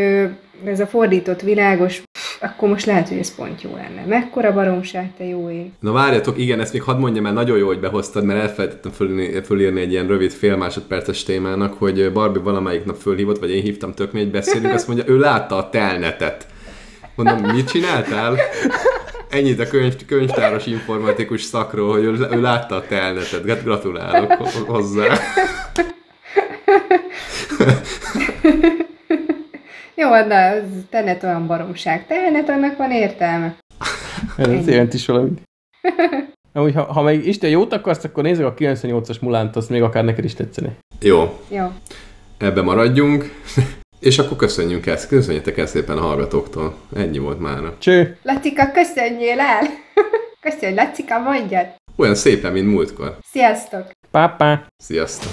[0.65, 2.03] ez a fordított világos,
[2.43, 4.05] akkor most lehet, hogy ez pont jó lenne.
[4.05, 5.71] Mekkora baromság, te jó ég.
[5.79, 9.41] Na várjatok, igen, ezt még hadd mondjam el, nagyon jó, hogy behoztad, mert elfelejtettem fölírni,
[9.41, 13.93] fölírni egy ilyen rövid fél másodperces témának, hogy Barbie valamelyik nap fölhívott, vagy én hívtam
[13.93, 16.47] tök egy beszélünk, azt mondja, ő látta a telnetet.
[17.15, 18.37] Mondom, mit csináltál?
[19.29, 23.47] Ennyit a könyv, könyvtáros informatikus szakról, hogy ő, ő látta a telnetet.
[23.47, 24.31] Hát Gratulálok
[24.67, 25.07] hozzá.
[29.95, 32.07] Jó, de ez tenet olyan baromság.
[32.07, 33.55] Tenet, annak van értelme.
[34.37, 35.41] Ez jelent is valamit.
[36.53, 40.03] Amúgy, ha, ha meg Isten jót akarsz, akkor nézzük a 98-as Mulánt, azt még akár
[40.03, 40.77] neked is tetszeni.
[41.01, 41.71] Jó, Jó.
[42.37, 43.23] ebbe maradjunk.
[43.99, 46.75] És akkor köszönjünk ezt, köszönjetek el szépen a hallgatóktól.
[46.95, 47.59] Ennyi volt már.
[47.77, 48.17] Cső!
[48.23, 49.61] Lacika, köszönjél el!
[50.41, 51.65] Köszönj, Lacika, mondjad!
[51.95, 53.17] Olyan szépen, mint múltkor.
[53.31, 53.91] Sziasztok!
[54.11, 54.65] Pápá!
[54.83, 55.31] Sziasztok!